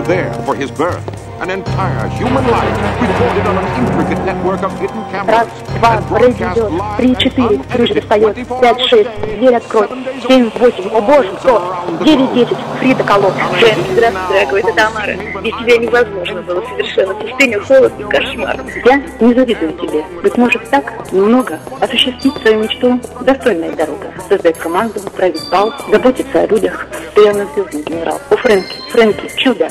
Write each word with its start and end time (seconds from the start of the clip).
were 0.00 0.06
there 0.06 0.32
for 0.44 0.54
his 0.54 0.70
birth. 0.70 1.29
An 1.40 1.48
entire 1.48 2.06
human 2.18 2.46
life 2.48 3.00
recorded 3.00 3.46
on 3.46 3.56
an 3.56 3.66
intricate 3.80 4.22
network 4.26 4.62
of 4.62 4.78
hidden 4.78 5.02
cameras. 5.10 5.26
Раз, 5.26 5.48
два, 5.78 6.00
Фредди 6.18 6.42
идет. 6.42 6.70
Три, 6.98 7.16
четыре, 7.16 7.58
крыша 7.72 7.94
достает. 7.94 8.36
Пять, 8.60 8.80
шесть, 8.82 9.08
дверь 9.38 9.54
открой. 9.54 9.88
Семь, 10.28 10.50
восемь, 10.58 10.90
о 10.90 11.00
боже, 11.00 11.30
кто? 11.40 11.82
Девять, 12.04 12.34
десять, 12.34 12.58
Фрида 12.78 13.04
Колоб. 13.04 13.32
Жень, 13.58 13.86
здравствуй, 13.90 14.34
дорогой, 14.34 14.60
это 14.60 14.72
Тамара. 14.74 15.16
Без 15.42 15.56
тебя 15.56 15.78
невозможно 15.78 16.42
было 16.42 16.62
совершенно. 16.66 17.14
Пустыня, 17.14 17.60
холод, 17.60 17.92
кошмар. 18.10 18.60
Я 18.84 19.02
не 19.20 19.32
завидую 19.32 19.72
тебе. 19.72 20.04
Быть 20.22 20.36
может 20.36 20.68
так, 20.68 21.10
немного, 21.10 21.58
осуществить 21.80 22.36
свою 22.42 22.64
мечту– 22.64 23.00
достойная 23.22 23.72
дорога. 23.72 24.12
Создать 24.28 24.58
команду, 24.58 25.00
править 25.16 25.40
бал, 25.50 25.72
заботиться 25.90 26.42
о 26.42 26.46
людях. 26.46 26.86
Я 27.16 27.32
звездный 27.32 27.82
генерал. 27.82 28.20
О, 28.28 28.36
Фрэнки, 28.36 28.76
Фрэнки, 28.90 29.30
чудо. 29.36 29.68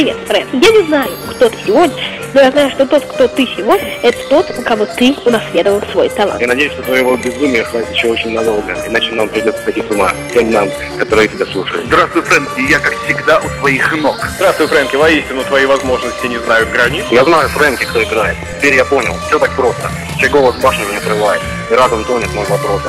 Привет, 0.00 0.16
Фрэнк. 0.28 0.48
Я 0.54 0.70
не 0.70 0.86
знаю, 0.86 1.10
кто 1.28 1.50
ты 1.50 1.58
сегодня, 1.66 2.02
но 2.32 2.40
я 2.40 2.50
знаю, 2.50 2.70
что 2.70 2.86
тот, 2.86 3.04
кто 3.04 3.28
ты 3.28 3.46
сегодня, 3.54 3.98
это 4.02 4.16
тот, 4.30 4.50
у 4.58 4.62
кого 4.62 4.86
ты 4.86 5.14
унаследовал 5.26 5.82
свой 5.92 6.08
талант. 6.08 6.40
Я 6.40 6.46
надеюсь, 6.46 6.72
что 6.72 6.82
твоего 6.84 7.18
безумия 7.18 7.62
хватит 7.64 7.92
еще 7.92 8.08
очень 8.08 8.30
надолго, 8.30 8.74
иначе 8.86 9.12
нам 9.12 9.28
придется 9.28 9.62
сойти 9.62 9.82
с 9.82 9.90
ума. 9.90 10.10
Всем 10.30 10.50
нам, 10.52 10.70
которые 10.98 11.28
тебя 11.28 11.44
слушают. 11.44 11.84
Здравствуй, 11.84 12.22
Фрэнки, 12.22 12.70
я, 12.70 12.78
как 12.78 12.94
всегда, 13.04 13.40
у 13.40 13.48
своих 13.60 13.94
ног. 13.96 14.16
Здравствуй, 14.36 14.68
Фрэнки, 14.68 14.96
воистину 14.96 15.44
твои 15.44 15.66
возможности 15.66 16.26
не 16.28 16.38
знают 16.38 16.70
границ. 16.70 17.04
Я 17.10 17.22
знаю, 17.24 17.50
Фрэнки, 17.50 17.84
кто 17.84 18.02
играет. 18.02 18.38
Теперь 18.56 18.76
я 18.76 18.86
понял, 18.86 19.14
все 19.26 19.38
так 19.38 19.54
просто. 19.54 19.90
Чей 20.18 20.30
голос 20.30 20.56
башню 20.62 20.88
не 20.90 20.96
отрывает, 20.96 21.42
и 21.70 21.74
разум 21.74 22.04
тонет 22.04 22.32
мой 22.32 22.46
вопрос. 22.46 22.80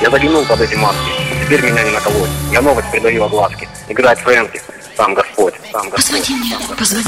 Я 0.00 0.08
заглянул 0.08 0.44
под 0.44 0.60
эти 0.60 0.76
маски, 0.76 1.10
теперь 1.44 1.62
меня 1.62 1.82
не 1.82 1.90
наколоть. 1.90 2.30
Я 2.52 2.62
новость 2.62 2.92
придаю 2.92 3.24
огласке. 3.24 3.68
Играет 3.88 4.20
Фрэнки, 4.20 4.62
Господь, 5.40 5.54
сам 5.72 5.88
Господь. 5.88 6.20
Позвони 6.20 6.40
мне, 6.40 6.58
позвони. 6.76 7.04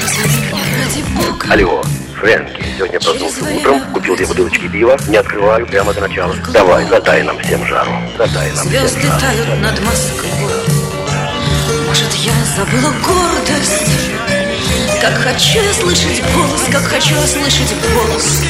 Позвони 0.00 0.64
ради 0.76 1.02
бога. 1.14 1.46
Алло, 1.52 1.82
Фрэнки, 2.16 2.64
сегодня 2.76 2.98
проснулся 2.98 3.44
утром, 3.44 3.80
купил 3.92 4.16
две 4.16 4.26
бутылочки 4.26 4.68
пива, 4.68 4.98
не 5.06 5.16
открываю 5.16 5.64
прямо 5.66 5.94
до 5.94 6.00
начала. 6.00 6.34
Давай, 6.52 6.84
задай 6.86 7.22
нам 7.22 7.38
всем 7.38 7.64
жару, 7.66 7.92
задай 8.16 8.50
нам 8.50 8.68
всем 8.68 8.88
Звезды 8.88 9.06
жару. 9.06 9.20
тают 9.20 9.60
над 9.60 9.80
Москвой. 9.84 10.52
Может, 11.86 12.12
я 12.14 12.32
забыла 12.56 12.92
гордость? 13.06 14.10
Как 15.00 15.14
хочу 15.14 15.60
я 15.60 15.72
слышать 15.72 16.22
голос, 16.34 16.62
как 16.72 16.82
хочу 16.82 17.14
я 17.14 17.26
слышать 17.28 17.72
голос. 17.94 18.42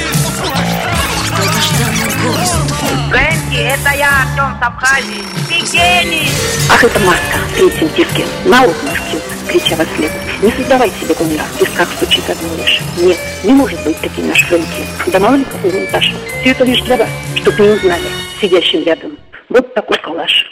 Долгожданный. 1.39 3.11
Фрэнки, 3.11 3.57
это 3.57 3.91
я, 3.97 4.23
Артем 4.23 4.57
Сабхазий. 4.61 5.25
Ты 5.49 5.55
гений! 5.73 6.29
Ах, 6.71 6.83
это 6.83 6.99
маска 7.01 7.39
в 7.49 7.55
третьем 7.55 7.89
диске. 7.95 8.27
На 8.45 8.63
отмашки, 8.63 9.19
крича 9.47 9.77
во 9.77 9.85
след. 9.97 10.11
Не 10.43 10.51
создавай 10.51 10.91
себе 11.01 11.15
кумира. 11.15 11.45
В 11.45 11.61
висках 11.61 11.89
стучит 11.97 12.29
одно 12.29 12.49
лишь. 12.57 12.81
Нет, 12.97 13.19
не 13.45 13.53
может 13.53 13.81
быть 13.85 14.01
таким 14.01 14.29
наш 14.29 14.41
Фрэнки. 14.47 14.85
Да 15.07 15.21
мало 15.21 15.37
ли 15.37 15.45
какой 15.45 15.73
монтаж. 15.73 16.13
Все 16.41 16.51
это 16.51 16.65
лишь 16.65 16.81
для 16.81 16.97
вас, 16.97 17.09
чтоб 17.37 17.59
не 17.59 17.69
узнали, 17.69 18.09
сидящим 18.41 18.83
рядом. 18.85 19.17
Вот 19.49 19.73
такой 19.75 19.97
коллаж. 19.99 20.45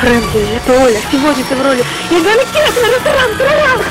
Фрэнки, 0.00 0.38
это 0.56 0.82
Оля. 0.82 0.98
Сегодня 1.12 1.44
ты 1.44 1.54
в 1.54 1.62
роли 1.62 1.84
Егора 2.10 2.44
Киркина, 2.52 2.86
ресторан, 2.96 3.30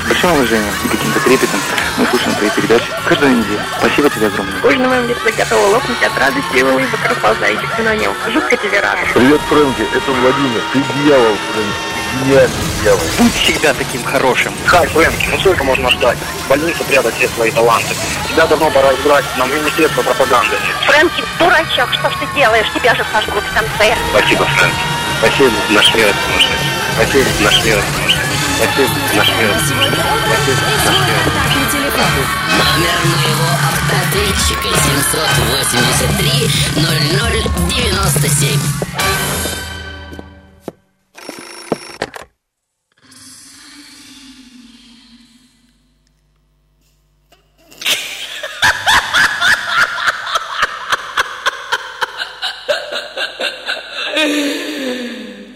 большим 0.07 0.31
уважением 0.33 0.73
и 0.83 0.88
каким-то 0.89 1.19
трепетом 1.21 1.59
мы 1.97 2.05
слушаем 2.07 2.35
твои 2.35 2.49
передачи 2.49 2.91
каждую 3.07 3.38
неделю. 3.38 3.59
Спасибо 3.79 4.09
тебе 4.09 4.27
огромное. 4.27 4.59
Кожа 4.61 4.77
на 4.79 4.89
моем 4.89 5.07
лице 5.07 5.31
готова 5.38 5.67
лопнуть 5.67 6.03
от 6.03 6.17
радости 6.17 6.57
и 6.57 6.63
улыбок, 6.63 6.99
расползающихся 7.07 7.81
на 7.83 7.95
нем. 7.95 8.13
Жутко 8.33 8.57
тебе 8.57 8.79
рада. 8.81 8.99
Привет, 9.13 9.41
Фрэнки, 9.49 9.85
это 9.93 10.11
Владимир. 10.11 10.61
Ты 10.73 10.79
дьявол, 11.03 11.35
Фрэнки. 11.53 11.95
Гениальный 12.23 12.55
дьявол. 12.81 13.01
Будь 13.17 13.33
всегда 13.33 13.73
таким 13.73 14.03
хорошим. 14.03 14.53
Хай, 14.66 14.88
Фрэнки, 14.88 15.27
ну 15.31 15.39
сколько 15.39 15.63
можно 15.63 15.89
ждать? 15.89 16.17
В 16.45 16.50
больнице 16.50 16.84
прятать 16.84 17.16
все 17.16 17.28
свои 17.29 17.51
таланты. 17.51 17.95
Тебя 18.29 18.45
давно 18.47 18.69
пора 18.72 18.94
избрать 18.94 19.25
нам 19.38 19.53
министерство 19.53 20.01
пропаганды. 20.01 20.55
Фрэнки, 20.85 21.23
дурачок, 21.39 21.94
что 21.94 22.09
ж 22.09 22.13
ты 22.19 22.28
делаешь? 22.35 22.67
Тебя 22.73 22.95
же 22.95 23.05
сожгут 23.11 23.44
в 23.44 23.53
конце. 23.53 23.95
Спасибо, 24.11 24.45
Фрэнки. 24.45 24.75
Спасибо, 25.19 25.51
наш 25.69 25.94
мир 25.95 26.07
это 26.07 26.17
сумасшедший. 26.28 26.69
Спасибо, 26.95 27.25
наш 27.41 27.63
мир 27.63 27.78
это 27.78 27.88
сумасшедший. 27.95 28.35
Спасибо, 28.57 28.89
наш 29.16 29.29
мир 29.29 29.50
это 29.50 29.59
сумасшедший. 29.59 30.05
Спасибо, 30.25 30.59
наш 30.85 31.00
мир 31.00 31.16
это 31.16 31.25
сумасшедший. 31.25 31.54
Номер 31.95 33.00
моего 33.06 33.47
автоответчика 33.72 34.67
783 34.67 36.50
0097. 36.75 38.59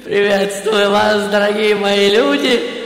Приветствую 0.05 0.89
вас, 0.89 1.27
дорогие 1.27 1.75
мои 1.75 2.09
люди. 2.09 2.78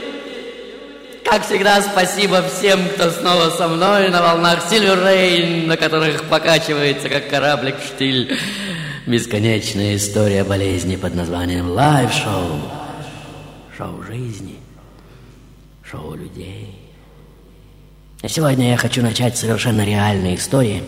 Как 1.24 1.46
всегда, 1.46 1.80
спасибо 1.80 2.42
всем, 2.42 2.86
кто 2.90 3.10
снова 3.10 3.48
со 3.48 3.66
мной 3.66 4.10
на 4.10 4.20
волнах 4.20 4.70
Silver 4.70 5.02
Rain, 5.04 5.66
на 5.66 5.76
которых 5.76 6.24
покачивается, 6.28 7.08
как 7.08 7.30
кораблик 7.30 7.76
штиль. 7.80 8.38
Бесконечная 9.06 9.96
история 9.96 10.44
болезни 10.44 10.96
под 10.96 11.14
названием 11.14 11.70
live-шоу. 11.70 12.60
Шоу 13.76 14.02
жизни. 14.02 14.56
Шоу 15.82 16.14
людей. 16.14 16.78
И 18.22 18.28
сегодня 18.28 18.70
я 18.70 18.76
хочу 18.76 19.02
начать 19.02 19.36
с 19.36 19.40
совершенно 19.40 19.84
реальной 19.84 20.34
истории, 20.34 20.84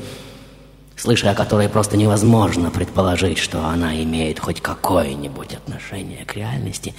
слыша 0.97 1.31
о 1.31 1.35
которой 1.35 1.71
просто 1.71 1.97
невозможно 1.97 2.71
предположить, 2.71 3.39
что 3.39 3.65
она 3.65 3.97
имеет 4.03 4.39
хоть 4.39 4.61
какое-нибудь 4.61 5.55
отношение 5.55 6.25
к 6.27 6.35
реальности. 6.35 6.95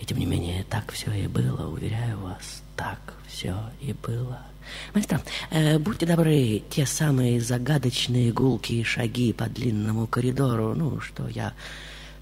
И 0.00 0.04
тем 0.04 0.18
не 0.18 0.26
менее, 0.26 0.64
так 0.68 0.92
все 0.92 1.12
и 1.12 1.26
было, 1.26 1.68
уверяю 1.68 2.18
вас, 2.20 2.62
так 2.76 2.98
все 3.26 3.56
и 3.80 3.92
было. 3.92 4.40
Маэстро, 4.94 5.20
э, 5.50 5.78
будьте 5.78 6.06
добры, 6.06 6.62
те 6.70 6.86
самые 6.86 7.40
загадочные 7.40 8.32
гулкие 8.32 8.84
шаги 8.84 9.32
по 9.32 9.46
длинному 9.46 10.06
коридору, 10.06 10.74
ну, 10.74 11.00
что 11.00 11.26
я 11.28 11.54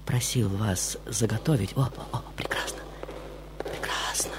просил 0.05 0.49
вас 0.49 0.97
заготовить. 1.05 1.75
О, 1.75 1.81
о, 1.81 2.17
о, 2.17 2.23
прекрасно, 2.35 2.79
прекрасно. 3.59 4.31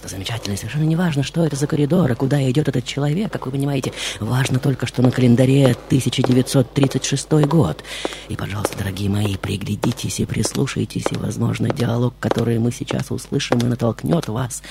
Просто 0.00 0.16
замечательно. 0.16 0.56
Совершенно 0.56 0.84
не 0.84 0.96
важно, 0.96 1.22
что 1.22 1.44
это 1.44 1.56
за 1.56 1.66
коридор 1.66 2.10
и 2.10 2.14
куда 2.14 2.42
идет 2.50 2.68
этот 2.68 2.86
человек, 2.86 3.30
как 3.30 3.44
вы 3.44 3.52
понимаете. 3.52 3.92
Важно 4.18 4.58
только, 4.58 4.86
что 4.86 5.02
на 5.02 5.10
календаре 5.10 5.72
1936 5.72 7.32
год. 7.46 7.84
И, 8.30 8.36
пожалуйста, 8.36 8.78
дорогие 8.78 9.10
мои, 9.10 9.36
приглядитесь 9.36 10.20
и 10.20 10.24
прислушайтесь, 10.24 11.04
и, 11.10 11.16
возможно, 11.16 11.68
диалог, 11.68 12.14
который 12.18 12.58
мы 12.58 12.72
сейчас 12.72 13.10
услышим, 13.10 13.58
и 13.58 13.64
натолкнет 13.64 14.28
вас 14.28 14.62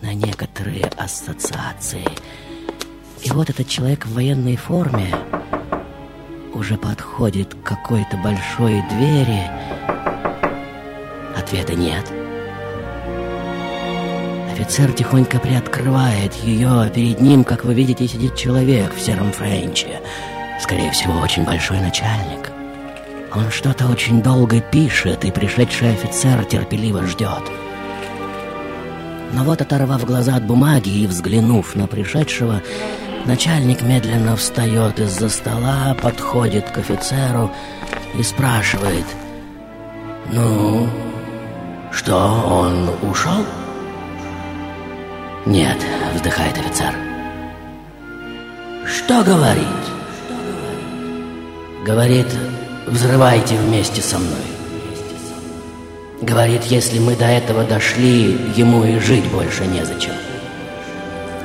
на 0.00 0.14
некоторые 0.14 0.86
ассоциации. 0.96 2.08
И 3.24 3.30
вот 3.30 3.50
этот 3.50 3.68
человек 3.68 4.06
в 4.06 4.14
военной 4.14 4.56
форме 4.56 5.14
уже 6.54 6.78
подходит 6.78 7.52
к 7.52 7.62
какой-то 7.62 8.16
большой 8.16 8.82
двери. 8.88 9.50
Ответа 11.36 11.74
нет. 11.74 12.17
Офицер 14.58 14.92
тихонько 14.92 15.38
приоткрывает 15.38 16.34
ее, 16.34 16.68
а 16.68 16.90
перед 16.90 17.20
ним, 17.20 17.44
как 17.44 17.64
вы 17.64 17.74
видите, 17.74 18.08
сидит 18.08 18.34
человек 18.34 18.92
в 18.92 19.00
сером 19.00 19.30
френче. 19.30 20.00
Скорее 20.60 20.90
всего, 20.90 21.20
очень 21.20 21.44
большой 21.44 21.78
начальник. 21.78 22.50
Он 23.32 23.52
что-то 23.52 23.86
очень 23.86 24.20
долго 24.20 24.60
пишет, 24.60 25.24
и 25.24 25.30
пришедший 25.30 25.92
офицер 25.92 26.44
терпеливо 26.44 27.06
ждет. 27.06 27.42
Но 29.32 29.44
вот, 29.44 29.62
оторвав 29.62 30.04
глаза 30.04 30.34
от 30.34 30.42
бумаги 30.42 30.88
и 30.88 31.06
взглянув 31.06 31.76
на 31.76 31.86
пришедшего, 31.86 32.60
начальник 33.26 33.82
медленно 33.82 34.34
встает 34.34 34.98
из-за 34.98 35.28
стола, 35.28 35.96
подходит 36.02 36.68
к 36.68 36.78
офицеру 36.78 37.52
и 38.18 38.24
спрашивает, 38.24 39.06
«Ну, 40.32 40.88
что, 41.92 42.16
он 42.44 42.90
ушел?» 43.08 43.44
«Нет»,— 45.48 45.78
вздыхает 46.14 46.58
офицер. 46.58 46.92
«Что 48.86 49.24
говорит?» 49.24 49.64
«Говорит, 51.86 52.26
взрывайте 52.86 53.56
вместе 53.56 54.02
со 54.02 54.18
мной». 54.18 54.44
Говорит, 56.20 56.64
если 56.64 56.98
мы 56.98 57.16
до 57.16 57.24
этого 57.24 57.64
дошли, 57.64 58.38
ему 58.56 58.84
и 58.84 58.98
жить 58.98 59.24
больше 59.30 59.64
незачем. 59.64 60.12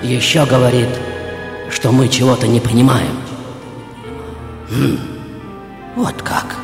Еще 0.01 0.45
говорит, 0.45 0.89
что 1.69 1.93
мы 1.93 2.09
чего-то 2.09 2.45
не 2.45 2.59
понимаем. 2.59 3.15
Хм, 4.69 4.97
вот 5.95 6.21
как. 6.21 6.57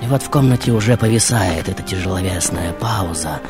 И 0.00 0.06
вот 0.06 0.22
в 0.22 0.30
комнате 0.30 0.72
уже 0.72 0.96
повисает 0.96 1.68
эта 1.68 1.82
тяжеловесная 1.82 2.72
пауза, 2.72 3.40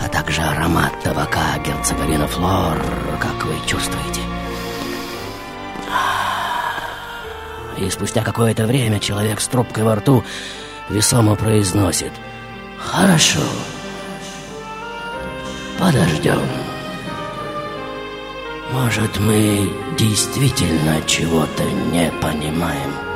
а 0.00 0.08
также 0.08 0.42
аромат 0.42 0.92
табака 1.02 1.58
герцоговина 1.64 2.26
Флор, 2.28 2.78
как 3.20 3.44
вы 3.44 3.54
чувствуете. 3.66 4.20
И 7.78 7.88
спустя 7.90 8.22
какое-то 8.22 8.66
время 8.66 8.98
человек 8.98 9.40
с 9.40 9.48
трубкой 9.48 9.84
во 9.84 9.96
рту 9.96 10.24
весомо 10.88 11.36
произносит 11.36 12.12
«Хорошо, 12.78 13.40
подождем». 15.78 16.40
Может, 18.72 19.18
мы 19.18 19.72
действительно 19.96 21.00
чего-то 21.06 21.64
не 21.64 22.10
понимаем. 22.20 23.07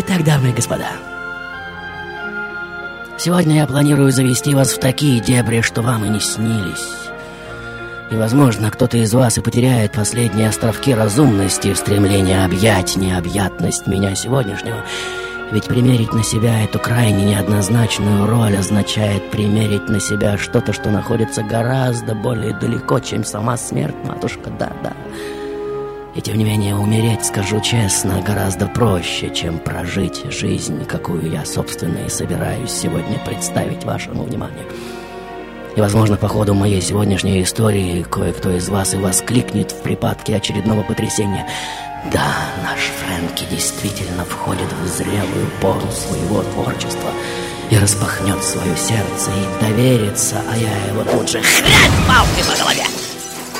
Итак, 0.00 0.22
дамы 0.22 0.50
и 0.50 0.52
господа, 0.52 0.92
сегодня 3.18 3.56
я 3.56 3.66
планирую 3.66 4.12
завести 4.12 4.54
вас 4.54 4.72
в 4.72 4.78
такие 4.78 5.18
дебри, 5.18 5.60
что 5.60 5.82
вам 5.82 6.04
и 6.04 6.08
не 6.08 6.20
снились. 6.20 6.86
И, 8.12 8.14
возможно, 8.14 8.70
кто-то 8.70 8.96
из 8.96 9.12
вас 9.12 9.38
и 9.38 9.40
потеряет 9.40 9.90
последние 9.90 10.50
островки 10.50 10.94
разумности 10.94 11.74
в 11.74 11.78
стремлении 11.78 12.44
объять 12.44 12.94
необъятность 12.94 13.88
меня 13.88 14.14
сегодняшнего— 14.14 14.84
ведь 15.50 15.64
примерить 15.64 16.12
на 16.12 16.22
себя 16.22 16.62
эту 16.62 16.78
крайне 16.78 17.24
неоднозначную 17.24 18.26
роль 18.26 18.56
означает 18.56 19.30
примерить 19.30 19.88
на 19.88 19.98
себя 19.98 20.36
что-то, 20.36 20.74
что 20.74 20.90
находится 20.90 21.42
гораздо 21.42 22.14
более 22.14 22.52
далеко, 22.54 23.00
чем 23.00 23.24
сама 23.24 23.56
смерть, 23.56 23.96
матушка, 24.04 24.50
да-да. 24.50 24.92
И 26.18 26.20
тем 26.20 26.36
не 26.36 26.42
менее 26.42 26.74
умереть, 26.74 27.24
скажу 27.24 27.60
честно, 27.60 28.20
гораздо 28.20 28.66
проще, 28.66 29.32
чем 29.32 29.60
прожить 29.60 30.24
жизнь, 30.32 30.84
какую 30.84 31.30
я, 31.30 31.44
собственно, 31.44 31.98
и 31.98 32.08
собираюсь 32.08 32.72
сегодня 32.72 33.20
представить 33.24 33.84
вашему 33.84 34.24
вниманию. 34.24 34.66
И, 35.76 35.80
возможно, 35.80 36.16
по 36.16 36.26
ходу 36.26 36.54
моей 36.54 36.82
сегодняшней 36.82 37.40
истории 37.40 38.02
кое-кто 38.02 38.50
из 38.50 38.68
вас 38.68 38.94
и 38.94 38.96
воскликнет 38.96 39.70
в 39.70 39.80
припадке 39.82 40.34
очередного 40.34 40.82
потрясения– 40.82 41.46
да, 42.12 42.48
наш 42.62 42.78
Фрэнки 42.78 43.44
действительно 43.50 44.24
входит 44.24 44.72
в 44.72 44.86
зрелую 44.86 45.50
пору 45.60 45.90
своего 45.90 46.42
творчества 46.42 47.10
и 47.70 47.76
распахнет 47.76 48.42
свое 48.42 48.76
сердце 48.76 49.30
и 49.32 49.64
доверится, 49.64 50.40
а 50.50 50.56
я 50.56 50.92
его 50.92 51.02
тут 51.04 51.28
же 51.28 51.42
хрясь 51.42 52.06
палкой 52.06 52.44
по 52.44 52.56
голове. 52.56 52.84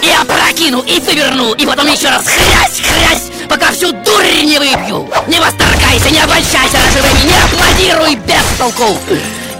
И 0.03 0.11
опрокину, 0.11 0.81
и 0.83 1.01
выверну, 1.01 1.55
и 1.55 1.67
потом 1.67 1.87
еще 1.87 2.09
раз 2.09 2.25
хрясь, 2.25 2.81
хрясь, 2.81 3.47
пока 3.49 3.73
всю 3.73 3.91
дурь 3.93 4.43
не 4.45 4.59
выпью. 4.59 5.09
Не 5.27 5.41
восторгайся, 5.41 6.11
не 6.11 6.21
обольщайся, 6.21 6.79
разживай, 6.87 7.13
не 7.25 7.35
аплодируй 7.45 8.15
без 8.17 8.59
толку. 8.59 8.97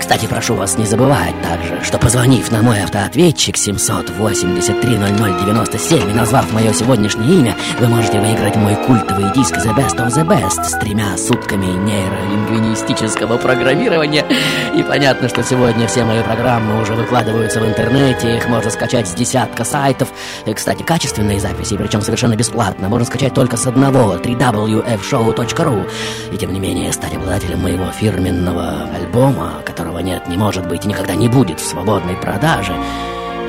Кстати, 0.09 0.25
прошу 0.25 0.55
вас 0.55 0.79
не 0.79 0.87
забывать 0.87 1.35
также, 1.43 1.85
что 1.85 1.99
позвонив 1.99 2.51
на 2.51 2.63
мой 2.63 2.83
автоответчик 2.83 3.57
783-00-97 3.57 6.11
и 6.11 6.15
назвав 6.15 6.51
мое 6.51 6.73
сегодняшнее 6.73 7.41
имя, 7.41 7.55
вы 7.79 7.89
можете 7.89 8.19
выиграть 8.19 8.57
мой 8.57 8.75
культовый 8.75 9.31
диск 9.35 9.59
The 9.59 9.77
Best 9.77 9.99
of 9.99 10.09
the 10.09 10.27
Best 10.27 10.65
с 10.65 10.79
тремя 10.79 11.15
сутками 11.19 11.67
нейролингвинистического 11.67 13.37
программирования. 13.37 14.25
И 14.75 14.83
понятно, 14.83 15.29
что 15.29 15.43
сегодня 15.43 15.87
все 15.87 16.07
мои 16.07 16.23
программы 16.23 16.81
уже 16.81 16.95
выкладываются 16.95 17.61
в 17.61 17.69
интернете, 17.69 18.39
их 18.39 18.49
можно 18.49 18.71
скачать 18.71 19.09
с 19.09 19.13
десятка 19.13 19.65
сайтов. 19.65 20.09
И, 20.47 20.55
кстати, 20.55 20.83
качественные 20.83 21.39
записи, 21.39 21.77
причем 21.77 22.01
совершенно 22.01 22.35
бесплатно, 22.35 22.89
можно 22.89 23.05
скачать 23.05 23.35
только 23.35 23.59
с 23.59 23.67
одного 23.67 24.17
www.fshow.ru. 24.17 25.87
И 26.33 26.39
тем 26.39 26.55
не 26.55 26.61
менее 26.61 26.95
стать 26.95 27.15
обладателем 27.15 27.61
моего 27.61 27.91
фирменного 27.91 28.89
альбома, 28.95 29.61
которого 29.67 29.98
которого 29.99 30.01
нет, 30.01 30.29
не 30.29 30.37
может 30.37 30.67
быть 30.67 30.85
и 30.85 30.89
никогда 30.89 31.15
не 31.15 31.29
будет 31.29 31.61
в 31.61 31.67
свободной 31.67 32.17
продаже, 32.17 32.75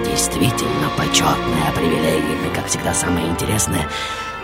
действительно 0.05 0.89
почетная 0.97 1.71
привилегия, 1.75 2.47
и, 2.47 2.55
как 2.55 2.65
всегда, 2.67 2.93
самое 2.93 3.27
интересное, 3.27 3.87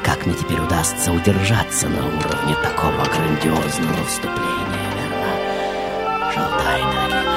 как 0.04 0.25
мне 0.25 0.36
теперь 0.36 0.60
удастся 0.60 1.12
удержаться 1.12 1.90
на 1.90 2.06
уровне 2.06 2.56
такого 2.63 3.04
грандиозного 3.06 4.06
вступления, 4.07 4.92
верно? 4.96 6.31
Шалтай, 6.34 6.81
дорогие 6.94 7.34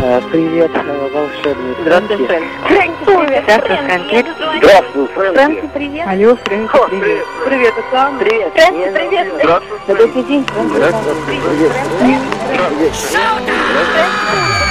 Привет, 0.00 0.70
волшебный. 1.12 1.76
Здравствуй, 1.82 2.26
Фрэнк. 2.26 2.44
Фрэнк, 2.68 2.96
привет. 3.04 3.44
Здравствуй, 3.44 3.76
Фрэнк. 3.76 4.26
Здравствуй, 4.56 5.06
Фрэнки. 5.08 5.34
Фрэнки, 5.34 5.70
привет. 5.74 6.08
Алло, 6.08 6.36
Фрэнк, 6.36 6.72
привет. 6.88 7.26
Привет, 7.44 7.74
Оксана. 7.78 8.18
Привет. 8.18 8.52
Фрэнки, 8.54 8.90
привет. 8.94 9.26
Здравствуй, 9.34 9.78
Добрый 9.88 10.22
день, 10.22 10.44
Фрэнк. 10.46 10.72
Здравствуй, 10.72 11.14
привет. 11.26 11.72
Привет. 12.00 12.92
Мы 13.74 14.69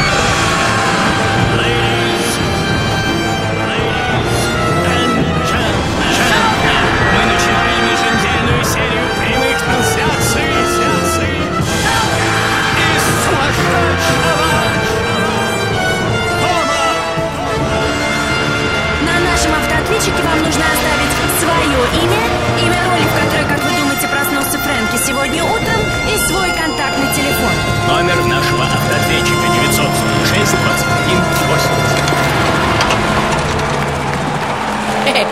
нужно 20.59 20.73
оставить 20.73 21.15
свое 21.39 21.79
имя, 22.03 22.23
имя 22.61 22.79
роли, 22.89 23.03
в 23.03 23.13
которой, 23.23 23.45
как 23.47 23.59
вы 23.63 23.71
думаете, 23.77 24.07
проснулся 24.07 24.59
Фрэнки 24.59 24.97
сегодня 25.05 25.43
утром, 25.43 25.81
и 26.07 26.17
свой 26.27 26.51
контактный 26.51 27.13
телефон. 27.13 27.53
Номер 27.87 28.25
нашего 28.25 28.65
автоответчика 28.65 29.47
906 29.53 30.51
21 30.51 31.21
80. 35.07 35.27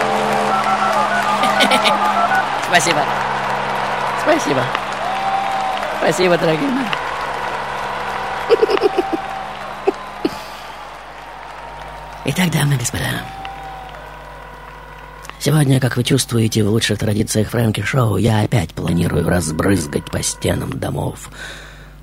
Спасибо. 2.68 3.01
Спасибо. 4.21 4.63
Спасибо, 6.00 6.38
дорогие 6.38 6.69
мои. 6.69 6.85
Итак, 12.25 12.51
дамы 12.51 12.75
и 12.75 12.77
господа, 12.77 13.05
сегодня, 15.48 15.80
как 15.80 15.96
вы 15.96 16.04
чувствуете, 16.04 16.62
в 16.62 16.70
лучших 16.70 17.00
традициях 17.00 17.51
Фрэнки 17.51 17.80
Шоу, 17.80 18.18
я 18.18 18.42
опять 18.42 18.74
планирую 18.74 19.30
разбрызгать 19.30 20.04
по 20.12 20.22
стенам 20.22 20.77
домов 20.77 21.30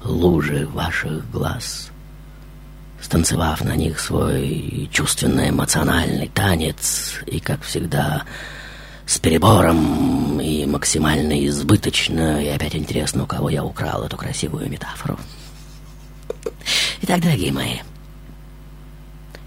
лужи 0.02 0.66
ваших 0.66 1.30
глаз, 1.30 1.90
станцевав 3.02 3.62
на 3.62 3.76
них 3.76 4.00
свой 4.00 4.88
чувственно-эмоциональный 4.90 6.28
танец 6.28 7.20
и, 7.26 7.38
как 7.38 7.60
всегда, 7.64 8.22
с 9.04 9.18
перебором 9.18 10.40
и 10.40 10.64
максимально 10.64 11.46
избыточно, 11.46 12.42
и 12.42 12.48
опять 12.48 12.74
интересно, 12.74 13.24
у 13.24 13.26
кого 13.26 13.50
я 13.50 13.62
украл 13.62 14.04
эту 14.04 14.16
красивую 14.16 14.70
метафору. 14.70 15.18
Итак, 17.02 17.20
дорогие 17.20 17.52
мои, 17.52 17.80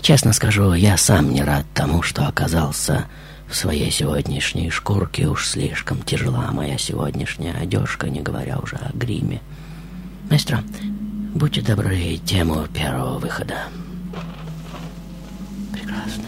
честно 0.04 0.34
скажу, 0.34 0.74
я 0.74 0.98
сам 0.98 1.34
не 1.34 1.42
рад 1.42 1.66
тому, 1.74 2.04
что 2.04 2.28
оказался 2.28 3.08
в 3.50 3.56
своей 3.56 3.92
сегодняшней 3.92 4.70
шкурке. 4.70 5.28
Уж 5.28 5.48
слишком 5.48 6.02
тяжела 6.02 6.52
моя 6.52 6.78
сегодняшняя 6.78 7.54
одежка, 7.54 8.10
не 8.10 8.22
говоря 8.22 8.60
уже 8.60 8.76
о 8.76 8.92
гриме. 8.94 9.42
Маэстро, 10.30 10.64
будьте 11.34 11.62
добры, 11.62 12.18
тему 12.26 12.66
первого 12.74 13.18
выхода. 13.20 13.56
Прекрасно. 15.72 16.24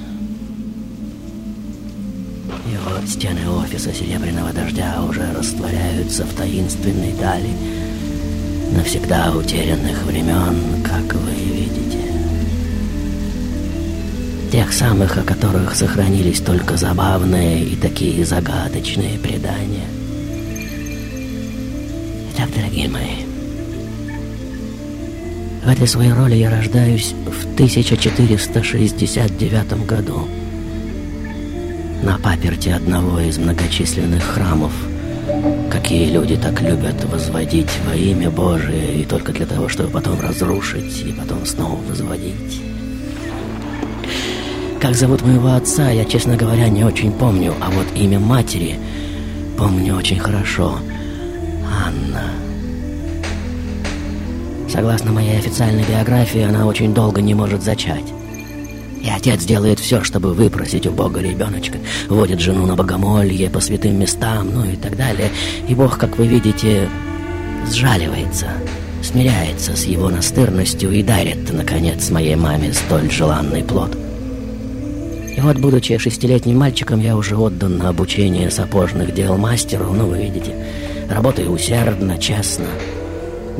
Его 2.71 3.05
стены 3.07 3.49
офиса 3.49 3.93
Серебряного 3.93 4.53
Дождя 4.53 5.01
уже 5.03 5.31
растворяются 5.33 6.23
в 6.25 6.33
таинственной 6.35 7.13
дали 7.13 7.49
навсегда 8.71 9.31
утерянных 9.35 10.03
времен, 10.03 10.83
как 10.83 11.13
вы 11.15 11.31
видите. 11.31 11.88
Тех 14.51 14.73
самых, 14.73 15.15
о 15.15 15.21
которых 15.21 15.75
сохранились 15.75 16.39
только 16.39 16.75
забавные 16.75 17.63
и 17.63 17.75
такие 17.75 18.25
загадочные 18.25 19.19
предания. 19.19 19.85
Итак, 22.33 22.49
дорогие 22.55 22.89
мои, 22.89 23.25
в 25.63 25.69
этой 25.69 25.87
своей 25.87 26.13
роли 26.13 26.33
я 26.33 26.49
рождаюсь 26.49 27.13
в 27.27 27.53
1469 27.53 29.85
году 29.85 30.27
на 32.01 32.17
паперти 32.17 32.69
одного 32.69 33.19
из 33.19 33.37
многочисленных 33.37 34.23
храмов, 34.23 34.73
какие 35.69 36.09
люди 36.09 36.37
так 36.37 36.59
любят 36.63 37.05
возводить 37.05 37.69
во 37.85 37.95
имя 37.95 38.31
Божие 38.31 39.01
и 39.01 39.05
только 39.05 39.31
для 39.31 39.45
того, 39.45 39.69
чтобы 39.69 39.91
потом 39.91 40.19
разрушить 40.19 41.03
и 41.05 41.11
потом 41.11 41.45
снова 41.45 41.79
возводить. 41.87 42.63
Как 44.79 44.95
зовут 44.95 45.23
моего 45.23 45.55
отца, 45.55 45.89
я, 45.89 46.05
честно 46.05 46.37
говоря, 46.37 46.69
не 46.69 46.85
очень 46.85 47.11
помню, 47.11 47.53
а 47.59 47.69
вот 47.69 47.85
имя 47.95 48.17
матери 48.17 48.79
помню 49.57 49.97
очень 49.97 50.19
хорошо. 50.19 50.79
Анна. 51.85 52.31
Согласно 54.69 55.11
моей 55.11 55.37
официальной 55.37 55.83
биографии, 55.83 56.41
она 56.41 56.65
очень 56.65 56.93
долго 56.93 57.21
не 57.21 57.33
может 57.33 57.61
зачать. 57.61 58.05
И 59.03 59.09
отец 59.09 59.43
делает 59.43 59.79
все, 59.79 60.01
чтобы 60.01 60.33
выпросить 60.33 60.87
у 60.87 60.91
Бога 60.91 61.19
ребеночка. 61.19 61.77
Водит 62.07 62.39
жену 62.39 62.65
на 62.65 62.75
богомолье, 62.75 63.49
по 63.49 63.59
святым 63.59 63.99
местам, 63.99 64.49
ну 64.53 64.63
и 64.63 64.77
так 64.77 64.95
далее. 64.95 65.29
И 65.67 65.75
Бог, 65.75 65.97
как 65.97 66.17
вы 66.17 66.25
видите, 66.25 66.87
сжаливается, 67.69 68.47
смиряется 69.03 69.75
с 69.75 69.83
его 69.83 70.09
настырностью 70.09 70.91
и 70.91 71.03
дарит, 71.03 71.51
наконец, 71.51 72.09
моей 72.11 72.35
маме 72.35 72.71
столь 72.71 73.11
желанный 73.11 73.63
плод. 73.63 74.08
И 75.39 75.41
вот, 75.41 75.55
будучи 75.55 75.97
шестилетним 75.97 76.57
мальчиком, 76.57 76.99
я 76.99 77.15
уже 77.15 77.37
отдан 77.37 77.77
на 77.77 77.87
обучение 77.87 78.51
сапожных 78.51 79.13
дел 79.13 79.37
мастеру, 79.37 79.93
ну, 79.93 80.07
вы 80.07 80.17
видите, 80.23 80.53
работаю 81.09 81.51
усердно, 81.51 82.17
честно, 82.17 82.65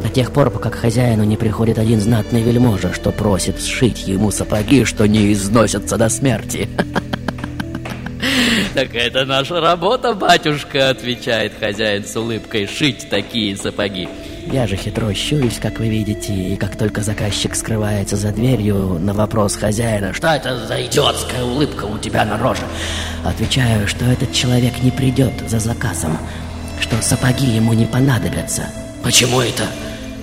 до 0.04 0.10
тех 0.10 0.34
пор, 0.34 0.50
пока 0.50 0.72
к 0.72 0.76
хозяину 0.76 1.24
не 1.24 1.38
приходит 1.38 1.80
один 1.80 2.02
знатный 2.02 2.42
вельможа, 2.42 2.94
что 2.94 3.12
просит 3.12 3.62
сшить 3.62 4.10
ему 4.10 4.30
сапоги, 4.30 4.84
что 4.84 5.08
не 5.08 5.32
износятся 5.32 5.96
до 5.96 6.10
смерти. 6.10 6.68
Так 8.74 8.94
это 8.94 9.26
наша 9.26 9.62
работа, 9.62 10.14
батюшка, 10.14 10.90
отвечает 10.90 11.54
хозяин 11.60 12.06
с 12.06 12.16
улыбкой, 12.16 12.68
шить 12.68 13.10
такие 13.10 13.56
сапоги. 13.58 14.08
Я 14.52 14.66
же 14.66 14.78
хитро 14.78 15.14
щурюсь, 15.14 15.60
как 15.62 15.80
вы 15.80 15.90
видите, 15.90 16.34
и 16.34 16.56
как 16.56 16.76
только 16.76 17.04
заказчик 17.04 17.54
скрывается 17.54 18.16
за 18.16 18.32
дверью 18.32 18.98
на 19.00 19.14
вопрос 19.14 19.56
хозяина, 19.56 20.12
что 20.12 20.28
это 20.28 20.66
за 20.66 20.84
идиотская 20.88 21.44
улыбка 21.44 21.84
у 21.84 22.00
тебя 22.00 22.26
на 22.26 22.36
роже, 22.40 22.64
отвечаю, 23.24 23.88
что 23.88 24.06
этот 24.06 24.34
человек 24.34 24.82
не 24.82 24.90
придет 24.90 25.34
за 25.48 25.60
заказом, 25.60 26.18
что 26.82 27.00
сапоги 27.02 27.46
ему 27.46 27.74
не 27.74 27.86
понадобятся. 27.86 28.64
Почему 29.04 29.40
это? 29.42 29.68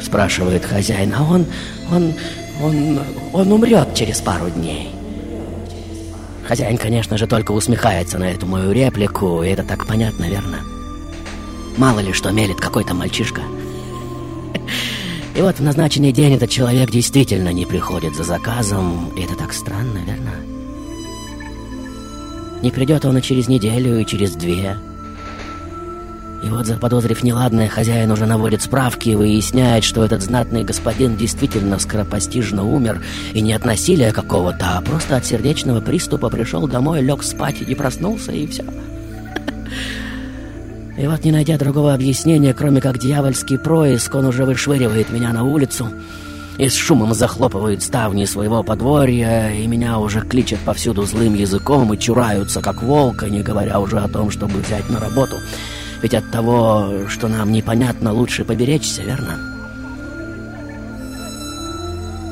спрашивает 0.02 0.64
хозяин, 0.64 1.14
а 1.16 1.22
он, 1.22 1.46
он, 1.92 2.12
он, 2.60 3.00
он 3.32 3.52
умрет 3.52 3.94
через 3.94 4.20
пару 4.20 4.50
дней. 4.50 4.90
Хозяин, 6.48 6.78
конечно 6.78 7.16
же, 7.16 7.28
только 7.28 7.52
усмехается 7.52 8.18
на 8.18 8.24
эту 8.24 8.46
мою 8.46 8.72
реплику, 8.72 9.44
и 9.44 9.50
это 9.50 9.62
так 9.62 9.86
понятно, 9.86 10.24
верно? 10.24 10.58
Мало 11.76 12.00
ли 12.00 12.12
что 12.12 12.32
мелет 12.32 12.58
какой-то 12.60 12.92
мальчишка. 12.92 13.42
И 15.34 15.40
вот 15.40 15.58
в 15.58 15.62
назначенный 15.62 16.12
день 16.12 16.34
этот 16.34 16.50
человек 16.50 16.90
действительно 16.90 17.52
не 17.52 17.66
приходит 17.66 18.14
за 18.14 18.24
заказом, 18.24 19.10
и 19.16 19.22
это 19.22 19.34
так 19.36 19.52
странно, 19.52 19.98
верно? 20.06 20.32
Не 22.62 22.70
придет 22.70 23.04
он 23.04 23.18
и 23.18 23.22
через 23.22 23.48
неделю, 23.48 24.00
и 24.00 24.06
через 24.06 24.32
две, 24.32 24.76
и 26.46 26.48
вот, 26.48 26.64
заподозрив 26.64 27.24
неладное, 27.24 27.68
хозяин 27.68 28.10
уже 28.12 28.24
наводит 28.24 28.62
справки 28.62 29.08
и 29.08 29.16
выясняет, 29.16 29.82
что 29.82 30.04
этот 30.04 30.22
знатный 30.22 30.62
господин 30.62 31.16
действительно 31.16 31.78
скоропостижно 31.78 32.64
умер, 32.64 33.02
и 33.32 33.40
не 33.40 33.52
от 33.52 33.64
насилия 33.64 34.12
какого-то, 34.12 34.78
а 34.78 34.80
просто 34.80 35.16
от 35.16 35.24
сердечного 35.24 35.80
приступа 35.80 36.28
пришел 36.28 36.68
домой, 36.68 37.00
лег 37.00 37.24
спать 37.24 37.62
и 37.62 37.74
проснулся, 37.74 38.30
и 38.30 38.46
все. 38.46 38.64
И 40.98 41.06
вот, 41.06 41.24
не 41.24 41.32
найдя 41.32 41.58
другого 41.58 41.92
объяснения, 41.92 42.54
кроме 42.54 42.80
как 42.80 42.98
дьявольский 42.98 43.58
происк, 43.58 44.14
он 44.14 44.24
уже 44.26 44.44
вышвыривает 44.44 45.10
меня 45.10 45.32
на 45.32 45.44
улицу 45.44 45.90
и 46.58 46.68
с 46.70 46.74
шумом 46.74 47.12
захлопывает 47.12 47.82
ставни 47.82 48.24
своего 48.24 48.62
подворья, 48.62 49.50
и 49.50 49.66
меня 49.66 49.98
уже 49.98 50.22
кличат 50.22 50.58
повсюду 50.60 51.02
злым 51.02 51.34
языком 51.34 51.92
и 51.92 51.98
чураются, 51.98 52.62
как 52.62 52.82
волка, 52.82 53.28
не 53.28 53.42
говоря 53.42 53.78
уже 53.78 53.98
о 53.98 54.08
том, 54.08 54.30
чтобы 54.30 54.60
взять 54.60 54.88
на 54.88 54.98
работу. 54.98 55.36
Ведь 56.00 56.14
от 56.14 56.30
того, 56.30 57.08
что 57.08 57.28
нам 57.28 57.52
непонятно, 57.52 58.12
лучше 58.12 58.44
поберечься, 58.44 59.02
верно? 59.02 59.38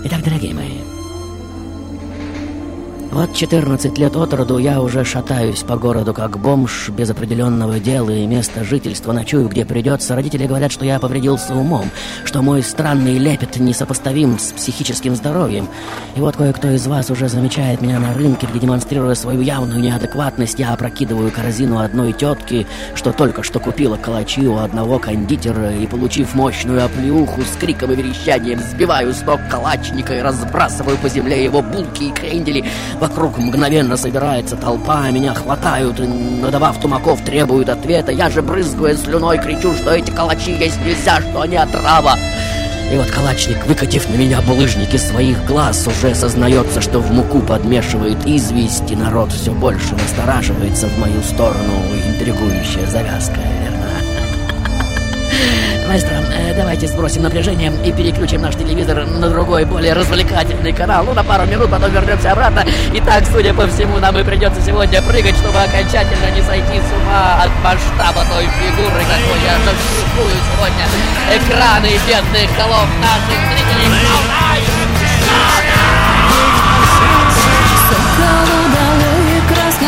Итак, 0.05 0.23
дорогие 0.23 0.55
мои, 0.55 0.81
вот 3.15 3.33
14 3.33 3.97
лет 3.97 4.17
от 4.17 4.35
роду 4.35 4.59
я 4.59 4.81
уже 4.81 5.05
шатаюсь 5.05 5.63
по 5.63 5.77
городу 5.77 6.13
как 6.13 6.37
бомж, 6.37 6.89
без 6.89 7.11
определенного 7.11 7.79
дела 7.79 8.11
и 8.11 8.27
места 8.27 8.65
жительства, 8.65 9.13
ночую 9.13 9.49
где 9.49 9.65
придется. 9.65 10.17
Родители 10.17 10.49
говорят, 10.49 10.73
что 10.73 10.85
я 10.85 10.99
повредился 10.99 11.55
умом, 11.55 11.91
что 12.25 12.43
мой 12.43 12.61
странный 12.65 13.19
лепет 13.19 13.57
несопоставим 13.57 14.37
с 14.41 14.51
психическим 14.51 15.15
здоровьем. 15.15 15.69
И 16.17 16.21
вот 16.21 16.37
кое-кто 16.37 16.71
из 16.71 16.89
вас 16.89 17.09
уже 17.09 17.29
замечает 17.29 17.81
меня 17.81 18.01
на 18.01 18.15
рынке, 18.15 18.49
где, 18.51 18.59
демонстрируя 18.59 19.15
свою 19.15 19.43
явную 19.43 19.81
неадекватность, 19.81 20.59
я 20.59 20.73
опрокидываю 20.73 21.31
корзину 21.31 21.79
одной 21.79 22.13
тетки, 22.13 22.67
что 22.97 23.13
только 23.13 23.45
что 23.45 23.61
купила 23.61 23.97
калачи 23.97 24.49
у 24.49 24.59
одного 24.59 24.99
кондитера, 24.99 25.73
и, 25.73 25.87
получив 25.87 26.35
мощную 26.35 26.85
оплеуху, 26.85 27.43
с 27.43 27.57
криком 27.61 27.93
и 27.93 27.95
верещанием 27.95 28.59
сбиваю 28.59 29.15
с 29.15 29.23
ног 29.23 29.41
калачника 29.49 30.17
и 30.17 30.21
разбрасываю 30.21 30.97
по 30.99 31.09
земле 31.09 31.45
его 31.45 31.63
булки 31.63 32.05
и 32.05 32.13
крендели, 32.13 32.65
Вокруг 33.05 33.37
мгновенно 33.37 33.99
собирается 33.99 34.57
толпа, 34.57 35.11
меня 35.11 35.35
хватают, 35.35 36.01
и, 36.01 36.07
надавав 36.07 36.81
тумаков, 36.81 37.21
требуют 37.21 37.69
ответа. 37.69 38.11
Я 38.13 38.31
же, 38.31 38.41
брызгая 38.41 38.97
слюной, 38.97 39.37
кричу, 39.37 39.75
что 39.75 39.91
эти 39.91 40.11
калачи 40.11 40.53
есть 40.53 40.81
нельзя, 40.83 41.21
что 41.21 41.43
они 41.43 41.57
отрава. 41.57 42.17
И 42.91 42.97
вот 42.97 43.11
калачник, 43.11 43.67
выкатив 43.67 44.09
на 44.09 44.15
меня 44.15 44.41
булыжники 44.41 44.97
своих 44.97 45.45
глаз, 45.45 45.87
уже 45.87 46.15
сознается, 46.15 46.81
что 46.81 47.01
в 47.01 47.13
муку 47.13 47.41
подмешивает 47.41 48.25
известь, 48.25 48.91
и 48.91 48.97
народ 48.97 49.31
все 49.33 49.53
больше 49.53 49.93
настораживается 49.93 50.87
в 50.89 50.99
мою 50.99 51.23
сторону. 51.23 51.75
Интригующая 52.09 52.87
завязка? 52.87 53.39
Маэстро, 55.87 56.15
э, 56.33 56.55
давайте 56.55 56.87
сбросим 56.87 57.23
напряжение 57.23 57.71
и 57.85 57.93
переключим 57.93 58.41
наш 58.41 58.55
телевизор 58.55 59.05
на 59.07 59.29
другой, 59.29 59.67
более 59.67 59.93
развлекательный 59.93 60.73
канал. 60.73 61.05
Ну, 61.05 61.13
на 61.13 61.23
пару 61.23 61.45
минут, 61.47 61.71
потом 61.71 61.93
вернемся 61.93 62.33
обратно. 62.33 62.65
Итак, 62.95 63.25
судя 63.31 63.53
по 63.53 63.67
всему, 63.67 63.99
нам 63.99 64.19
и 64.19 64.25
придется 64.25 64.63
сегодня 64.63 65.03
прыгать, 65.03 65.37
чтобы 65.37 65.59
окончательно 65.59 66.31
не 66.35 66.43
сойти 66.43 66.81
с 66.81 66.93
ума 66.93 67.43
от 67.43 67.51
масштаба 67.63 68.25
той 68.31 68.47
фигуры, 68.47 69.05
какой 69.05 69.41
я 69.45 69.59
заштрихую 69.59 70.35
сегодня. 70.57 70.87
Экраны 71.37 71.91
бедных 72.09 72.57
голов 72.57 72.89
наших 73.03 73.39
зрителей. 73.53 74.25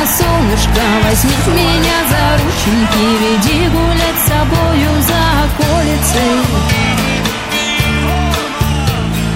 Солнышко 0.06 0.82
Возьми 1.04 1.34
меня 1.54 1.98
за 2.10 2.42
рученьки 2.42 3.06
Веди 3.22 3.68
гулять 3.68 4.18
с 4.18 4.28
собою 4.28 4.90
за 5.02 5.20
околицей. 5.44 6.36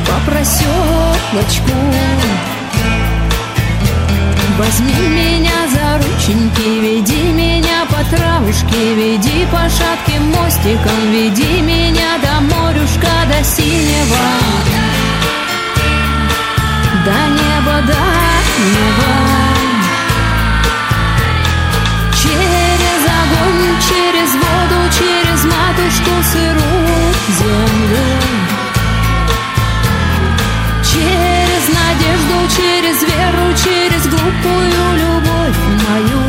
По 0.07 0.31
проселочку 0.31 1.77
Возьми 4.59 5.09
меня 5.09 5.69
за 5.73 5.99
рученьки 5.99 6.69
Веди 6.81 7.33
меня 7.33 7.87
по 7.89 8.05
травушке 8.15 8.95
Веди 8.95 9.47
по 9.51 9.63
шатким 9.69 10.31
мостикам 10.31 11.11
Веди 11.11 11.61
меня 11.63 12.19
до 12.23 12.41
морюшка, 12.43 13.09
до 13.29 13.43
синего. 13.45 14.27
До 17.05 17.11
неба, 17.11 17.87
до 17.87 17.97
неба 18.73 19.60
Через 22.23 23.03
огонь, 23.09 23.81
через 23.81 24.31
воду, 24.35 24.79
через 24.93 25.45
матушку 25.45 26.11
сырую 26.31 27.15
землю 27.39 28.07
Через 30.85 31.63
надежду, 31.69 32.37
через 32.55 33.03
веру, 33.03 33.45
через 33.57 34.03
глупую 34.07 34.99
любовь 34.99 35.61
мою 35.89 36.25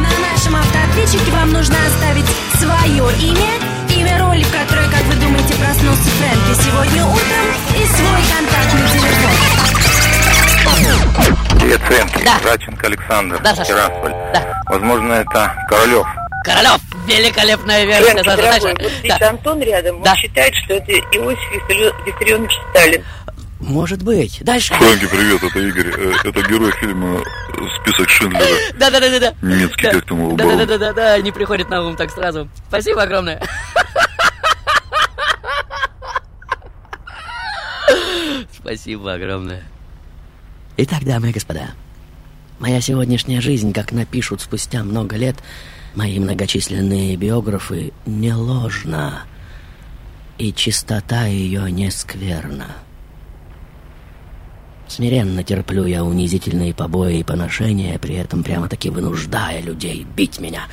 На 0.00 0.12
нашем 0.28 0.56
автоответчике 0.56 1.30
вам 1.30 1.52
нужно 1.52 1.76
оставить 1.86 2.26
свое 2.58 3.06
имя, 3.20 3.52
имя 3.96 4.18
роли, 4.18 4.42
в 4.42 4.50
которой, 4.50 4.88
как 4.90 5.04
вы 5.04 5.14
думаете, 5.14 5.54
проснулся 5.54 6.10
Фрэнки 6.18 6.60
сегодня 6.60 7.04
утром, 7.06 7.46
и 7.70 7.86
свой 7.86 8.22
контактный 8.36 8.88
телефон. 8.88 9.34
Привет, 11.60 11.80
Фрэнки. 11.80 12.24
Да. 12.24 12.50
Радченко 12.50 12.86
Александр. 12.88 13.40
Да. 13.42 13.54
Тирасполь. 13.64 14.12
Да. 14.34 14.62
Возможно, 14.66 15.12
это 15.14 15.54
Королев. 15.68 16.06
Королев, 16.44 16.80
великолепная 17.06 17.84
версия. 17.86 18.02
Фрэнки, 18.12 18.24
Саша, 18.24 18.36
дорогой, 18.36 18.60
знаешь, 18.60 18.78
вот 18.82 18.92
здесь 18.98 19.18
да. 19.18 19.28
Антон 19.30 19.60
рядом, 19.62 20.02
Да. 20.02 20.10
он 20.10 20.16
считает, 20.16 20.54
что 20.56 20.74
это 20.74 20.92
Иосиф 20.92 21.52
Виссари- 21.52 21.94
Виссарионович 22.06 22.52
Сталин. 22.70 23.04
Может 23.60 24.02
быть. 24.02 24.42
Дальше. 24.44 24.74
Фрэнки, 24.74 25.06
привет, 25.06 25.42
это 25.42 25.58
Игорь. 25.58 25.88
Э, 25.96 26.12
Это 26.28 26.42
герой 26.42 26.70
фильма 26.72 27.22
«Список 27.80 28.10
Шиндлера». 28.10 28.44
Да, 28.78 28.90
да, 28.90 29.00
да, 29.00 29.08
да, 29.08 29.18
да. 29.20 29.32
Немецкий, 29.40 29.82
Да. 29.84 29.90
как 29.92 30.04
там 30.06 30.18
его 30.18 30.36
Да, 30.36 30.44
да, 30.44 30.50
был? 30.50 30.58
да, 30.58 30.66
да, 30.66 30.78
да, 30.78 30.92
да, 30.92 31.18
не 31.22 31.32
приходит 31.32 31.70
на 31.70 31.82
ум 31.86 31.96
так 31.96 32.10
сразу. 32.10 32.48
Спасибо 32.68 33.02
огромное. 33.04 33.40
Спасибо 38.52 39.14
огромное. 39.14 39.62
Итак, 40.76 41.04
дамы 41.04 41.30
и 41.30 41.32
господа, 41.32 41.70
моя 42.58 42.80
сегодняшняя 42.80 43.40
жизнь, 43.40 43.72
как 43.72 43.92
напишут 43.92 44.40
спустя 44.40 44.84
много 44.84 45.16
лет 45.16 45.36
мои 45.94 46.18
многочисленные 46.18 47.16
биографы, 47.16 47.92
не 48.06 48.32
ложна, 48.32 49.22
и 50.38 50.52
чистота 50.52 51.26
ее 51.26 51.70
не 51.70 51.90
скверна. 51.90 52.76
Смиренно 54.88 55.42
терплю 55.42 55.86
я 55.86 56.04
унизительные 56.04 56.74
побои 56.74 57.20
и 57.20 57.24
поношения, 57.24 57.98
при 57.98 58.16
этом 58.16 58.42
прямо-таки 58.42 58.90
вынуждая 58.90 59.60
людей 59.60 60.06
бить 60.16 60.40
меня, 60.40 60.64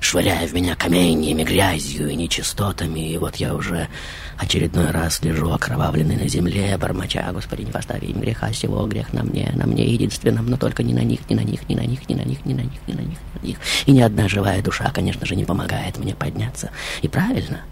швыряя 0.00 0.46
в 0.46 0.52
меня 0.52 0.76
каменьями, 0.76 1.42
грязью 1.42 2.08
и 2.08 2.16
нечистотами, 2.16 3.12
и 3.12 3.18
вот 3.18 3.36
я 3.36 3.54
уже 3.54 3.88
очередной 4.38 4.90
раз 4.90 5.22
лежу 5.22 5.50
окровавленный 5.50 6.16
на 6.16 6.28
земле, 6.28 6.76
бормоча, 6.78 7.30
Господи, 7.32 7.62
не 7.62 7.72
постави 7.72 8.06
им 8.06 8.20
греха 8.20 8.52
сего, 8.52 8.86
грех 8.86 9.12
на 9.12 9.22
мне, 9.22 9.50
на 9.54 9.66
мне 9.66 9.86
единственном, 9.86 10.46
но 10.46 10.56
только 10.56 10.82
не 10.82 10.94
на 10.94 11.02
них, 11.02 11.28
не 11.28 11.36
на 11.36 11.40
них, 11.40 11.68
не 11.68 11.76
на 11.76 11.86
них, 11.86 12.08
не 12.08 12.14
на 12.16 12.22
них, 12.22 12.44
не 12.44 12.54
на 12.54 12.60
них, 12.60 12.80
не 12.86 12.94
на 12.94 13.00
них, 13.00 13.18
не 13.34 13.40
на 13.40 13.46
них. 13.46 13.58
И 13.86 13.92
ни 13.92 14.00
одна 14.00 14.28
живая 14.28 14.62
душа, 14.62 14.90
конечно 14.92 15.24
же, 15.26 15.36
не 15.36 15.44
помогает 15.44 15.98
мне 15.98 16.14
подняться. 16.14 16.70
И 17.02 17.08
правильно. 17.08 17.62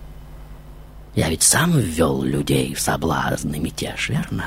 Я 1.15 1.29
ведь 1.29 1.43
сам 1.43 1.79
ввел 1.79 2.23
людей 2.23 2.75
в 2.75 2.81
соблазн 2.81 3.53
и 3.53 3.61
мятеж, 3.61 4.09
верно? 4.09 4.47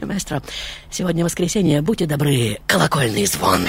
Маэстро, 0.00 0.42
сегодня 0.90 1.24
воскресенье, 1.24 1.82
будьте 1.82 2.06
добры, 2.06 2.58
колокольный 2.66 3.26
звон. 3.26 3.60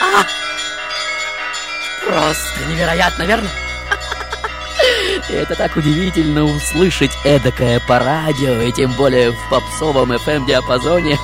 А! 0.00 0.24
Просто 2.06 2.70
невероятно, 2.70 3.22
верно? 3.24 3.48
Это 5.28 5.54
так 5.54 5.76
удивительно 5.76 6.44
услышать 6.44 7.10
эдакое 7.24 7.80
по 7.80 7.98
радио, 7.98 8.62
и 8.62 8.72
тем 8.72 8.92
более 8.92 9.32
в 9.32 9.48
попсовом 9.50 10.12
FM-диапазоне. 10.12 11.18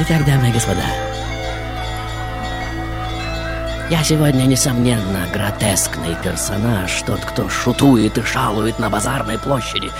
Итак, 0.00 0.24
дамы 0.26 0.48
и 0.48 0.52
господа, 0.52 0.84
я 3.90 4.02
сегодня, 4.02 4.44
несомненно, 4.44 5.26
гротескный 5.32 6.16
персонаж, 6.22 6.90
тот, 7.02 7.20
кто 7.24 7.48
шутует 7.48 8.18
и 8.18 8.22
шалует 8.22 8.78
на 8.78 8.90
базарной 8.90 9.38
площади, 9.38 9.92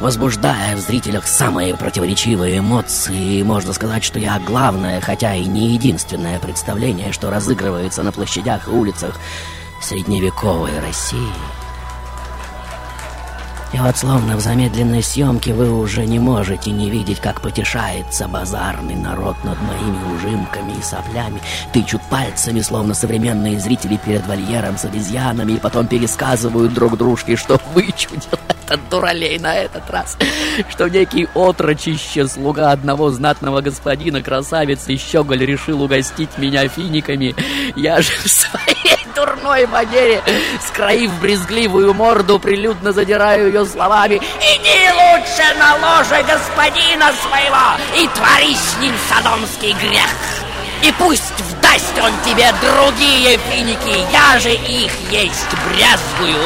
возбуждая 0.00 0.76
в 0.76 0.80
зрителях 0.80 1.26
самые 1.26 1.76
противоречивые 1.76 2.58
эмоции. 2.58 3.38
И 3.38 3.42
можно 3.42 3.72
сказать, 3.72 4.04
что 4.04 4.18
я 4.18 4.38
главное, 4.38 5.00
хотя 5.00 5.34
и 5.34 5.44
не 5.44 5.72
единственное 5.72 6.38
представление, 6.38 7.12
что 7.12 7.30
разыгрывается 7.30 8.02
на 8.02 8.12
площадях 8.12 8.68
и 8.68 8.70
улицах 8.70 9.16
средневековой 9.82 10.78
России. 10.80 11.32
И 13.70 13.78
вот 13.78 13.98
словно 13.98 14.36
в 14.36 14.40
замедленной 14.40 15.02
съемке 15.02 15.52
вы 15.52 15.70
уже 15.70 16.06
не 16.06 16.18
можете 16.18 16.70
не 16.70 16.88
видеть, 16.88 17.20
как 17.20 17.42
потешается 17.42 18.26
базарный 18.26 18.94
народ 18.94 19.36
над 19.44 19.60
моими 19.60 20.14
ужимками 20.14 20.72
и 20.72 20.82
соплями, 20.82 21.42
тычут 21.74 22.00
пальцами, 22.08 22.62
словно 22.62 22.94
современные 22.94 23.60
зрители 23.60 23.98
перед 24.02 24.26
вольером 24.26 24.78
с 24.78 24.86
обезьянами, 24.86 25.52
и 25.52 25.58
потом 25.58 25.86
пересказывают 25.86 26.72
друг 26.72 26.96
дружке, 26.96 27.36
что 27.36 27.60
вычудил 27.74 28.38
этот 28.68 28.88
дуралей 28.90 29.38
на 29.38 29.54
этот 29.54 29.88
раз, 29.90 30.16
что 30.70 30.88
некий 30.88 31.28
отрочище, 31.34 32.26
слуга 32.28 32.70
одного 32.70 33.10
знатного 33.10 33.60
господина, 33.60 34.22
красавец 34.22 34.88
и 34.88 34.96
щеголь 34.96 35.44
решил 35.44 35.82
угостить 35.82 36.36
меня 36.36 36.68
финиками. 36.68 37.34
Я 37.76 38.02
же 38.02 38.12
в 38.24 38.28
своей 38.28 38.98
дурной 39.14 39.66
манере, 39.66 40.22
скроив 40.60 41.10
брезгливую 41.20 41.94
морду, 41.94 42.38
прилюдно 42.38 42.92
задираю 42.92 43.48
ее 43.48 43.64
словами 43.64 44.16
«Иди 44.16 44.88
лучше 44.92 45.58
на 45.58 45.74
ложе 45.76 46.22
господина 46.24 47.10
своего 47.22 47.78
и 47.96 48.06
твори 48.08 48.54
с 48.54 48.80
ним 48.80 48.94
садомский 49.08 49.72
грех!» 49.72 50.10
И 50.82 50.92
пусть 50.92 51.40
вдаст 51.40 51.92
он 52.00 52.12
тебе 52.24 52.52
другие 52.60 53.36
финики, 53.50 54.12
я 54.12 54.38
же 54.38 54.52
их 54.52 54.92
есть 55.10 55.48
брезгую. 55.66 56.38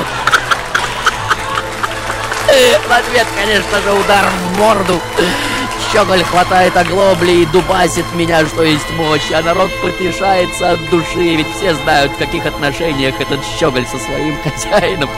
В 2.89 2.93
ответ, 2.93 3.27
конечно 3.37 3.81
же, 3.81 3.93
удар 3.93 4.25
в 4.27 4.59
морду. 4.59 5.01
Щеголь 5.93 6.25
хватает 6.25 6.77
оглобли 6.77 7.43
и 7.43 7.47
дубасит 7.47 8.07
меня, 8.15 8.47
что 8.47 8.63
есть 8.63 8.91
мочь, 8.93 9.31
а 9.33 9.43
народ 9.43 9.71
потешается 9.83 10.73
от 10.73 10.91
души, 10.91 11.37
ведь 11.37 11.55
все 11.57 11.75
знают, 11.75 12.13
в 12.13 12.19
каких 12.19 12.47
отношениях 12.47 13.21
этот 13.21 13.41
щеголь 13.59 13.87
со 13.87 13.99
своим 13.99 14.37
хозяином. 14.43 15.11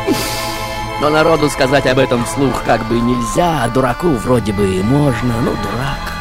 Но 1.00 1.10
народу 1.10 1.48
сказать 1.50 1.86
об 1.86 1.98
этом 1.98 2.24
вслух 2.24 2.62
как 2.64 2.84
бы 2.86 2.98
нельзя, 2.98 3.62
а 3.64 3.68
дураку 3.68 4.08
вроде 4.08 4.52
бы 4.52 4.66
и 4.74 4.82
можно, 4.82 5.34
ну 5.42 5.52
дурак, 5.52 6.12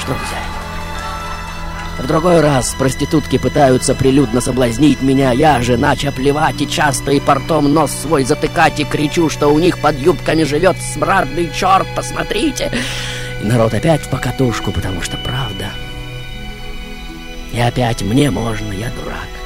что 0.00 0.12
взять? 0.12 0.53
В 1.98 2.06
другой 2.06 2.40
раз 2.40 2.74
проститутки 2.74 3.38
пытаются 3.38 3.94
прилюдно 3.94 4.40
соблазнить 4.40 5.00
меня. 5.00 5.32
Я 5.32 5.62
же, 5.62 5.76
нача 5.76 6.10
плевать 6.12 6.60
и 6.60 6.68
часто 6.68 7.12
и 7.12 7.20
портом 7.20 7.72
нос 7.72 7.92
свой 7.92 8.24
затыкать 8.24 8.80
и 8.80 8.84
кричу, 8.84 9.30
что 9.30 9.48
у 9.48 9.58
них 9.58 9.78
под 9.78 9.98
юбками 9.98 10.42
живет 10.42 10.76
смрадный 10.94 11.50
черт, 11.54 11.86
посмотрите. 11.94 12.70
И 13.40 13.46
народ 13.46 13.74
опять 13.74 14.02
в 14.02 14.10
покатушку, 14.10 14.72
потому 14.72 15.02
что 15.02 15.16
правда. 15.18 15.70
И 17.52 17.60
опять 17.60 18.02
мне 18.02 18.30
можно, 18.30 18.72
я 18.72 18.90
дурак. 18.90 19.43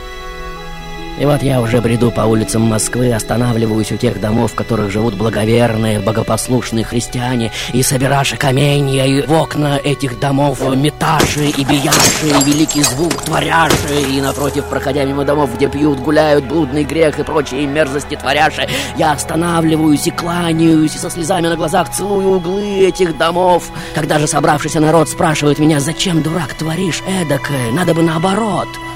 И 1.21 1.25
вот 1.25 1.43
я 1.43 1.61
уже 1.61 1.81
бреду 1.81 2.13
по 2.13 2.21
улицам 2.21 2.63
Москвы, 2.63 3.13
останавливаюсь 3.13 3.91
у 3.91 3.97
тех 3.97 4.21
домов, 4.21 4.53
в 4.53 4.55
которых 4.55 4.93
живут 4.93 5.15
благоверные, 5.15 5.99
богопослушные 5.99 6.85
христиане, 6.85 7.51
и 7.73 7.83
собираши 7.83 8.37
каменья, 8.37 9.05
и 9.05 9.27
в 9.27 9.33
окна 9.33 9.79
этих 9.83 10.21
домов 10.21 10.61
меташи 10.77 11.47
и 11.47 11.65
бияши, 11.65 12.29
и 12.29 12.45
великий 12.45 12.83
звук 12.83 13.15
творяши, 13.25 14.01
и 14.09 14.21
напротив, 14.21 14.67
проходя 14.67 15.05
мимо 15.05 15.25
домов, 15.25 15.51
где 15.57 15.69
пьют, 15.69 15.99
гуляют, 15.99 16.45
блудный 16.45 16.85
грех 16.85 17.19
и 17.19 17.25
прочие 17.25 17.67
мерзости 17.67 18.15
творяши, 18.15 18.69
я 18.97 19.13
останавливаюсь 19.13 20.07
и 20.07 20.13
кланяюсь, 20.13 20.95
и 20.95 20.99
со 20.99 21.11
слезами 21.11 21.49
на 21.49 21.57
глазах 21.57 21.91
целую 21.91 22.37
углы 22.37 22.87
этих 22.87 23.19
домов. 23.19 23.73
Когда 23.93 24.21
же 24.21 24.29
собравшийся 24.29 24.79
народ 24.79 25.09
спрашивает 25.09 25.59
меня, 25.59 25.81
зачем, 25.81 26.23
дурак, 26.23 26.55
творишь 26.55 27.03
эдакое, 27.09 27.73
надо 27.73 27.93
бы 27.93 28.03
наоборот— 28.03 28.69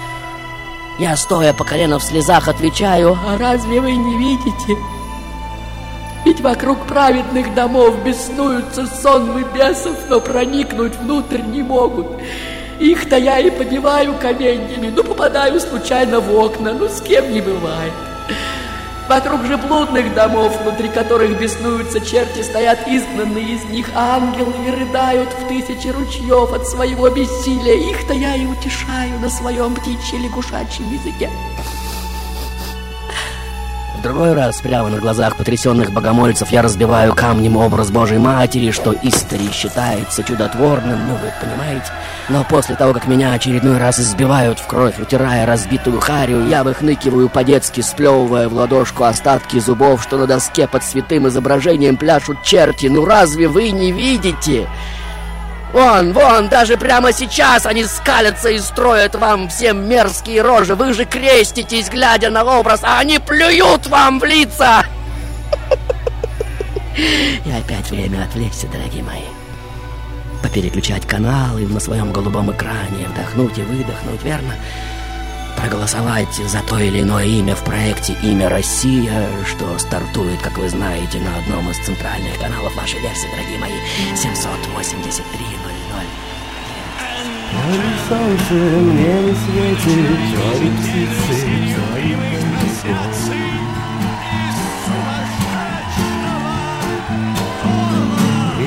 я, 0.98 1.16
стоя 1.16 1.52
по 1.52 1.64
колено 1.64 1.98
в 1.98 2.02
слезах, 2.02 2.48
отвечаю, 2.48 3.18
«А 3.26 3.38
разве 3.38 3.81
вы 3.81 3.92
не 3.92 4.16
видите? 4.18 4.76
Ведь 6.24 6.40
вокруг 6.40 6.87
праведных 6.87 7.55
домов 7.55 8.02
беснуются 8.05 8.87
сонмы 8.87 9.44
бесов, 9.55 9.96
но 10.09 10.20
проникнуть 10.20 10.96
внутрь 10.96 11.40
не 11.40 11.62
могут. 11.62 12.07
Их-то 12.78 13.16
я 13.16 13.38
и 13.40 13.50
побиваю 13.50 14.14
каменьями, 14.14 14.92
ну 14.94 15.02
попадаю 15.02 15.59
случайно 15.61 16.20
в 16.20 16.33
окна, 16.35 16.72
ну 16.72 16.88
с 16.88 17.00
кем 17.00 17.33
не 17.33 17.40
бывает». 17.40 17.92
Вокруг 19.14 19.44
же 19.44 19.59
блудных 19.59 20.14
домов, 20.14 20.59
внутри 20.62 20.88
которых 20.88 21.38
беснуются 21.38 22.01
черти, 22.01 22.40
стоят 22.40 22.88
изгнанные 22.88 23.57
из 23.57 23.64
них 23.66 23.90
ангелы 23.94 24.55
и 24.66 24.70
рыдают 24.70 25.29
в 25.35 25.48
тысячи 25.48 25.88
ручьев 25.88 26.51
от 26.51 26.66
своего 26.66 27.11
бессилия. 27.11 27.75
Их-то 27.90 28.14
я 28.14 28.37
и 28.37 28.46
утешаю 28.46 29.20
на 29.20 29.29
своем 29.29 29.75
птичьем 29.75 30.22
лягушачьем 30.22 30.90
языке. 30.90 31.29
Другой 34.02 34.32
раз, 34.32 34.60
прямо 34.60 34.88
на 34.88 34.98
глазах 34.98 35.36
потрясенных 35.36 35.92
богомольцев, 35.92 36.50
я 36.50 36.62
разбиваю 36.62 37.14
камнем 37.14 37.56
образ 37.56 37.92
Божьей 37.92 38.18
Матери, 38.18 38.72
что 38.72 38.92
истори 39.00 39.48
считается 39.52 40.24
чудотворным, 40.24 40.98
ну 41.06 41.14
вы 41.14 41.32
понимаете. 41.40 41.86
Но 42.28 42.42
после 42.42 42.74
того, 42.74 42.94
как 42.94 43.06
меня 43.06 43.32
очередной 43.32 43.78
раз 43.78 44.00
избивают 44.00 44.58
в 44.58 44.66
кровь, 44.66 44.98
утирая 44.98 45.46
разбитую 45.46 46.00
харю, 46.00 46.48
я 46.48 46.64
выхныкиваю 46.64 47.28
по-детски, 47.28 47.80
сплевывая 47.80 48.48
в 48.48 48.54
ладошку 48.54 49.04
остатки 49.04 49.60
зубов, 49.60 50.02
что 50.02 50.18
на 50.18 50.26
доске 50.26 50.66
под 50.66 50.82
святым 50.82 51.28
изображением 51.28 51.96
пляшут 51.96 52.42
черти. 52.42 52.86
Ну 52.86 53.04
разве 53.04 53.46
вы 53.46 53.70
не 53.70 53.92
видите? 53.92 54.66
Вон, 55.72 56.12
вон, 56.12 56.48
даже 56.48 56.76
прямо 56.76 57.12
сейчас 57.12 57.64
они 57.64 57.85
скалятся 57.85 58.50
и 58.50 58.58
строят 58.58 59.14
вам 59.14 59.48
всем 59.48 59.88
мерзкие 59.88 60.42
рожи. 60.42 60.74
Вы 60.74 60.92
же 60.92 61.06
креститесь, 61.06 61.88
глядя 61.88 62.28
на 62.28 62.44
образ, 62.44 62.80
а 62.82 62.98
они 62.98 63.18
плюют 63.18 63.87
вам 63.87 64.20
в 64.20 64.24
лица. 64.24 64.85
И 66.96 67.50
опять 67.50 67.90
время 67.90 68.24
отвлечься, 68.24 68.66
дорогие 68.68 69.02
мои. 69.02 69.22
Попереключать 70.42 71.06
каналы 71.06 71.66
на 71.66 71.80
своем 71.80 72.12
голубом 72.12 72.52
экране, 72.52 73.06
вдохнуть 73.08 73.56
и 73.56 73.62
выдохнуть, 73.62 74.22
верно? 74.22 74.54
проголосовать 75.62 76.35
за 76.35 76.61
то 76.62 76.79
или 76.79 77.03
иное 77.03 77.25
имя 77.25 77.55
в 77.55 77.62
проекте 77.62 78.16
«Имя 78.20 78.48
Россия», 78.48 79.29
что 79.46 79.79
стартует, 79.79 80.42
как 80.42 80.59
вы 80.59 80.68
знаете, 80.68 81.20
на 81.20 81.37
одном 81.38 81.70
из 81.70 81.77
центральных 81.79 82.37
каналов 82.40 82.75
вашей 82.75 83.01
версии, 83.01 83.29
дорогие 83.31 83.59
мои, 83.61 83.70
783. 84.16 85.46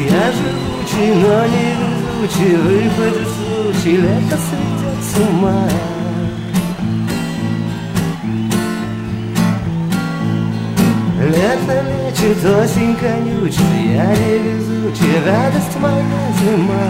Я 0.10 0.32
живучий, 0.32 1.14
но 1.16 1.46
не 1.46 1.76
везучий, 1.76 2.56
выпадет 2.56 3.28
случай, 3.28 3.98
лето 3.98 4.38
сойдет 4.38 5.04
с 5.04 5.18
ума. 5.18 5.70
Лето 11.36 11.76
лечит, 11.84 12.46
осень 12.46 12.96
конючит 12.96 13.60
Я 13.94 14.08
не 14.16 14.38
везучий, 14.38 15.20
радость 15.26 15.76
моя 15.82 16.32
зима 16.40 16.88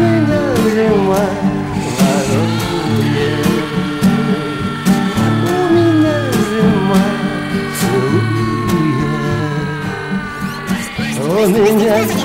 меня 0.00 0.42
зима 0.76 1.24
ворует 1.98 3.46
У 5.42 5.64
меня 5.74 6.16
зима 6.50 7.02
целует 7.80 8.30
У 11.18 11.48
меня 11.48 11.96
зима 12.04 12.21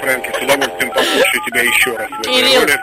Фрэнки, 0.00 0.28
с 0.32 0.42
удовольствием 0.42 0.90
послушаю 0.92 1.42
тебя 1.46 1.62
еще 1.62 1.96
раз. 1.96 2.10
в 2.10 2.20
этой 2.20 2.32
Кирилл. 2.34 2.60
роли. 2.62 2.80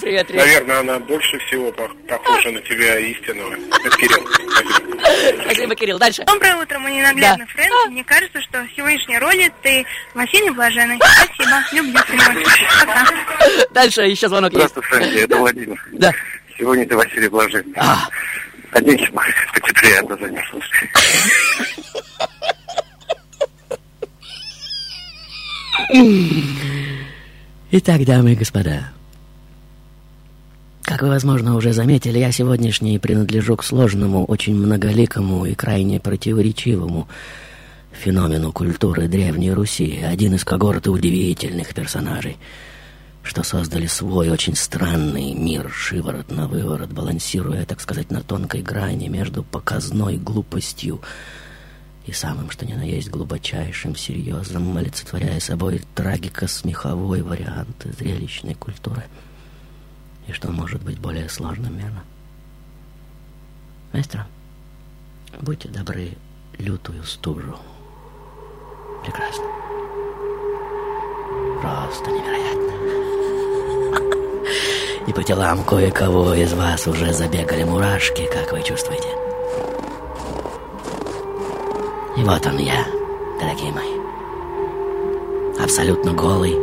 Привет, 0.00 0.26
привет. 0.26 0.44
Наверное, 0.46 0.78
она 0.80 0.98
больше 1.00 1.38
всего 1.40 1.72
по- 1.72 1.88
похожа 2.08 2.50
на 2.50 2.60
тебя 2.60 2.98
истинного. 2.98 3.54
Это 3.54 3.96
Кирилл. 3.96 4.26
Спасибо. 4.50 5.42
Спасибо, 5.44 5.74
Кирилл. 5.74 5.98
Дальше. 5.98 6.24
Доброе 6.24 6.56
утро, 6.56 6.78
мой 6.78 6.92
ненаглядный 6.92 7.46
Фрэнки. 7.46 7.88
Мне 7.90 8.04
кажется, 8.04 8.40
что 8.42 8.62
в 8.62 8.68
сегодняшней 8.76 9.18
роли 9.18 9.52
ты 9.62 9.84
вообще 10.14 10.50
блаженный. 10.52 10.98
Спасибо. 10.98 11.62
Люблю 11.72 12.00
тебя. 12.08 12.34
Пока. 12.86 13.06
Дальше 13.70 14.02
еще 14.02 14.28
звонок 14.28 14.52
есть. 14.52 14.70
Здравствуй, 14.70 14.82
Фрэнки, 14.84 15.18
это 15.24 15.36
Владимир. 15.36 15.84
Да. 15.92 16.12
Сегодня 16.58 16.86
ты 16.86 16.96
Василий 16.96 17.28
Блажин. 17.28 17.64
А. 17.76 18.08
Оденься, 18.72 19.08
Макс, 19.12 19.28
потеплее, 19.52 19.98
а 19.98 20.06
то 20.06 20.16
замерзла. 20.16 20.60
Итак, 27.70 28.06
дамы 28.06 28.32
и 28.32 28.34
господа, 28.34 28.88
как 30.82 31.02
вы, 31.02 31.08
возможно, 31.08 31.54
уже 31.54 31.74
заметили, 31.74 32.18
я 32.18 32.32
сегодняшний 32.32 32.98
принадлежу 32.98 33.56
к 33.56 33.64
сложному, 33.64 34.24
очень 34.24 34.54
многоликому 34.54 35.44
и 35.44 35.54
крайне 35.54 36.00
противоречивому 36.00 37.08
феномену 37.90 38.52
культуры 38.52 39.06
Древней 39.06 39.52
Руси, 39.52 40.00
один 40.02 40.34
из 40.34 40.46
когорты 40.46 40.90
удивительных 40.90 41.74
персонажей, 41.74 42.38
что 43.22 43.42
создали 43.42 43.86
свой 43.86 44.30
очень 44.30 44.56
странный 44.56 45.34
мир, 45.34 45.70
шиворот 45.70 46.30
на 46.30 46.48
выворот, 46.48 46.90
балансируя, 46.90 47.66
так 47.66 47.82
сказать, 47.82 48.10
на 48.10 48.22
тонкой 48.22 48.62
грани 48.62 49.08
между 49.08 49.42
показной 49.42 50.16
глупостью 50.16 51.02
и 52.06 52.12
самым, 52.12 52.50
что 52.50 52.66
ни 52.66 52.74
на 52.74 52.82
есть, 52.82 53.10
глубочайшим, 53.10 53.94
серьезным, 53.94 54.76
олицетворяя 54.76 55.38
собой 55.38 55.82
трагико-смеховой 55.94 57.22
вариант 57.22 57.86
зрелищной 57.98 58.54
культуры. 58.54 59.04
И 60.26 60.32
что 60.32 60.50
может 60.50 60.82
быть 60.82 60.98
более 60.98 61.28
сложным, 61.28 61.76
верно? 61.76 62.02
Маэстро, 63.92 64.26
будьте 65.40 65.68
добры, 65.68 66.12
лютую 66.58 67.04
стужу. 67.04 67.56
Прекрасно. 69.02 69.44
Просто 71.60 72.10
невероятно. 72.10 72.72
И 75.06 75.12
по 75.12 75.22
телам 75.22 75.64
кое-кого 75.64 76.34
из 76.34 76.52
вас 76.52 76.86
уже 76.86 77.12
забегали 77.12 77.64
мурашки, 77.64 78.26
как 78.32 78.52
вы 78.52 78.62
чувствуете? 78.62 79.21
И 82.14 82.22
вот 82.24 82.46
он 82.46 82.58
я, 82.58 82.86
дорогие 83.40 83.72
мои. 83.72 85.62
Абсолютно 85.62 86.12
голый. 86.12 86.54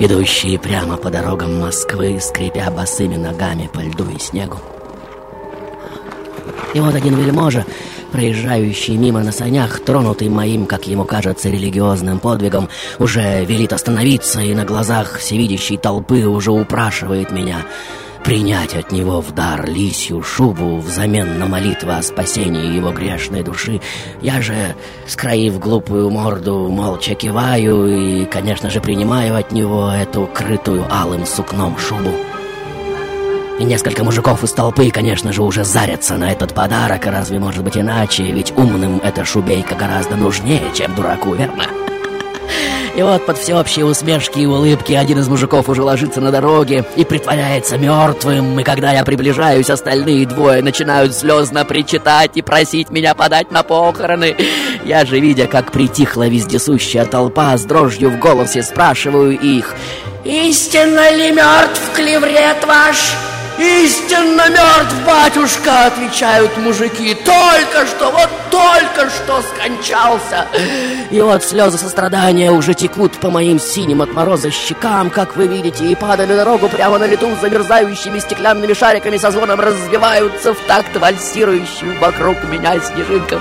Идущий 0.00 0.58
прямо 0.58 0.96
по 0.96 1.08
дорогам 1.08 1.60
Москвы, 1.60 2.18
скрипя 2.20 2.68
босыми 2.70 3.16
ногами 3.16 3.70
по 3.72 3.78
льду 3.78 4.08
и 4.10 4.18
снегу. 4.18 4.58
И 6.74 6.80
вот 6.80 6.94
один 6.94 7.14
вельможа, 7.14 7.64
проезжающий 8.10 8.96
мимо 8.96 9.22
на 9.22 9.30
санях, 9.30 9.80
тронутый 9.80 10.28
моим, 10.28 10.66
как 10.66 10.88
ему 10.88 11.04
кажется, 11.04 11.48
религиозным 11.48 12.18
подвигом, 12.18 12.68
уже 12.98 13.44
велит 13.44 13.72
остановиться 13.72 14.40
и 14.40 14.52
на 14.54 14.64
глазах 14.64 15.18
всевидящей 15.18 15.76
толпы 15.76 16.24
уже 16.24 16.50
упрашивает 16.50 17.30
меня 17.30 17.64
принять 18.24 18.74
от 18.74 18.92
него 18.92 19.20
в 19.20 19.32
дар 19.32 19.68
лисью 19.68 20.22
шубу 20.22 20.78
взамен 20.78 21.38
на 21.38 21.46
молитвы 21.46 21.96
о 21.96 22.02
спасении 22.02 22.74
его 22.74 22.90
грешной 22.90 23.42
души. 23.42 23.80
Я 24.20 24.40
же, 24.40 24.74
скроив 25.06 25.58
глупую 25.58 26.10
морду, 26.10 26.68
молча 26.68 27.14
киваю 27.14 27.86
и, 27.86 28.24
конечно 28.26 28.70
же, 28.70 28.80
принимаю 28.80 29.36
от 29.36 29.52
него 29.52 29.90
эту 29.90 30.26
крытую 30.26 30.86
алым 30.90 31.26
сукном 31.26 31.78
шубу. 31.78 32.12
И 33.58 33.64
несколько 33.64 34.04
мужиков 34.04 34.44
из 34.44 34.52
толпы, 34.52 34.90
конечно 34.90 35.32
же, 35.32 35.42
уже 35.42 35.64
зарятся 35.64 36.16
на 36.16 36.30
этот 36.30 36.54
подарок, 36.54 37.06
а 37.06 37.10
разве 37.10 37.40
может 37.40 37.64
быть 37.64 37.76
иначе? 37.76 38.22
Ведь 38.22 38.52
умным 38.56 39.00
эта 39.02 39.24
шубейка 39.24 39.74
гораздо 39.74 40.14
нужнее, 40.14 40.62
чем 40.74 40.94
дураку, 40.94 41.34
верно? 41.34 41.64
И 42.98 43.02
вот 43.02 43.24
под 43.26 43.38
всеобщие 43.38 43.84
усмешки 43.84 44.40
и 44.40 44.46
улыбки 44.46 44.92
один 44.92 45.20
из 45.20 45.28
мужиков 45.28 45.68
уже 45.68 45.84
ложится 45.84 46.20
на 46.20 46.32
дороге 46.32 46.84
и 46.96 47.04
притворяется 47.04 47.78
мертвым. 47.78 48.58
И 48.58 48.64
когда 48.64 48.90
я 48.90 49.04
приближаюсь, 49.04 49.70
остальные 49.70 50.26
двое 50.26 50.62
начинают 50.62 51.14
слезно 51.14 51.64
причитать 51.64 52.32
и 52.34 52.42
просить 52.42 52.90
меня 52.90 53.14
подать 53.14 53.52
на 53.52 53.62
похороны. 53.62 54.34
Я 54.84 55.04
же, 55.04 55.20
видя, 55.20 55.46
как 55.46 55.70
притихла 55.70 56.26
вездесущая 56.26 57.04
толпа, 57.04 57.56
с 57.56 57.62
дрожью 57.62 58.10
в 58.10 58.18
голосе 58.18 58.64
спрашиваю 58.64 59.38
их. 59.38 59.76
«Истинно 60.24 61.12
ли 61.14 61.30
мертв 61.30 61.80
клеврет 61.94 62.66
ваш?» 62.66 63.27
«Истинно 63.58 64.48
мертв, 64.50 64.94
батюшка!»— 65.04 65.86
отвечают 65.86 66.56
мужики. 66.58 67.12
«Только 67.24 67.86
что, 67.86 68.12
вот 68.12 68.28
только 68.52 69.10
что 69.10 69.42
скончался!» 69.42 70.46
И 71.10 71.20
вот 71.20 71.42
слезы 71.42 71.76
сострадания 71.76 72.52
уже 72.52 72.74
текут 72.74 73.18
по 73.18 73.30
моим 73.30 73.58
синим 73.58 74.00
от 74.00 74.14
мороза 74.14 74.52
щекам, 74.52 75.10
как 75.10 75.36
вы 75.36 75.48
видите, 75.48 75.86
и 75.86 75.96
падая 75.96 76.28
на 76.28 76.36
дорогу 76.36 76.68
прямо 76.68 76.98
на 76.98 77.06
лету 77.08 77.26
замерзающими 77.40 78.20
стеклянными 78.20 78.74
шариками 78.74 79.16
со 79.16 79.32
звоном 79.32 79.58
разбиваются 79.58 80.54
в 80.54 80.58
такт 80.68 80.96
вальсирующим 80.96 81.98
вокруг 81.98 82.36
меня 82.44 82.78
снежинкам. 82.78 83.40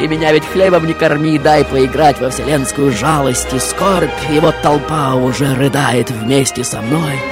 И 0.00 0.08
меня 0.08 0.32
ведь 0.32 0.44
хлебом 0.44 0.86
не 0.86 0.92
корми, 0.92 1.38
дай 1.38 1.64
поиграть 1.64 2.18
во 2.20 2.30
вселенскую 2.30 2.90
жалость 2.90 3.52
и 3.54 3.60
скорбь. 3.60 4.10
И 4.28 4.40
вот 4.40 4.56
толпа 4.60 5.14
уже 5.14 5.54
рыдает 5.54 6.10
вместе 6.10 6.64
со 6.64 6.82
мной. 6.82 7.22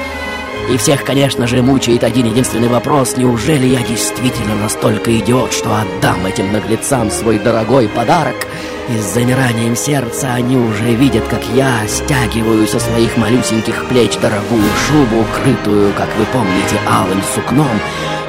И 0.70 0.78
всех, 0.78 1.04
конечно 1.04 1.46
же, 1.46 1.62
мучает 1.62 2.04
один 2.04 2.26
единственный 2.26 2.68
вопрос. 2.68 3.16
Неужели 3.16 3.66
я 3.66 3.82
действительно 3.82 4.54
настолько 4.56 5.16
идиот, 5.18 5.52
что 5.52 5.70
отдам 5.76 6.24
этим 6.24 6.52
наглецам 6.52 7.10
свой 7.10 7.38
дорогой 7.38 7.88
подарок? 7.88 8.34
И 8.88 8.98
с 8.98 9.14
замиранием 9.14 9.76
сердца 9.76 10.32
они 10.32 10.56
уже 10.56 10.94
видят, 10.94 11.24
как 11.28 11.42
я 11.54 11.86
стягиваю 11.86 12.66
со 12.66 12.80
своих 12.80 13.16
малюсеньких 13.16 13.86
плеч 13.86 14.16
дорогую 14.18 14.64
шубу, 14.86 15.20
укрытую, 15.20 15.92
как 15.94 16.08
вы 16.16 16.24
помните, 16.26 16.78
алым 16.88 17.22
сукном, 17.34 17.80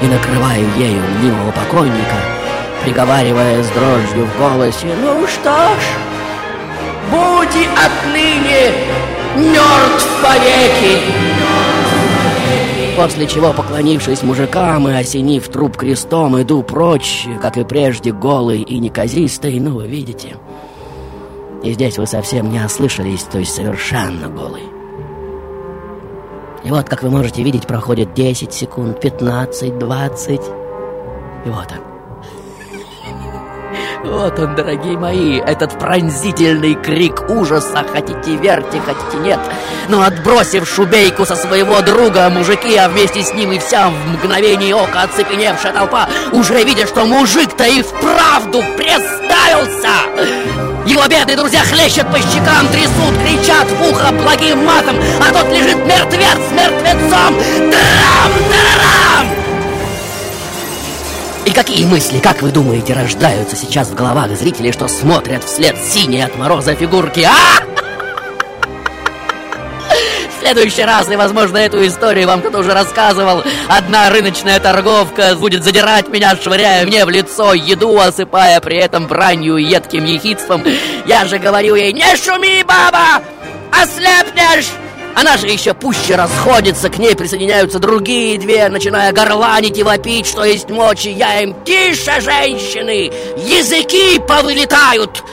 и 0.01 0.05
накрываю 0.05 0.65
ею 0.77 1.01
мнимого 1.19 1.51
покойника, 1.51 2.15
приговаривая 2.83 3.63
с 3.63 3.67
дрожью 3.69 4.25
в 4.25 4.37
голосе 4.37 4.87
«Ну 5.01 5.25
что 5.27 5.51
ж, 5.51 5.83
будь 7.11 7.67
отныне 7.77 8.71
мертв 9.35 10.07
повеки!» 10.21 11.44
После 12.95 13.27
чего, 13.27 13.51
поклонившись 13.51 14.23
мужикам 14.23 14.87
и 14.87 14.93
осенив 14.93 15.47
труп 15.49 15.75
крестом, 15.75 16.41
иду 16.41 16.63
прочь, 16.63 17.27
как 17.41 17.57
и 17.57 17.65
прежде, 17.65 18.13
голый 18.13 18.61
и 18.61 18.79
неказистый, 18.79 19.59
ну, 19.59 19.75
вы 19.75 19.87
видите. 19.87 20.37
И 21.61 21.73
здесь 21.73 21.97
вы 21.97 22.07
совсем 22.07 22.49
не 22.49 22.63
ослышались, 22.63 23.23
то 23.23 23.39
есть 23.39 23.53
совершенно 23.53 24.29
голый. 24.29 24.63
И 26.63 26.69
вот, 26.69 26.87
как 26.87 27.03
вы 27.03 27.09
можете 27.09 27.43
видеть, 27.43 27.67
проходит 27.67 28.13
10 28.13 28.53
секунд, 28.53 28.99
15, 29.01 29.77
20. 29.77 30.41
И 31.45 31.49
вот 31.49 31.71
он. 31.71 31.94
Вот 34.03 34.39
он, 34.39 34.55
дорогие 34.55 34.97
мои, 34.97 35.39
этот 35.39 35.77
пронзительный 35.79 36.75
крик 36.75 37.29
ужаса. 37.29 37.85
Хотите 37.91 38.35
верьте, 38.35 38.81
хотите 38.85 39.17
нет. 39.23 39.39
Но 39.89 40.01
отбросив 40.01 40.67
шубейку 40.67 41.25
со 41.25 41.35
своего 41.35 41.81
друга, 41.81 42.29
мужики, 42.29 42.75
а 42.75 42.89
вместе 42.89 43.23
с 43.23 43.33
ним 43.33 43.51
и 43.51 43.59
вся 43.59 43.89
в 43.89 44.07
мгновение 44.13 44.75
ока 44.75 45.03
оцепеневшая 45.03 45.73
толпа, 45.73 46.07
уже 46.31 46.63
видя, 46.63 46.87
что 46.87 47.05
мужик-то 47.05 47.65
и 47.65 47.81
вправду 47.81 48.63
представился. 48.77 49.89
Его 50.85 51.07
бедные 51.07 51.35
друзья 51.35 51.61
хлещут 51.61 52.11
по 52.11 52.19
щекам, 52.19 52.67
трясут, 52.67 53.17
кричат 53.23 53.67
в 53.67 53.89
ухо 53.89 54.11
благим 54.11 54.63
матом, 54.65 54.95
а 55.19 55.33
тот 55.33 55.49
лежит 55.51 55.77
мертвец 55.85 56.37
мертвецом. 56.51 57.35
Трам-тарам! 57.71 59.44
Какие 61.55 61.85
мысли, 61.85 62.19
как 62.19 62.41
вы 62.41 62.51
думаете, 62.51 62.91
рождаются 62.91 63.55
сейчас 63.55 63.87
в 63.87 63.95
головах 63.95 64.29
зрителей, 64.31 64.73
что 64.73 64.89
смотрят 64.89 65.41
вслед 65.45 65.77
синей 65.77 66.21
от 66.21 66.35
мороза 66.35 66.75
фигурки? 66.75 67.21
А! 67.21 67.63
В 70.29 70.41
следующий 70.41 70.83
раз, 70.83 71.09
и, 71.09 71.15
возможно, 71.15 71.57
эту 71.57 71.87
историю 71.87 72.27
вам 72.27 72.41
кто-то 72.41 72.59
уже 72.59 72.73
рассказывал, 72.73 73.41
одна 73.69 74.09
рыночная 74.09 74.59
торговка 74.59 75.33
будет 75.37 75.63
задирать 75.63 76.09
меня, 76.09 76.35
швыряя 76.35 76.85
мне 76.85 77.05
в 77.05 77.09
лицо 77.09 77.53
еду, 77.53 77.97
осыпая 78.01 78.59
при 78.59 78.77
этом 78.77 79.07
бранью 79.07 79.55
и 79.55 79.63
едким 79.63 80.03
ехидством. 80.03 80.61
Я 81.05 81.23
же 81.23 81.39
говорю 81.39 81.75
ей, 81.75 81.93
не 81.93 82.17
шуми, 82.17 82.63
баба, 82.63 83.23
ослепнешь! 83.71 84.84
Она 85.15 85.37
же 85.37 85.47
еще 85.47 85.73
пуще 85.73 86.15
расходится, 86.15 86.89
к 86.89 86.97
ней 86.97 87.15
присоединяются 87.15 87.79
другие 87.79 88.37
две, 88.37 88.67
начиная 88.67 89.13
горланить 89.13 89.77
и 89.77 89.83
вопить, 89.83 90.27
что 90.27 90.43
есть 90.43 90.69
мочи. 90.69 91.07
Я 91.07 91.41
им 91.41 91.55
«Тише, 91.63 92.19
женщины! 92.19 93.11
Языки 93.37 94.19
повылетают!» 94.19 95.23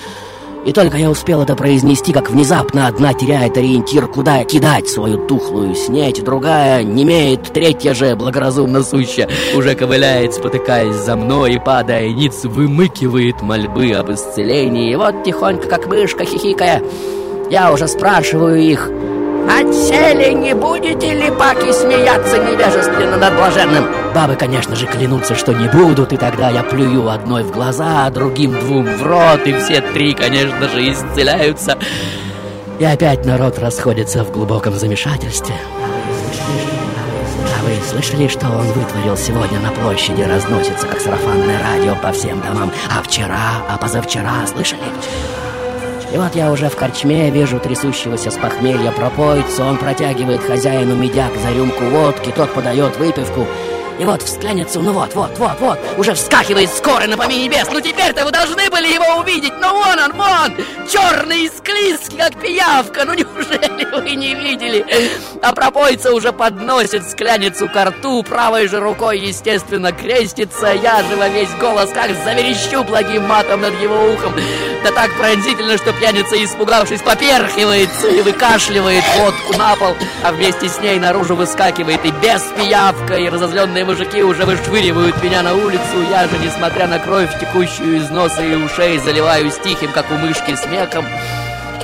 И 0.65 0.73
только 0.73 0.97
я 0.97 1.11
успел 1.11 1.43
это 1.43 1.57
произнести, 1.57 2.13
как 2.13 2.31
внезапно 2.31 2.87
одна 2.87 3.13
теряет 3.13 3.57
ориентир, 3.57 4.07
куда 4.07 4.45
кидать 4.45 4.89
свою 4.89 5.27
тухлую 5.27 5.75
снеть, 5.75 6.23
другая 6.23 6.85
немеет, 6.85 7.53
третья 7.53 7.95
же, 7.95 8.15
благоразумно 8.15 8.85
суща, 8.85 9.29
уже 9.57 9.75
ковыляет, 9.75 10.35
спотыкаясь 10.35 10.95
за 10.95 11.17
мной 11.17 11.55
и, 11.55 11.59
падая 11.59 12.09
ниц, 12.11 12.45
вымыкивает 12.45 13.43
мольбы 13.43 13.91
об 13.91 14.13
исцелении. 14.13 14.93
И 14.93 14.97
вот 14.97 15.25
тихонько, 15.25 15.67
как 15.67 15.89
мышка, 15.89 16.25
хихикая, 16.25 16.81
я 17.51 17.73
уже 17.73 17.89
спрашиваю 17.89 18.63
их, 18.63 18.89
«Отсели 19.49 20.33
не 20.33 20.55
будете 20.55 21.15
ли 21.15 21.31
паки 21.31 21.73
смеяться 21.73 22.39
невежественно 22.39 23.17
над 23.17 23.35
блаженным?» 23.35 23.87
Бабы, 24.15 24.37
конечно 24.37 24.77
же, 24.77 24.87
клянутся, 24.87 25.35
что 25.35 25.53
не 25.53 25.69
будут, 25.69 26.13
и 26.13 26.17
тогда 26.17 26.51
я 26.51 26.63
плюю 26.63 27.09
одной 27.09 27.43
в 27.43 27.51
глаза, 27.51 28.07
а 28.07 28.11
другим 28.11 28.53
двум 28.59 28.85
в 28.85 29.03
рот, 29.03 29.47
и 29.47 29.55
все 29.55 29.81
три, 29.81 30.13
конечно 30.13 30.69
же, 30.69 30.93
исцеляются. 30.93 31.79
И 32.79 32.85
опять 32.85 33.25
народ 33.25 33.59
расходится 33.59 34.25
в 34.25 34.31
глубоком 34.31 34.75
замешательстве. 34.75 35.55
А 37.59 37.65
вы 37.65 37.73
слышали, 37.89 38.29
что 38.29 38.47
он 38.47 38.67
вытворил 38.73 39.17
сегодня 39.17 39.61
на 39.61 39.71
площади? 39.71 40.23
Разносится, 40.23 40.87
как 40.87 41.01
сарафанное 41.01 41.59
радио 41.63 41.95
по 41.97 42.13
всем 42.13 42.41
домам. 42.41 42.71
А 42.91 43.03
вчера, 43.03 43.63
а 43.69 43.79
позавчера, 43.79 44.47
слышали? 44.47 44.83
И 46.13 46.19
вот 46.19 46.35
я 46.35 46.53
уже 46.53 46.69
в 46.69 46.77
корчме 46.77 47.31
вижу 47.31 47.59
трясущегося 47.59 48.31
с 48.31 48.37
похмелья 48.37 48.93
пропойцу. 48.93 49.65
Он 49.65 49.79
протягивает 49.79 50.43
хозяину 50.43 50.95
медяк 50.95 51.33
за 51.43 51.51
рюмку 51.57 51.85
водки, 51.85 52.31
тот 52.37 52.53
подает 52.53 52.99
выпивку. 52.99 53.47
И 53.99 54.05
вот 54.05 54.23
в 54.23 54.29
скляницу, 54.29 54.81
ну 54.81 54.93
вот, 54.93 55.15
вот, 55.15 55.39
вот, 55.39 55.61
вот, 55.61 55.79
уже 55.97 56.15
вскакивает 56.15 56.71
скоро 56.71 57.07
на 57.07 57.17
помине 57.17 57.45
небес. 57.45 57.69
Ну 57.73 57.81
теперь-то 57.81 58.25
вы 58.25 58.31
должны 58.31 58.69
были 58.71 58.89
его 58.89 59.21
увидеть. 59.21 59.53
Ну 59.61 59.73
вон 59.73 59.99
он, 59.99 60.13
вон, 60.13 60.53
черный 60.91 61.45
и 61.45 61.49
склизкий, 61.49 62.17
как 62.17 62.35
пиявка. 62.41 63.05
Ну 63.05 63.15
неужели 63.15 63.85
вы 63.95 64.11
не 64.17 64.35
видели? 64.35 64.85
А 65.43 65.53
пропойца 65.53 66.13
уже 66.13 66.33
подносит 66.33 67.09
скляницу 67.09 67.69
к 67.69 67.85
рту, 67.85 68.23
правой 68.23 68.69
же 68.69 68.81
рукой, 68.81 69.19
естественно, 69.19 69.93
крестится. 69.93 70.73
Я 70.73 71.03
же 71.03 71.17
во 71.17 71.29
весь 71.29 71.51
голос 71.61 71.91
как 71.93 72.11
заверещу 72.25 72.83
благим 72.85 73.25
матом 73.27 73.61
над 73.61 73.79
его 73.81 74.13
ухом. 74.13 74.35
Да 74.83 74.91
так 74.91 75.11
пронзительно, 75.17 75.77
что 75.79 75.93
пьяница, 75.93 76.43
испугавшись, 76.43 77.03
поперхивается 77.03 78.09
и 78.09 78.21
выкашливает 78.23 79.05
водку 79.17 79.57
на 79.57 79.77
пол, 79.77 79.95
а 80.25 80.33
вместе 80.33 80.69
с 80.69 80.81
ней 80.81 80.99
наружу 80.99 81.37
выскакивает 81.37 82.05
и 82.05 82.11
без 82.11 82.43
пиявка, 82.57 83.15
и 83.15 83.29
разозленные 83.83 83.85
мужики 83.85 84.23
уже 84.23 84.45
вышвыривают 84.45 85.23
меня 85.23 85.43
на 85.43 85.55
улицу. 85.55 86.03
Я 86.11 86.27
же, 86.27 86.39
несмотря 86.39 86.87
на 86.87 86.99
кровь, 86.99 87.31
текущую 87.39 87.97
из 87.97 88.11
носа 88.11 88.43
и 88.43 88.55
ушей, 88.55 88.99
заливаюсь 88.99 89.59
тихим, 89.63 89.91
как 89.93 90.11
у 90.11 90.15
мышки, 90.15 90.55
смехом. 90.55 91.05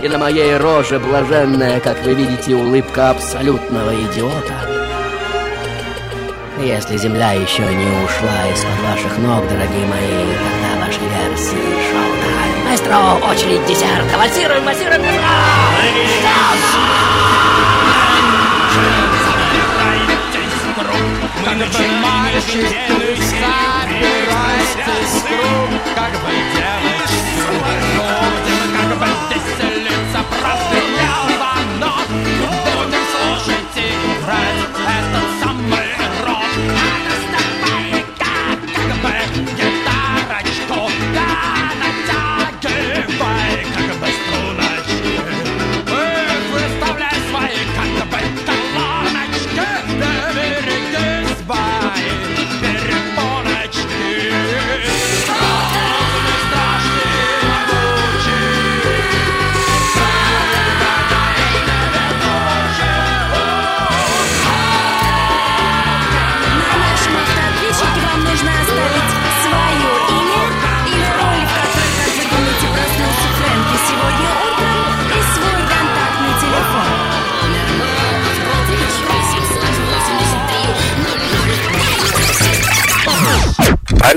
И 0.03 0.09
на 0.09 0.19
моей 0.19 0.57
роже 0.57 0.99
блаженная, 0.99 1.81
как 1.81 2.03
вы 2.05 2.15
видите, 2.15 2.55
улыбка 2.55 3.11
абсолютного 3.11 3.93
идиота. 3.95 4.55
Если 6.61 6.97
земля 6.97 7.33
еще 7.33 7.63
не 7.63 8.05
ушла 8.05 8.47
из-под 8.53 8.81
ваших 8.91 9.19
ног, 9.19 9.47
дорогие 9.49 9.87
мои, 9.87 10.27
тогда 10.45 10.87
ваши 10.87 11.01
версии 11.01 11.75
шоу-тайм. 11.91 12.65
Маэстро, 12.69 13.31
очередь 13.31 13.67
десерта. 13.67 14.19
Вальсируем, 14.19 14.65
Мы 21.49 21.55
начинаем 21.55 22.37
еженедельную 22.37 23.17
серию 23.17 23.49
Собирайтесь 23.89 25.23
круг, 25.23 25.95
как 25.95 26.13
бы 26.13 26.29
делать 26.55 27.98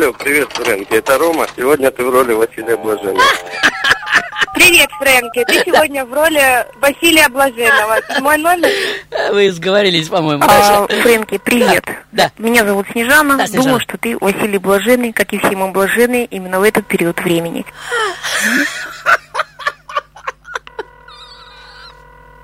Алло, 0.02 0.14
привет, 0.14 0.50
Фрэнки, 0.54 0.94
это 0.94 1.16
Рома. 1.20 1.46
Сегодня 1.56 1.92
ты 1.92 2.04
в 2.04 2.10
роли 2.10 2.34
Василия 2.34 2.76
Блаженного. 2.76 3.22
Привет, 4.56 4.90
Фрэнки. 4.98 5.44
Ты 5.46 5.64
сегодня 5.64 6.04
в 6.06 6.12
роли 6.12 6.66
Василия 6.80 7.30
Блаженного. 7.30 8.00
Мой 8.20 8.40
номер? 8.40 8.68
Вы 9.32 9.52
сговорились, 9.52 10.10
по-моему. 10.10 10.44
А. 10.44 10.88
Фрэнки, 10.88 11.38
привет. 11.38 11.86
Да. 12.12 12.32
Меня 12.40 12.66
зовут 12.66 12.88
Снежана. 12.92 13.38
Да, 13.38 13.46
Снежана. 13.46 13.64
Думаю, 13.64 13.80
что 13.80 14.00
ты 14.00 14.18
Василий 14.18 14.58
Блаженный, 14.58 15.14
как 15.14 15.34
и 15.34 15.38
все 15.38 15.52
мы 15.52 15.72
блаженные, 15.72 16.26
именно 16.26 16.60
в 16.60 16.64
этот 16.64 16.88
период 16.88 17.20
времени. 17.20 17.64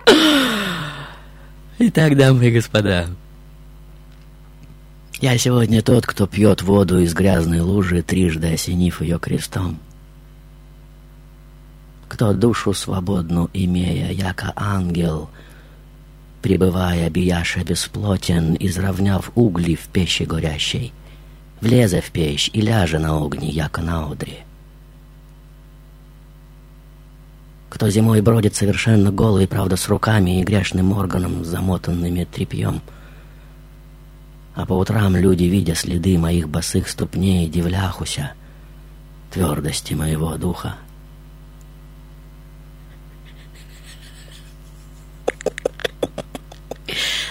Итак, 1.80 2.16
дамы 2.16 2.50
и 2.50 2.52
господа, 2.52 3.08
я 5.22 5.38
сегодня 5.38 5.82
тот, 5.82 6.06
кто 6.06 6.28
пьет 6.28 6.62
воду 6.62 7.00
из 7.00 7.14
грязной 7.14 7.62
лужи, 7.62 8.02
трижды 8.02 8.54
осенив 8.54 9.02
ее 9.02 9.20
крестом. 9.20 9.80
Кто 12.08 12.34
душу 12.34 12.74
свободну 12.74 13.50
имея, 13.54 14.12
яко 14.12 14.54
ангел, 14.56 15.30
пребывая 16.42 17.10
бияша 17.10 17.64
бесплотен, 17.64 18.56
изравняв 18.60 19.32
угли 19.36 19.76
в 19.76 19.88
печи 19.88 20.24
горящей, 20.24 20.94
влезе 21.62 22.02
в 22.02 22.12
печь 22.12 22.50
и 22.54 22.62
ляже 22.62 23.00
на 23.00 23.18
огне, 23.18 23.50
яко 23.50 23.82
на 23.82 24.10
одре. 24.10 24.46
Кто 27.70 27.90
зимой 27.90 28.22
бродит 28.22 28.56
совершенно 28.56 29.12
голый, 29.12 29.48
правда, 29.48 29.76
с 29.76 29.88
руками 29.90 30.40
и 30.40 30.44
грешным 30.44 30.94
органом, 30.94 31.44
замотанными 31.44 32.24
тряпьем. 32.24 32.82
А 34.58 34.66
по 34.66 34.74
утрам 34.74 35.16
люди, 35.16 35.44
видя 35.44 35.76
следы 35.76 36.18
моих 36.18 36.50
босых 36.50 36.90
ступней, 36.90 37.48
дивляхуся 37.48 38.32
твердости 39.30 39.94
моего 39.94 40.36
духа. 40.36 40.78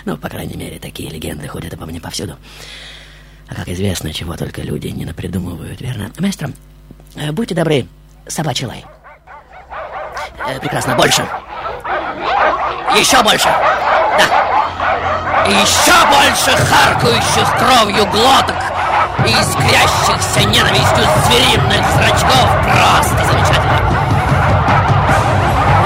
Ну, 0.04 0.16
по 0.16 0.28
крайней 0.28 0.54
мере, 0.54 0.78
такие 0.78 1.10
легенды 1.10 1.48
ходят 1.48 1.74
обо 1.74 1.84
мне 1.86 2.00
повсюду. 2.00 2.36
А 3.48 3.56
как 3.56 3.68
известно, 3.70 4.12
чего 4.12 4.36
только 4.36 4.62
люди 4.62 4.86
не 4.86 5.04
напридумывают, 5.04 5.80
верно? 5.80 6.12
Маэстро, 6.20 6.52
э, 7.16 7.32
будьте 7.32 7.56
добры, 7.56 7.88
собачий 8.28 8.68
лай. 8.68 8.84
Э, 10.46 10.60
прекрасно, 10.60 10.94
больше. 10.94 11.26
Еще 12.96 13.20
больше. 13.24 13.48
Да. 13.48 14.45
И 15.48 15.52
еще 15.52 15.94
больше 16.06 16.56
харкающих 16.56 17.48
кровью 17.58 18.04
глоток 18.06 18.56
и 19.24 19.30
искрящихся 19.30 20.40
ненавистью 20.40 21.04
звериных 21.26 21.86
зрачков. 21.94 22.50
Просто 22.64 23.24
замечательно. 23.24 23.80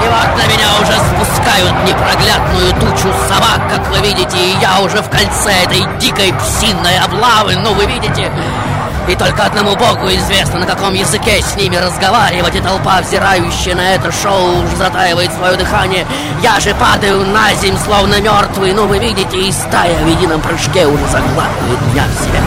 И 0.03 0.07
вот 0.07 0.35
на 0.35 0.47
меня 0.47 0.67
уже 0.81 0.93
спускают 0.93 1.75
непроглядную 1.85 2.73
тучу 2.73 3.13
собак, 3.29 3.61
как 3.69 3.87
вы 3.89 3.99
видите, 3.99 4.37
и 4.37 4.57
я 4.59 4.79
уже 4.79 4.99
в 5.01 5.09
кольце 5.09 5.51
этой 5.63 5.85
дикой 5.99 6.33
псинной 6.33 6.97
облавы, 6.97 7.55
ну 7.57 7.73
вы 7.73 7.85
видите. 7.85 8.31
И 9.07 9.15
только 9.15 9.43
одному 9.43 9.75
богу 9.75 10.07
известно, 10.09 10.59
на 10.59 10.65
каком 10.65 10.93
языке 10.93 11.41
с 11.41 11.55
ними 11.55 11.75
разговаривать, 11.75 12.55
и 12.55 12.61
толпа, 12.61 13.01
взирающая 13.01 13.75
на 13.75 13.95
это 13.95 14.11
шоу, 14.11 14.63
уже 14.63 14.75
затаивает 14.75 15.33
свое 15.33 15.57
дыхание. 15.57 16.05
Я 16.41 16.59
же 16.59 16.73
падаю 16.75 17.25
на 17.25 17.53
земь, 17.55 17.77
словно 17.77 18.21
мертвый, 18.21 18.73
ну 18.73 18.85
вы 18.85 18.99
видите, 18.99 19.37
и 19.37 19.51
стая 19.51 19.95
в 20.03 20.07
едином 20.07 20.39
прыжке 20.41 20.85
уже 20.85 21.05
заглатывает 21.07 21.81
меня 21.91 22.03
в 22.05 22.23
себя. 22.23 22.41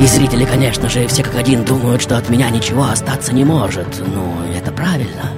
И 0.00 0.06
зрители, 0.06 0.44
конечно 0.44 0.88
же, 0.88 1.08
все 1.08 1.24
как 1.24 1.34
один 1.34 1.64
думают, 1.64 2.00
что 2.02 2.16
от 2.16 2.28
меня 2.28 2.48
ничего 2.50 2.84
остаться 2.84 3.34
не 3.34 3.44
может. 3.44 3.98
Ну, 3.98 4.32
это 4.56 4.70
правильно. 4.70 5.32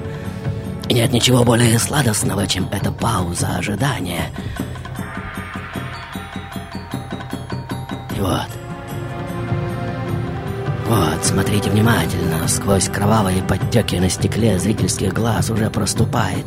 И 0.87 0.93
нет 0.93 1.11
ничего 1.11 1.43
более 1.43 1.79
сладостного, 1.79 2.45
чем 2.45 2.69
эта 2.71 2.91
пауза 2.91 3.55
ожидания. 3.57 4.29
И 8.15 8.19
вот. 8.19 8.60
Вот, 10.91 11.23
смотрите 11.23 11.69
внимательно. 11.69 12.49
Сквозь 12.49 12.89
кровавые 12.89 13.41
подтеки 13.41 13.95
на 13.95 14.09
стекле 14.09 14.59
зрительских 14.59 15.13
глаз 15.13 15.49
уже 15.49 15.69
проступает 15.69 16.45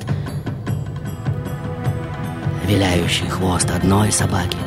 виляющий 2.67 3.27
хвост 3.27 3.71
одной 3.71 4.13
собаки. 4.13 4.59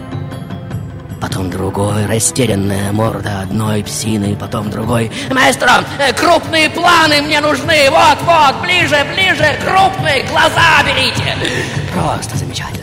Потом 1.22 1.52
другой, 1.52 2.08
растерянная 2.08 2.92
морда 2.92 3.42
одной 3.42 3.84
псины, 3.84 4.36
потом 4.36 4.72
другой. 4.72 5.12
Маэстро, 5.30 5.84
э, 6.00 6.12
крупные 6.12 6.72
планы 6.72 7.22
мне 7.22 7.40
нужны, 7.40 7.92
вот-вот, 7.92 8.60
ближе, 8.64 8.98
ближе, 9.14 9.60
крупные, 9.64 10.24
глаза 10.24 10.82
берите. 10.88 11.38
Просто 11.94 12.36
замечательно. 12.36 12.77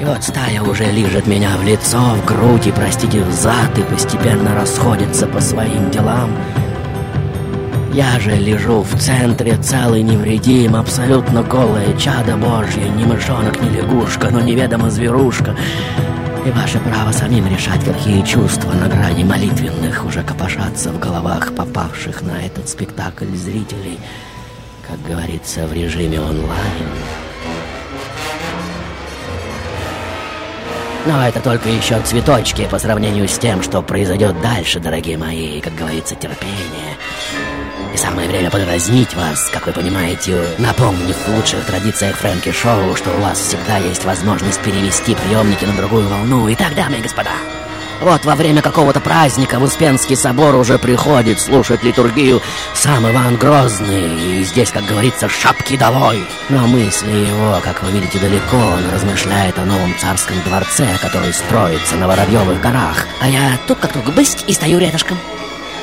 И 0.00 0.04
вот 0.04 0.22
стая 0.22 0.62
уже 0.62 0.84
лижет 0.92 1.26
меня 1.26 1.56
в 1.56 1.64
лицо, 1.64 1.98
в 1.98 2.24
грудь 2.24 2.68
и, 2.68 2.72
простите, 2.72 3.20
в 3.20 3.32
зад 3.32 3.76
и 3.76 3.82
постепенно 3.82 4.54
расходится 4.54 5.26
по 5.26 5.40
своим 5.40 5.90
делам. 5.90 6.30
Я 7.92 8.20
же 8.20 8.30
лежу 8.36 8.82
в 8.82 8.96
центре 8.96 9.56
целый 9.56 10.02
невредим, 10.02 10.76
абсолютно 10.76 11.42
голое 11.42 11.96
чадо 11.96 12.36
божье, 12.36 12.88
ни 12.90 13.04
мышонок, 13.04 13.60
ни 13.60 13.70
лягушка, 13.70 14.28
но 14.30 14.40
неведомо 14.40 14.88
зверушка. 14.88 15.56
И 16.46 16.50
ваше 16.52 16.78
право 16.78 17.10
самим 17.10 17.48
решать, 17.48 17.84
какие 17.84 18.22
чувства 18.22 18.72
на 18.74 18.86
грани 18.86 19.24
молитвенных 19.24 20.04
уже 20.06 20.22
копошатся 20.22 20.92
в 20.92 21.00
головах 21.00 21.52
попавших 21.56 22.22
на 22.22 22.40
этот 22.40 22.68
спектакль 22.68 23.34
зрителей, 23.34 23.98
как 24.86 25.02
говорится, 25.02 25.66
в 25.66 25.72
режиме 25.72 26.20
онлайн. 26.20 27.17
Но 31.08 31.26
это 31.26 31.40
только 31.40 31.70
еще 31.70 31.98
цветочки 32.02 32.68
по 32.70 32.78
сравнению 32.78 33.26
с 33.26 33.38
тем, 33.38 33.62
что 33.62 33.80
произойдет 33.80 34.38
дальше, 34.42 34.78
дорогие 34.78 35.16
мои, 35.16 35.58
как 35.62 35.74
говорится, 35.74 36.14
терпение. 36.14 36.98
И 37.94 37.96
самое 37.96 38.28
время 38.28 38.50
подразнить 38.50 39.14
вас, 39.14 39.48
как 39.50 39.66
вы 39.66 39.72
понимаете, 39.72 40.38
напомнив 40.58 41.16
в 41.16 41.34
лучших 41.34 41.64
традициях 41.64 42.14
Фрэнки 42.16 42.52
Шоу, 42.52 42.94
что 42.94 43.08
у 43.08 43.22
вас 43.22 43.38
всегда 43.38 43.78
есть 43.78 44.04
возможность 44.04 44.60
перевести 44.60 45.14
приемники 45.14 45.64
на 45.64 45.72
другую 45.72 46.06
волну. 46.08 46.52
Итак, 46.52 46.74
дамы 46.74 46.98
и 46.98 47.02
господа, 47.02 47.32
вот 48.00 48.24
во 48.24 48.34
время 48.34 48.62
какого-то 48.62 49.00
праздника 49.00 49.58
в 49.58 49.62
Успенский 49.62 50.16
собор 50.16 50.54
уже 50.54 50.78
приходит 50.78 51.40
слушать 51.40 51.82
литургию 51.82 52.40
сам 52.74 53.10
Иван 53.10 53.36
Грозный. 53.36 54.40
И 54.40 54.44
здесь, 54.44 54.70
как 54.70 54.84
говорится, 54.84 55.28
шапки 55.28 55.76
долой. 55.76 56.24
Но 56.48 56.66
мысли 56.66 57.10
его, 57.10 57.60
как 57.62 57.82
вы 57.82 57.92
видите, 57.92 58.18
далеко. 58.18 58.56
Он 58.56 58.90
размышляет 58.92 59.58
о 59.58 59.64
новом 59.64 59.94
царском 59.98 60.36
дворце, 60.42 60.86
который 61.00 61.32
строится 61.32 61.96
на 61.96 62.06
Воробьевых 62.08 62.60
горах. 62.60 63.06
А 63.20 63.28
я 63.28 63.58
тут 63.66 63.78
как 63.78 63.92
только 63.92 64.12
бысть 64.12 64.44
и 64.46 64.52
стою 64.52 64.78
рядышком. 64.78 65.18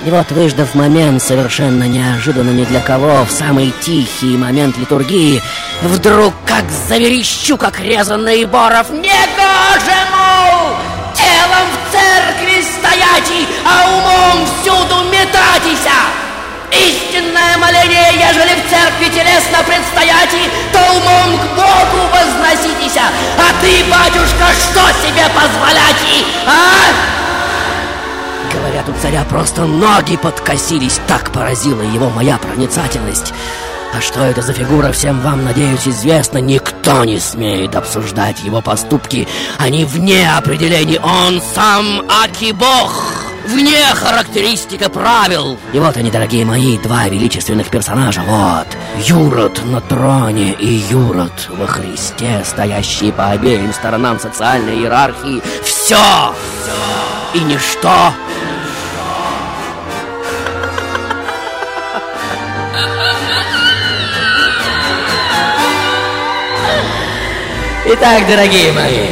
И 0.05 0.11
вот, 0.11 0.29
выждав 0.31 0.75
момент, 0.75 1.21
совершенно 1.21 1.85
неожиданно 1.85 2.51
ни 2.51 2.63
для 2.65 2.79
кого, 2.79 3.25
в 3.25 3.31
самый 3.31 3.73
тихий 3.81 4.37
момент 4.37 4.77
литургии, 4.77 5.41
вдруг 5.81 6.33
как 6.45 6.69
заверещу, 6.69 7.57
как 7.57 7.79
резанный 7.79 8.45
боров, 8.45 8.91
«Негоже, 8.91 9.05
мол, 9.05 9.15
телом 9.65 9.73
в 9.75 9.85
церкви 9.85 10.04
стояти, 12.95 13.47
а 13.65 13.87
умом 13.89 14.45
всюду 14.45 15.03
метатися!» 15.09 15.95
Истинное 16.71 17.57
моление, 17.57 18.11
ежели 18.13 18.59
в 18.59 18.69
церкви 18.69 19.05
телесно 19.05 19.63
предстояти, 19.65 20.49
то 20.73 20.79
умом 20.79 21.37
к 21.37 21.43
Богу 21.55 22.09
возноситеся, 22.11 23.03
а 23.37 23.61
ты, 23.61 23.83
батюшка, 23.85 24.47
что 24.59 24.81
себе 25.01 25.25
позволять, 25.29 26.25
а? 26.45 26.91
Говорят, 28.51 28.89
у 28.89 28.93
царя 29.01 29.23
просто 29.29 29.61
ноги 29.61 30.17
подкосились, 30.17 30.99
так 31.07 31.31
поразила 31.31 31.81
его 31.81 32.09
моя 32.09 32.37
проницательность. 32.37 33.33
А 33.95 34.01
что 34.01 34.19
это 34.25 34.41
за 34.41 34.51
фигура, 34.51 34.91
всем 34.91 35.21
вам, 35.21 35.45
надеюсь, 35.45 35.87
известно. 35.87 36.39
Никто 36.39 37.05
не 37.05 37.17
смеет 37.17 37.77
обсуждать 37.77 38.43
его 38.43 38.61
поступки. 38.61 39.25
Они 39.57 39.85
вне 39.85 40.29
определений. 40.35 40.99
Он 40.99 41.41
сам 41.53 42.03
Аки-бог. 42.09 43.23
Вне 43.47 43.85
характеристика 43.93 44.89
правил. 44.89 45.57
И 45.71 45.79
вот 45.79 45.95
они, 45.95 46.11
дорогие 46.11 46.43
мои, 46.43 46.77
два 46.79 47.07
величественных 47.07 47.69
персонажа. 47.69 48.21
Вот. 48.27 48.67
Юрод 48.97 49.63
на 49.63 49.79
троне 49.79 50.51
и 50.51 50.67
Юрод 50.89 51.47
во 51.51 51.65
Христе, 51.65 52.43
стоящие 52.43 53.13
по 53.13 53.29
обеим 53.29 53.71
сторонам 53.71 54.19
социальной 54.19 54.79
иерархии. 54.79 55.41
Все! 55.63 56.33
И 57.33 57.39
ничто 57.39 58.11
Итак, 67.87 68.27
дорогие 68.27 68.71
мои, 68.71 69.05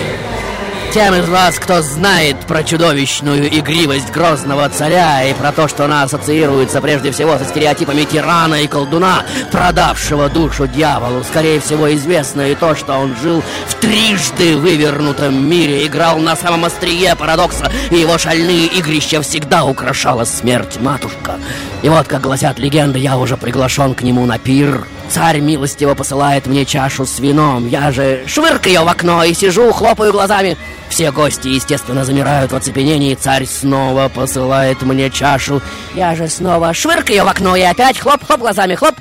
тем 0.91 1.13
из 1.13 1.29
вас, 1.29 1.59
кто 1.59 1.83
знает 1.83 2.38
про 2.47 2.63
чудовищную 2.63 3.47
игривость 3.59 4.12
грозного 4.12 4.67
царя 4.69 5.23
и 5.25 5.33
про 5.36 5.51
то, 5.51 5.67
что 5.67 5.86
она 5.86 6.01
ассоциируется 6.01 6.81
прежде 6.81 7.12
всего 7.12 7.38
со 7.38 7.45
стереотипами 7.45 8.03
тирана 8.03 8.63
и 8.63 8.67
колдуна, 8.67 9.25
продавшего 9.51 10.27
душу 10.27 10.65
дьяволу, 10.65 11.23
скорее 11.23 11.59
всего 11.59 11.93
известно 11.93 12.49
и 12.49 12.55
то, 12.55 12.73
что 12.73 12.93
он 12.93 13.15
жил 13.21 13.43
в 13.67 13.75
трижды 13.75 14.57
вывернутом 14.57 15.47
мире, 15.47 15.86
играл 15.86 16.17
на 16.17 16.36
самом 16.36 16.65
острие 16.65 17.15
парадокса, 17.15 17.71
и 17.91 17.97
его 17.97 18.17
шальные 18.17 18.65
игрища 18.65 19.21
всегда 19.21 19.65
украшала 19.65 20.25
смерть 20.25 20.79
матушка. 20.79 21.39
И 21.83 21.89
вот, 21.89 22.07
как 22.07 22.21
гласят 22.21 22.57
легенды, 22.57 22.97
я 22.97 23.17
уже 23.17 23.38
приглашен 23.38 23.93
к 23.93 24.01
нему 24.01 24.25
на 24.25 24.39
пир, 24.39 24.88
Царь 25.10 25.39
милостиво 25.39 25.94
посылает 25.94 26.48
мне 26.48 26.66
чашу 26.66 27.06
с 27.06 27.20
вином. 27.20 27.68
Я 27.68 27.92
же 27.92 28.24
швыркаю 28.26 28.84
в 28.84 28.88
окно 28.88 29.24
и 29.24 29.34
сижу, 29.34 29.72
хлопаю 29.72 30.12
глазами. 30.12 30.58
Все 30.89 31.12
гости, 31.12 31.47
естественно, 31.49 32.06
замирают 32.06 32.51
в 32.51 32.56
оцепенении. 32.56 33.16
Царь 33.16 33.45
снова 33.45 34.10
посылает 34.10 34.82
мне 34.82 35.10
чашу. 35.10 35.62
Я 35.93 36.16
же 36.16 36.28
снова 36.28 36.74
швыркаю 36.74 37.26
в 37.26 37.28
окно 37.28 37.56
и 37.56 37.62
опять 37.62 37.99
хлоп-хлоп 37.99 38.39
глазами, 38.39 38.76
хлоп. 38.76 38.95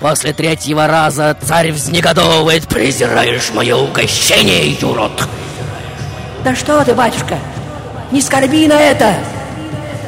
После 0.00 0.32
третьего 0.32 0.86
раза 0.86 1.36
царь 1.40 1.72
взнегодовывает. 1.72 2.66
Презираешь 2.66 3.50
мое 3.52 3.76
угощение, 3.76 4.72
юрод. 4.72 5.28
Да 6.44 6.56
что 6.56 6.84
ты, 6.84 6.92
батюшка, 6.94 7.38
не 8.10 8.20
скорби 8.20 8.66
на 8.66 8.80
это. 8.80 9.14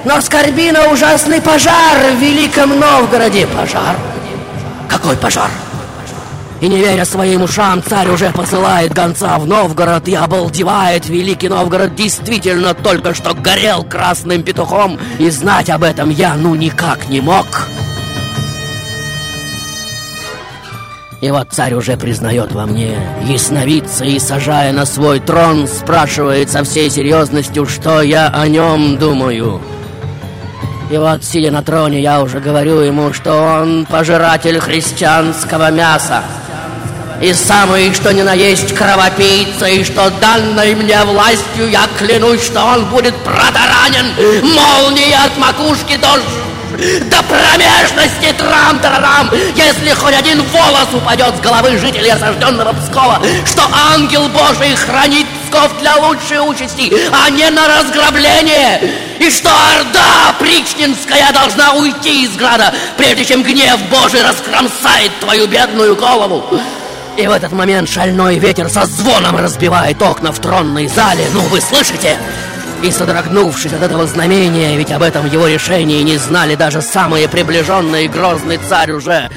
Но 0.04 0.20
скорби 0.20 0.70
на 0.70 0.88
ужасный 0.88 1.40
пожар 1.40 2.12
в 2.12 2.20
Великом 2.20 2.78
Новгороде. 2.78 3.46
Пожар? 3.46 3.96
Какой 4.88 5.16
пожар? 5.16 5.50
И 6.60 6.68
не 6.68 6.78
веря 6.78 7.04
своим 7.04 7.42
ушам, 7.42 7.82
царь 7.82 8.08
уже 8.08 8.30
посылает 8.30 8.94
гонца 8.94 9.38
в 9.38 9.46
Новгород 9.46 10.08
и 10.08 10.14
обалдевает. 10.14 11.06
Великий 11.08 11.48
Новгород 11.48 11.94
действительно 11.94 12.72
только 12.72 13.12
что 13.12 13.34
горел 13.34 13.84
красным 13.84 14.42
петухом, 14.42 14.98
и 15.18 15.28
знать 15.30 15.68
об 15.68 15.82
этом 15.82 16.08
я 16.10 16.34
ну 16.34 16.54
никак 16.54 17.08
не 17.08 17.20
мог. 17.20 17.46
И 21.20 21.30
вот 21.30 21.48
царь 21.52 21.74
уже 21.74 21.96
признает 21.96 22.52
во 22.52 22.66
мне 22.66 22.96
ясновидца 23.24 24.04
и, 24.04 24.18
сажая 24.18 24.72
на 24.72 24.84
свой 24.84 25.20
трон, 25.20 25.66
спрашивает 25.66 26.50
со 26.50 26.64
всей 26.64 26.90
серьезностью, 26.90 27.66
что 27.66 28.02
я 28.02 28.28
о 28.28 28.46
нем 28.46 28.98
думаю. 28.98 29.60
И 30.90 30.98
вот, 30.98 31.24
сидя 31.24 31.50
на 31.50 31.62
троне, 31.62 32.00
я 32.00 32.20
уже 32.20 32.40
говорю 32.40 32.80
ему, 32.80 33.12
что 33.12 33.32
он 33.32 33.86
пожиратель 33.86 34.58
христианского 34.58 35.70
мяса. 35.70 36.22
И 37.22 37.32
самый, 37.32 37.94
что 37.94 38.12
ни 38.12 38.22
на 38.22 38.34
есть 38.34 38.74
кровопийца, 38.74 39.66
и 39.66 39.82
что 39.82 40.10
данной 40.20 40.74
мне 40.74 41.02
властью 41.04 41.70
я 41.70 41.88
клянусь, 41.98 42.44
что 42.44 42.62
он 42.62 42.84
будет 42.86 43.14
протаранен 43.16 44.06
молнией 44.42 45.14
от 45.14 45.36
макушки 45.38 45.96
до 45.96 46.18
до 47.08 47.22
промежности 47.22 48.34
трам-тарарам, 48.36 49.30
если 49.54 49.90
хоть 49.90 50.14
один 50.14 50.42
волос 50.52 50.88
упадет 50.92 51.36
с 51.36 51.40
головы 51.40 51.78
жителей 51.78 52.10
осажденного 52.10 52.72
Пскова, 52.72 53.22
что 53.46 53.62
ангел 53.92 54.28
Божий 54.28 54.74
хранит 54.74 55.26
Псков 55.54 55.78
для 55.78 55.96
лучшей 55.96 56.40
участи, 56.40 56.92
а 57.12 57.30
не 57.30 57.48
на 57.50 57.68
разграбление, 57.68 58.80
и 59.20 59.30
что 59.30 59.50
Орда 59.50 60.34
Причнинская 60.40 61.32
должна 61.32 61.74
уйти 61.74 62.24
из 62.24 62.36
града, 62.36 62.74
прежде 62.96 63.24
чем 63.24 63.44
гнев 63.44 63.78
Божий 63.88 64.22
раскромсает 64.22 65.12
твою 65.20 65.46
бедную 65.46 65.94
голову. 65.94 66.42
И 67.16 67.24
в 67.24 67.30
этот 67.30 67.52
момент 67.52 67.88
шальной 67.88 68.40
ветер 68.40 68.68
со 68.68 68.84
звоном 68.84 69.36
разбивает 69.36 70.02
окна 70.02 70.32
в 70.32 70.40
тронной 70.40 70.88
зале. 70.88 71.24
Ну, 71.32 71.40
вы 71.42 71.60
слышите? 71.60 72.18
И 72.82 72.90
содрогнувшись 72.90 73.74
от 73.74 73.82
этого 73.82 74.08
знамения, 74.08 74.76
ведь 74.76 74.90
об 74.90 75.02
этом 75.02 75.30
его 75.30 75.46
решении 75.46 76.02
не 76.02 76.16
знали 76.16 76.56
даже 76.56 76.82
самые 76.82 77.28
приближенные, 77.28 78.08
грозный 78.08 78.58
царь 78.68 78.90
уже 78.90 79.30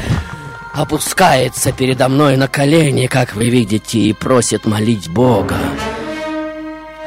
опускается 0.73 1.71
передо 1.71 2.07
мной 2.07 2.37
на 2.37 2.47
колени, 2.47 3.07
как 3.07 3.35
вы 3.35 3.49
видите, 3.49 3.99
и 3.99 4.13
просит 4.13 4.65
молить 4.65 5.09
Бога 5.09 5.57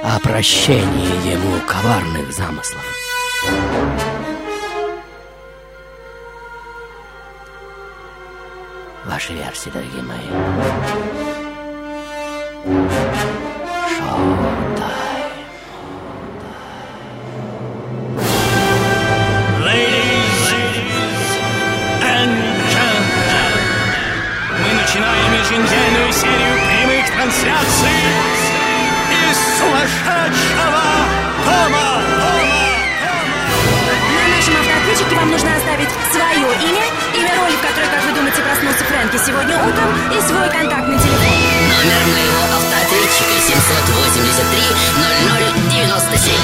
о 0.03 0.19
прощении 0.21 1.33
ему 1.33 1.61
коварных 1.67 2.33
замыслов. 2.33 2.85
Ваши 9.05 9.35
версии, 9.35 9.71
дорогие 9.71 10.03
мои. 10.03 10.19
Шоу-тайм. 13.99 14.91
мы 24.59 24.73
начинаем 24.75 25.33
еженедельную 25.35 26.13
серию 26.13 26.57
прямых 26.67 27.07
трансляций 27.11 28.40
сумасшедшего 30.31 30.71
дома. 31.45 31.83
На 34.17 34.25
нашем 34.37 34.55
автоответчике 34.61 35.17
вам 35.17 35.31
нужно 35.31 35.57
оставить 35.57 35.89
свое 36.13 36.47
имя, 36.71 36.85
имя 37.15 37.35
роли, 37.41 37.57
в 37.57 37.61
которой, 37.61 37.89
как 37.89 38.05
вы 38.05 38.13
думаете, 38.13 38.43
проснулся 38.43 38.85
Фрэнки 38.85 39.17
сегодня 39.25 39.57
утром, 39.57 39.95
и 40.11 40.21
свой 40.21 40.49
контактный 40.51 40.99
телефон. 40.99 41.27
Номер 41.69 42.03
моего 42.15 42.43
автоответчика 42.57 43.35
783 43.41 44.63
0097. 45.71 46.35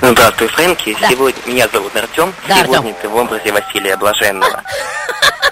Ну, 0.00 0.08
Здравствуй, 0.10 0.48
Фрэнки. 0.48 0.96
Да. 1.00 1.08
Сегодня 1.10 1.40
меня 1.46 1.68
зовут 1.72 1.94
Артем. 1.94 2.34
Да, 2.48 2.64
Сегодня 2.64 2.92
ты 2.94 3.08
в 3.08 3.14
образе 3.14 3.52
Василия 3.52 3.96
Блаженного. 3.96 4.62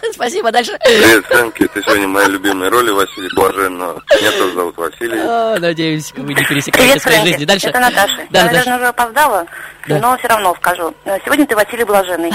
Спасибо, 0.12 0.50
дальше. 0.52 0.76
Привет, 0.82 1.24
Фрэнки, 1.26 1.66
ты 1.68 1.82
сегодня 1.82 2.08
моя 2.08 2.28
любимая 2.28 2.70
роль 2.70 2.90
Василий 2.92 3.28
Блаженного. 3.34 4.02
Меня 4.20 4.30
тоже 4.32 4.54
зовут 4.54 4.76
Василий. 4.76 5.18
О, 5.20 5.58
надеюсь, 5.58 6.12
вы 6.16 6.34
не 6.34 6.44
пересекаете 6.44 6.98
своей 7.00 7.24
жизни. 7.26 7.44
Дальше. 7.44 7.68
Это 7.68 7.80
Наташа. 7.80 8.26
Да, 8.30 8.40
Я, 8.40 8.44
наверное, 8.46 8.76
уже 8.76 8.86
опоздала, 8.88 9.46
Да. 9.88 9.98
но 9.98 10.16
все 10.18 10.28
равно 10.28 10.54
скажу. 10.56 10.94
Э, 11.04 11.18
Сегодня 11.24 11.46
ты 11.46 11.54
Василий 11.56 11.84
Блаженный. 11.84 12.32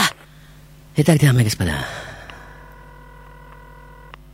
Итак, 0.97 1.19
дамы 1.19 1.41
и 1.41 1.45
господа, 1.45 1.73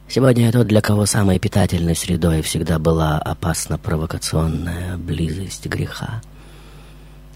сегодня 0.08 0.46
я 0.48 0.52
тот, 0.52 0.68
для 0.68 0.82
кого 0.82 1.06
самой 1.06 1.40
питательной 1.40 1.96
средой 1.96 2.42
всегда 2.42 2.78
была 2.80 3.18
опасно 3.18 3.78
провокационная 3.78 4.98
близость 4.98 5.66
греха. 5.66 6.22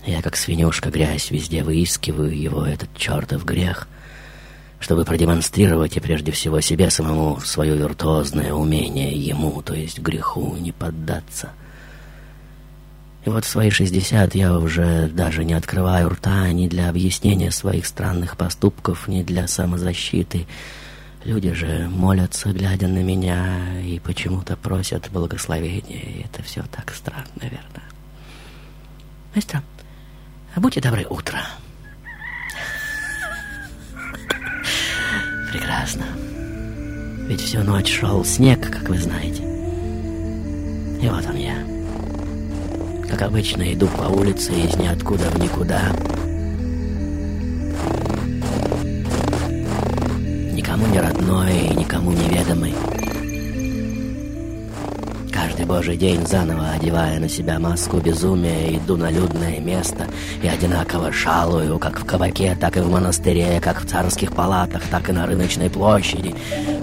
Я, 0.06 0.22
как 0.22 0.36
свинюшка, 0.36 0.89
грязь 0.91 1.32
везде 1.32 1.64
выискиваю 1.64 2.38
его, 2.39 2.64
этот 2.66 2.96
чертов 2.96 3.43
грех, 3.43 3.88
чтобы 4.80 5.05
продемонстрировать 5.05 5.97
и 5.97 5.99
прежде 5.99 6.32
всего 6.32 6.61
себе 6.61 6.89
самому 6.89 7.39
свое 7.39 7.76
виртуозное 7.76 8.53
умение 8.53 9.11
ему, 9.11 9.61
то 9.61 9.73
есть 9.73 9.99
греху, 9.99 10.55
не 10.57 10.71
поддаться. 10.71 11.51
И 13.26 13.30
вот 13.30 13.43
в 13.43 13.49
свои 13.49 13.71
60 13.71 14.36
я 14.36 14.57
уже 14.57 15.07
даже 15.07 15.43
не 15.43 15.53
открываю 15.53 16.09
рта 16.09 16.51
ни 16.51 16.67
для 16.67 16.89
объяснения 16.89 17.49
своих 17.51 17.88
странных 17.88 18.38
поступков, 18.38 19.07
ни 19.07 19.23
для 19.23 19.47
самозащиты. 19.47 20.45
Люди 21.23 21.51
же 21.53 21.89
молятся, 21.89 22.49
глядя 22.49 22.88
на 22.88 23.01
меня, 23.01 23.82
и 23.82 23.97
почему-то 23.97 24.55
просят 24.55 25.09
благословения. 25.11 26.01
И 26.01 26.26
это 26.26 26.43
все 26.43 26.63
так 26.71 26.93
странно, 26.93 27.41
верно? 27.41 27.82
Мастер, 29.34 29.63
а 30.53 30.59
будьте 30.59 30.80
добры, 30.80 31.07
утро. 31.09 31.39
Прекрасно. 35.56 36.03
Ведь 37.30 37.39
всю 37.39 37.64
ночь 37.64 37.89
шел 37.89 38.26
снег, 38.26 38.70
как 38.70 38.89
вы 38.89 38.97
знаете. 38.97 39.41
И 41.01 41.08
вот 41.08 41.26
он 41.30 41.38
я. 41.38 41.56
Как 43.10 43.22
обычно, 43.22 43.74
иду 43.74 43.88
по 43.88 44.03
улице 44.03 44.51
из 44.51 44.76
ниоткуда 44.76 45.30
в 45.30 45.39
никуда. 45.39 45.82
Никому 50.51 50.88
не 50.88 50.99
родной 50.99 51.58
и 51.70 51.76
никому 51.76 52.12
неведомый. 52.12 52.74
Каждый 55.36 55.66
божий 55.66 55.98
день 55.98 56.26
заново 56.26 56.72
одевая 56.72 57.20
на 57.20 57.28
себя 57.28 57.60
маску 57.60 57.98
безумия, 57.98 58.78
иду 58.78 58.96
на 58.96 59.12
людное 59.12 59.60
место 59.60 60.08
и 60.42 60.48
одинаково 60.48 61.12
шалую, 61.12 61.78
как 61.78 62.00
в 62.00 62.06
кабаке, 62.06 62.58
так 62.60 62.78
и 62.78 62.80
в 62.80 62.90
монастыре, 62.90 63.60
как 63.60 63.84
в 63.84 63.86
царских 63.86 64.32
палатах, 64.32 64.84
так 64.90 65.10
и 65.10 65.12
на 65.12 65.28
рыночной 65.28 65.70
площади, 65.70 66.34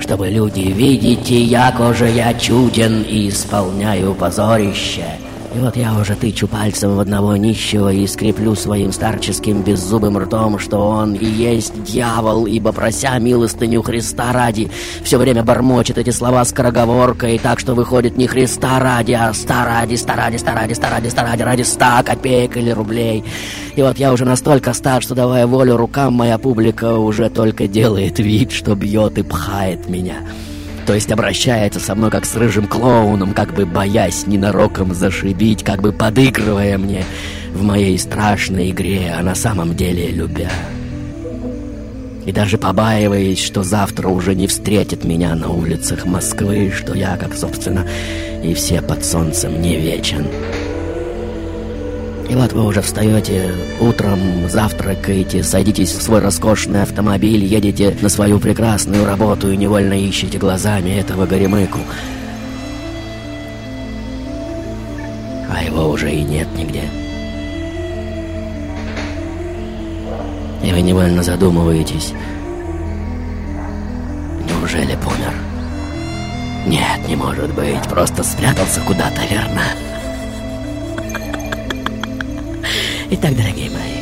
чтобы 0.01 0.29
люди 0.29 0.61
видите, 0.61 1.43
яко 1.43 1.95
же 1.95 2.11
я 2.11 2.35
чуден 2.35 3.03
и 3.03 3.31
исполняю 3.31 4.15
позорище. 4.15 5.07
И 5.55 5.59
вот 5.59 5.77
я 5.77 5.93
уже 6.01 6.15
тычу 6.15 6.49
пальцем 6.49 6.97
в 6.97 7.01
одного 7.01 7.37
нищего 7.37 7.93
и 7.93 8.07
скреплю 8.07 8.55
своим 8.55 8.91
старческим 8.91 9.63
беззубым 9.63 10.17
ртом, 10.17 10.59
что 10.59 10.79
он 10.79 11.13
и 11.13 11.27
есть 11.27 11.83
дьявол, 11.85 12.47
ибо 12.47 12.73
прося 12.73 13.19
милостыню 13.19 13.83
Христа 13.83 14.33
ради, 14.33 14.71
все 15.05 15.19
время 15.19 15.43
бормочет 15.43 15.99
эти 15.99 16.09
слова 16.09 16.43
скороговоркой, 16.47 17.39
так 17.39 17.61
что 17.61 17.75
выходит 17.75 18.17
не 18.17 18.27
Христа 18.27 18.79
ради, 18.79 19.13
а 19.13 19.35
ста 19.35 19.67
ради, 19.67 19.97
ста 19.97 20.17
ради, 20.17 20.39
ста 20.39 20.55
ради, 20.55 20.73
ста 20.73 20.89
ради, 20.89 21.09
ста 21.09 21.23
ради, 21.23 21.43
ради 21.43 21.63
ста 21.63 22.03
копеек 22.03 22.57
или 22.57 22.71
рублей. 22.71 23.23
И 23.77 23.83
вот 23.83 23.99
я 23.99 24.15
уже 24.15 24.25
настолько 24.25 24.73
стар, 24.73 25.03
что 25.03 25.15
давая 25.15 25.47
волю 25.47 25.77
рукам, 25.77 26.15
моя 26.15 26.39
публика 26.39 26.95
уже 26.97 27.29
только 27.29 27.69
делает 27.69 28.19
вид, 28.19 28.53
что 28.53 28.75
бьет 28.75 29.19
и 29.19 29.23
пхает 29.23 29.87
меня. 29.87 30.17
То 30.87 30.95
есть 30.95 31.13
обращается 31.13 31.81
со 31.81 31.95
мной 31.95 32.11
как 32.11 32.25
с 32.25 32.35
рыжим 32.35 32.67
клоуном, 32.67 33.35
как 33.35 33.55
бы 33.55 33.67
боясь 33.67 34.27
ненароком 34.27 34.95
зашибить, 34.95 35.63
как 35.63 35.81
бы 35.81 35.93
подыгрывая 35.93 36.77
мне 36.79 37.05
в 37.53 37.63
моей 37.63 37.99
страшной 37.99 38.71
игре, 38.71 39.15
а 39.17 39.23
на 39.23 39.35
самом 39.35 39.77
деле 39.77 40.09
любя. 40.09 40.51
И 42.25 42.33
даже 42.33 42.57
побаиваясь, 42.57 43.43
что 43.43 43.63
завтра 43.63 44.09
уже 44.09 44.35
не 44.35 44.47
встретит 44.47 45.05
меня 45.05 45.35
на 45.35 45.51
улицах 45.51 46.05
Москвы, 46.05 46.73
что 46.75 46.95
я, 46.95 47.17
как, 47.17 47.35
собственно, 47.35 47.87
и 48.43 48.55
все 48.55 48.81
под 48.81 49.05
солнцем 49.05 49.61
не 49.61 49.77
вечен. 49.77 50.27
И 52.33 52.35
вот 52.35 52.51
вы 52.55 52.65
уже 52.65 52.81
встаете 52.81 53.55
утром, 53.79 54.49
завтракаете, 54.49 55.43
садитесь 55.43 55.93
в 55.93 56.01
свой 56.01 56.21
роскошный 56.21 56.81
автомобиль, 56.81 57.45
едете 57.45 57.95
на 58.01 58.09
свою 58.09 58.41
прекрасную 58.41 59.05
работу 59.05 59.53
и 59.53 59.57
невольно 59.59 59.93
ищете 59.93 60.39
глазами 60.39 60.99
этого 60.99 61.27
горемыку. 61.27 61.81
А 65.51 65.63
его 65.63 65.91
уже 65.91 66.11
и 66.11 66.23
нет 66.23 66.49
нигде. 66.57 66.85
И 70.65 70.73
вы 70.73 70.81
невольно 70.81 71.23
задумываетесь, 71.23 72.15
неужели 74.49 74.97
помер? 74.97 75.35
Нет, 76.67 77.07
не 77.07 77.15
может 77.15 77.53
быть, 77.55 77.83
просто 77.91 78.23
спрятался 78.23 78.81
куда-то, 78.87 79.21
верно? 79.31 79.61
Итак, 83.15 83.37
дорогие 83.37 83.69
мои, 83.69 84.01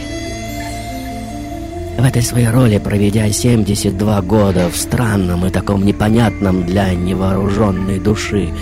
в 1.99 2.05
этой 2.05 2.23
своей 2.23 2.47
роли, 2.47 2.79
проведя 2.79 3.29
72 3.29 4.23
года 4.23 4.71
в 4.71 4.77
странном 4.77 5.45
и 5.47 5.51
таком 5.51 5.85
непонятном 5.85 6.65
для 6.65 6.95
невооруженной 6.95 7.99
души 7.99 8.55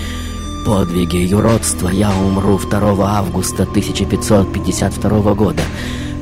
подвиги 0.65 1.17
и 1.19 1.27
юродства 1.27 1.91
я 1.91 2.11
умру 2.17 2.59
2 2.59 3.19
августа 3.19 3.65
1552 3.65 5.35
года 5.35 5.63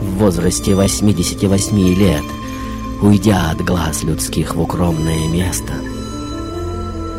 в 0.01 0.19
возрасте 0.19 0.75
88 0.75 1.95
лет, 1.95 2.25
уйдя 3.03 3.51
от 3.53 3.65
глаз 3.65 4.03
людских 4.03 4.57
в 4.57 4.61
укромное 4.61 5.29
место. 5.29 5.73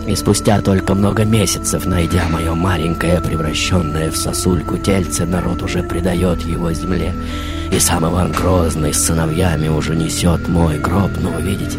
И 0.08 0.16
спустя 0.16 0.62
только 0.62 0.96
много 0.96 1.26
месяцев, 1.26 1.86
найдя 1.86 2.30
мое 2.30 2.54
маленькое, 2.56 3.20
превращенное 3.20 4.10
в 4.10 4.16
сосульку 4.16 4.78
тельце, 4.78 5.26
народ 5.26 5.62
уже 5.62 5.84
предает 5.84 6.42
его 6.44 6.72
земле. 6.72 7.14
И 7.74 7.78
сам 7.78 8.06
Иван 8.06 8.32
Грозный 8.32 8.94
с 8.94 9.04
сыновьями 9.04 9.68
уже 9.68 9.96
несет 9.96 10.48
мой 10.48 10.80
гроб, 10.80 11.12
ну 11.20 11.32
вы 11.32 11.42
видите. 11.42 11.78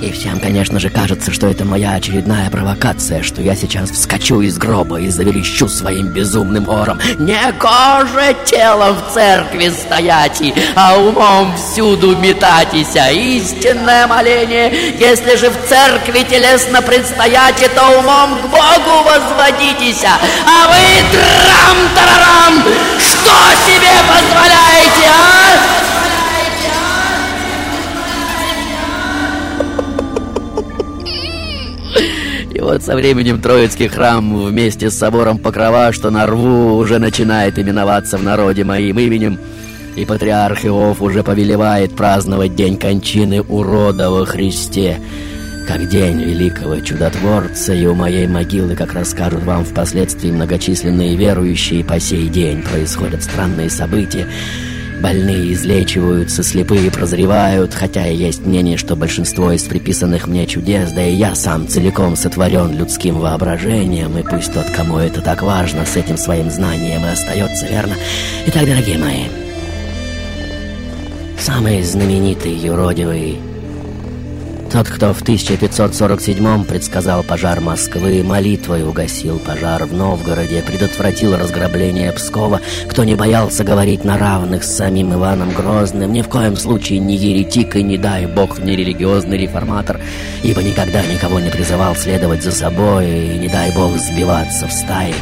И 0.00 0.10
всем, 0.12 0.40
конечно 0.40 0.80
же, 0.80 0.88
кажется, 0.88 1.30
что 1.30 1.46
это 1.46 1.66
моя 1.66 1.92
очередная 1.92 2.48
провокация, 2.48 3.22
что 3.22 3.42
я 3.42 3.54
сейчас 3.54 3.90
вскочу 3.90 4.40
из 4.40 4.56
гроба 4.56 4.98
и 4.98 5.10
заверещу 5.10 5.68
своим 5.68 6.08
безумным 6.08 6.68
ором. 6.70 6.98
Не 7.18 7.52
коже 7.58 8.34
телом 8.46 8.96
в 8.96 9.12
церкви 9.12 9.68
стоять, 9.68 10.42
а 10.74 10.96
умом 10.96 11.54
всюду 11.56 12.16
метатися. 12.16 13.10
Истинное 13.10 14.06
моление, 14.06 14.72
если 14.98 15.36
же 15.36 15.50
в 15.50 15.68
церкви 15.68 16.26
телесно 16.28 16.80
предстоять, 16.80 17.62
то 17.74 17.98
умом 17.98 18.38
к 18.38 18.42
Богу 18.44 19.04
возводитесь. 19.04 20.02
А 20.04 20.68
вы, 20.68 21.04
трам-тарарам, 21.12 22.64
что 22.98 23.34
себе 23.66 23.92
позволяете, 24.08 25.10
а? 25.10 25.79
И 32.60 32.62
вот 32.62 32.82
со 32.82 32.94
временем 32.94 33.40
Троицкий 33.40 33.88
храм 33.88 34.44
вместе 34.44 34.90
с 34.90 34.98
собором 34.98 35.38
Покрова, 35.38 35.94
что 35.94 36.10
на 36.10 36.26
рву, 36.26 36.76
уже 36.76 36.98
начинает 36.98 37.58
именоваться 37.58 38.18
в 38.18 38.22
народе 38.22 38.64
моим 38.64 38.98
именем. 38.98 39.38
И 39.96 40.04
патриарх 40.04 40.66
Иов 40.66 41.00
уже 41.00 41.22
повелевает 41.22 41.96
праздновать 41.96 42.54
день 42.54 42.76
кончины 42.76 43.40
урода 43.40 44.10
во 44.10 44.26
Христе, 44.26 45.00
как 45.66 45.88
день 45.88 46.20
великого 46.20 46.80
чудотворца, 46.80 47.72
и 47.72 47.86
у 47.86 47.94
моей 47.94 48.26
могилы, 48.26 48.76
как 48.76 48.92
расскажут 48.92 49.42
вам 49.44 49.64
впоследствии 49.64 50.30
многочисленные 50.30 51.16
верующие, 51.16 51.82
по 51.82 51.98
сей 51.98 52.28
день 52.28 52.60
происходят 52.60 53.22
странные 53.22 53.70
события, 53.70 54.26
Больные 55.00 55.54
излечиваются, 55.54 56.42
слепые 56.42 56.90
прозревают, 56.90 57.72
хотя 57.72 58.06
и 58.06 58.14
есть 58.14 58.44
мнение, 58.44 58.76
что 58.76 58.96
большинство 58.96 59.50
из 59.50 59.62
приписанных 59.62 60.26
мне 60.26 60.46
чудес, 60.46 60.92
да 60.92 61.02
и 61.02 61.14
я 61.14 61.34
сам 61.34 61.66
целиком 61.66 62.16
сотворен 62.16 62.76
людским 62.76 63.18
воображением, 63.18 64.18
и 64.18 64.22
пусть 64.22 64.52
тот, 64.52 64.66
кому 64.76 64.98
это 64.98 65.22
так 65.22 65.42
важно, 65.42 65.86
с 65.86 65.96
этим 65.96 66.18
своим 66.18 66.50
знанием 66.50 67.02
и 67.04 67.08
остается, 67.08 67.66
верно? 67.66 67.94
Итак, 68.48 68.66
дорогие 68.66 68.98
мои, 68.98 69.24
самый 71.38 71.82
знаменитый 71.82 72.52
юродивый 72.52 73.38
тот, 74.70 74.88
кто 74.88 75.12
в 75.12 75.22
1547 75.22 76.64
предсказал 76.64 77.24
пожар 77.24 77.60
Москвы, 77.60 78.22
молитвой 78.22 78.84
угасил 78.84 79.38
пожар 79.40 79.84
в 79.84 79.92
Новгороде, 79.92 80.62
предотвратил 80.62 81.36
разграбление 81.36 82.12
Пскова, 82.12 82.60
кто 82.88 83.02
не 83.02 83.16
боялся 83.16 83.64
говорить 83.64 84.04
на 84.04 84.16
равных 84.16 84.62
с 84.62 84.76
самим 84.76 85.12
Иваном 85.12 85.52
Грозным, 85.52 86.12
ни 86.12 86.22
в 86.22 86.28
коем 86.28 86.56
случае 86.56 87.00
не 87.00 87.16
еретик 87.16 87.74
и 87.76 87.82
не 87.82 87.98
дай 87.98 88.26
бог 88.26 88.58
не 88.60 88.76
религиозный 88.76 89.38
реформатор, 89.38 90.00
ибо 90.42 90.62
никогда 90.62 91.02
никого 91.04 91.40
не 91.40 91.50
призывал 91.50 91.96
следовать 91.96 92.44
за 92.44 92.52
собой 92.52 93.08
и 93.08 93.38
не 93.38 93.48
дай 93.48 93.72
бог 93.72 93.96
сбиваться 93.98 94.68
в 94.68 94.72
стаи. 94.72 95.14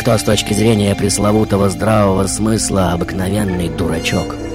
Кто 0.00 0.18
с 0.18 0.22
точки 0.22 0.52
зрения 0.52 0.94
пресловутого 0.94 1.68
здравого 1.68 2.26
смысла 2.28 2.92
обыкновенный 2.92 3.68
дурачок– 3.68 4.36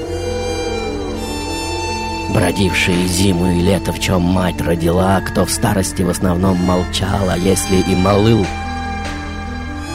бродившие 2.29 3.07
зиму 3.07 3.51
и 3.51 3.61
лето, 3.61 3.91
в 3.93 3.99
чем 3.99 4.21
мать 4.21 4.61
родила, 4.61 5.19
кто 5.21 5.45
в 5.45 5.51
старости 5.51 6.01
в 6.01 6.09
основном 6.09 6.57
молчал, 6.57 7.29
а 7.29 7.37
если 7.37 7.77
и 7.77 7.95
молыл, 7.95 8.45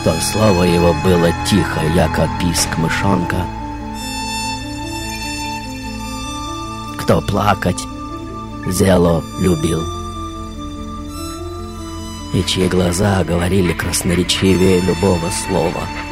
то 0.04 0.14
слово 0.20 0.64
его 0.64 0.94
было 1.04 1.30
тихо, 1.48 1.80
яко 1.94 2.28
писк 2.40 2.76
мышонка. 2.78 3.36
Кто 7.00 7.20
плакать, 7.20 7.80
зело 8.66 9.22
любил. 9.40 9.82
И 12.34 12.42
чьи 12.44 12.66
глаза 12.68 13.22
говорили 13.24 13.72
красноречивее 13.72 14.80
любого 14.80 15.30
слова— 15.30 15.82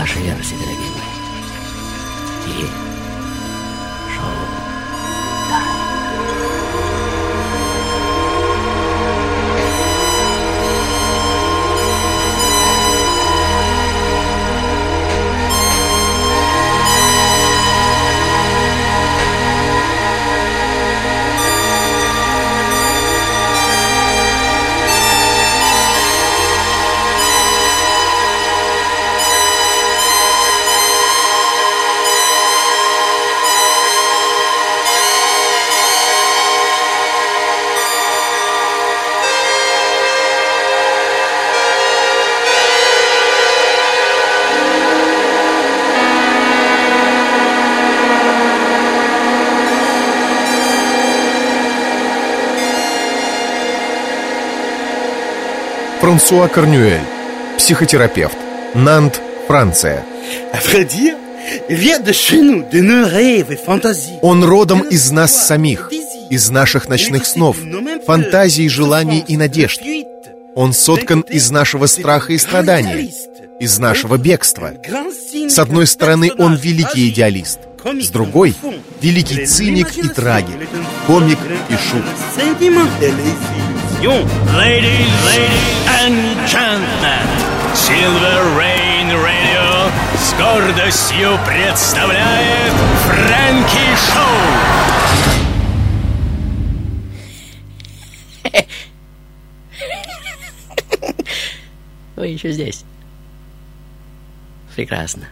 ваши 0.00 0.18
версии, 0.20 0.54
дорогие 0.54 0.90
мои. 0.92 1.10
И 2.46 2.89
Франсуа 56.20 56.48
Корнюэль, 56.48 57.00
психотерапевт, 57.56 58.36
Нант, 58.74 59.22
Франция. 59.48 60.04
Он 64.20 64.44
родом 64.44 64.82
из 64.82 65.10
нас 65.10 65.46
самих, 65.46 65.90
из 66.28 66.50
наших 66.50 66.88
ночных 66.90 67.24
снов, 67.24 67.56
фантазий, 68.06 68.68
желаний 68.68 69.24
и 69.26 69.38
надежд. 69.38 69.80
Он 70.54 70.74
соткан 70.74 71.22
из 71.22 71.50
нашего 71.50 71.86
страха 71.86 72.34
и 72.34 72.38
страдания, 72.38 73.10
из 73.58 73.78
нашего 73.78 74.18
бегства. 74.18 74.74
С 75.48 75.58
одной 75.58 75.86
стороны, 75.86 76.32
он 76.36 76.54
великий 76.54 77.08
идеалист, 77.08 77.60
с 77.82 78.10
другой— 78.10 78.54
великий 79.00 79.46
циник 79.46 79.96
и 79.96 80.06
трагик, 80.06 80.68
комик 81.06 81.38
и 81.70 81.72
шут. 81.72 82.04
Ladies, 84.00 85.12
ladies 85.26 85.86
and 86.00 86.48
gentlemen, 86.48 87.28
Silver 87.74 88.56
Rain 88.56 89.12
Radio 89.12 89.92
с 90.16 90.32
гордостью 90.38 91.38
представляет 91.46 92.72
Фрэнки 93.04 93.94
Шоу! 94.06 94.40
Вы 102.16 102.28
еще 102.28 102.52
здесь. 102.52 102.86
Прекрасно. 104.74 105.28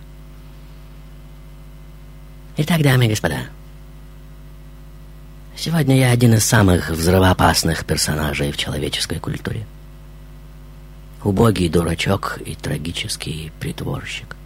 Итак, 2.59 2.83
дамы 2.83 3.07
и 3.07 3.09
господа, 3.09 3.47
Сегодня 5.61 5.99
я 5.99 6.13
один 6.13 6.35
из 6.35 6.45
самых 6.45 6.89
взрывоопасных 6.91 7.85
персонажей 7.85 8.53
в 8.53 8.57
человеческой 8.57 9.19
культуре. 9.19 9.67
Убогий 11.25 11.69
дурачок 11.69 12.39
и 12.47 12.55
трагический 12.55 13.51
притворщик. 13.59 14.37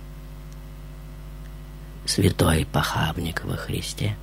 Святой 2.07 2.67
похабник 2.73 3.45
во 3.45 3.59
Христе. 3.59 4.17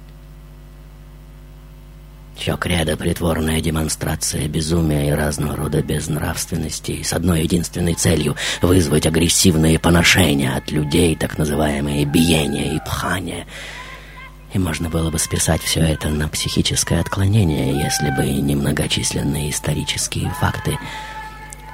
Чье 2.36 2.58
кредо 2.58 2.98
притворная 2.98 3.62
демонстрация 3.62 4.48
безумия 4.48 5.10
и 5.10 5.12
разного 5.12 5.58
рода 5.58 5.84
безнравственности 5.84 7.04
с 7.04 7.14
одной 7.14 7.44
единственной 7.44 7.94
целью— 7.94 8.36
вызвать 8.64 9.06
агрессивные 9.06 9.78
поношения 9.78 10.56
от 10.56 10.72
людей, 10.72 11.16
так 11.16 11.38
называемые 11.38 12.06
биения 12.06 12.78
и 12.78 12.80
пхания— 12.80 13.46
И 14.54 14.58
можно 14.58 14.90
было 14.90 15.12
бы 15.12 15.20
списать 15.20 15.62
все 15.62 15.82
это 15.82 16.10
на 16.10 16.28
психическое 16.28 17.00
отклонение, 17.00 17.84
если 17.84 18.10
бы 18.10 18.26
не 18.26 18.56
многочисленные 18.56 19.52
исторические 19.52 20.32
факты, 20.32 20.78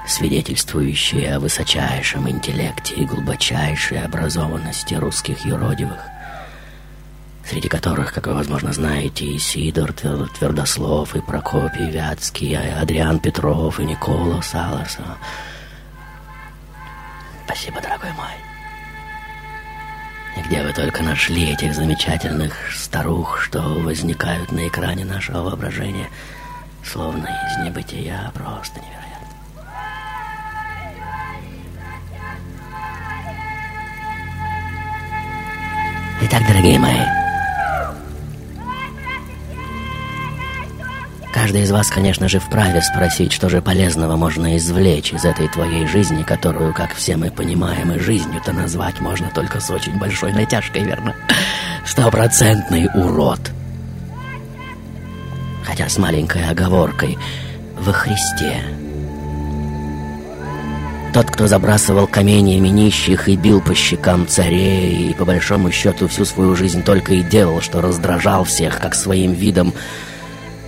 свидетельствующие 0.07 1.36
о 1.36 1.39
высочайшем 1.39 2.30
интеллекте 2.30 2.95
и 2.95 3.05
глубочайшей 3.05 4.03
образованности 4.03 4.93
русских 4.93 5.45
юродивых, 5.45 5.99
среди 7.49 7.69
которых, 7.69 8.13
как 8.13 8.28
вы, 8.28 8.34
возможно, 8.34 8.73
знаете, 8.73 9.26
и 9.26 9.39
Сидор 9.39 9.93
Твер- 9.93 10.30
Твердослов, 10.38 11.15
и 11.15 11.21
Прокопий 11.21 11.89
Вятский, 11.89 12.49
и 12.49 12.55
Адриан 12.55 13.19
Петров, 13.19 13.80
и 13.80 13.86
Никола 13.86 14.41
Саласа. 14.41 15.17
Спасибо, 17.45 17.82
дорогой 17.82 18.11
мой. 18.13 18.45
Где 20.38 20.61
вы 20.61 20.73
только 20.73 21.01
нашли 21.01 21.51
этих 21.51 21.73
замечательных 21.73 22.71
старух, 22.73 23.39
что 23.39 23.61
возникают 23.61 24.51
на 24.51 24.67
экране 24.67 25.05
нашего 25.05 25.41
воображения, 25.41 26.09
словно 26.83 27.25
из 27.25 27.65
небытия, 27.65 28.31
просто 28.33 28.79
невероятно. 28.79 29.05
Итак, 36.21 36.43
дорогие 36.47 36.79
мои, 36.79 36.99
каждый 41.36 41.63
из 41.63 41.71
вас, 41.71 41.89
конечно 41.89 42.29
же, 42.29 42.39
вправе 42.39 42.81
спросить, 42.81 43.33
что 43.33 43.49
же 43.49 43.61
полезного 43.61 44.15
можно 44.15 44.55
извлечь 44.55 45.11
из 45.11 45.25
этой 45.25 45.49
твоей 45.49 45.86
жизни, 45.86 46.23
которую, 46.23 46.73
как 46.73 46.95
все 46.95 47.17
мы 47.17 47.29
понимаем, 47.29 47.91
и 47.91 47.99
жизнью-то 47.99 48.53
назвать 48.53 49.01
можно 49.01 49.29
только 49.36 49.59
с 49.59 49.69
очень 49.69 49.99
большой 49.99 50.31
натяжкой, 50.31 50.86
верно? 50.86 51.13
Стопроцентный 51.86 52.88
урод. 52.95 53.51
Хотя 55.65 55.89
с 55.89 55.97
маленькой 55.97 56.49
оговоркой 56.49 57.17
во 57.77 57.91
Христе. 57.91 58.63
Тот, 61.13 61.29
кто 61.29 61.47
забрасывал 61.47 62.07
каменьями 62.07 62.69
нищих 62.69 63.27
и 63.27 63.36
бил 63.36 63.59
по 63.59 63.75
щекам 63.75 64.25
царей, 64.25 65.09
и 65.09 65.13
по 65.13 65.25
большому 65.25 65.69
счету 65.71 66.07
всю 66.07 66.23
свою 66.23 66.55
жизнь 66.55 66.81
только 66.81 67.15
и 67.15 67.23
делал, 67.23 67.59
что 67.59 67.81
раздражал 67.81 68.45
всех 68.45 68.79
как 68.79 68.95
своим 68.95 69.33
видом, 69.33 69.73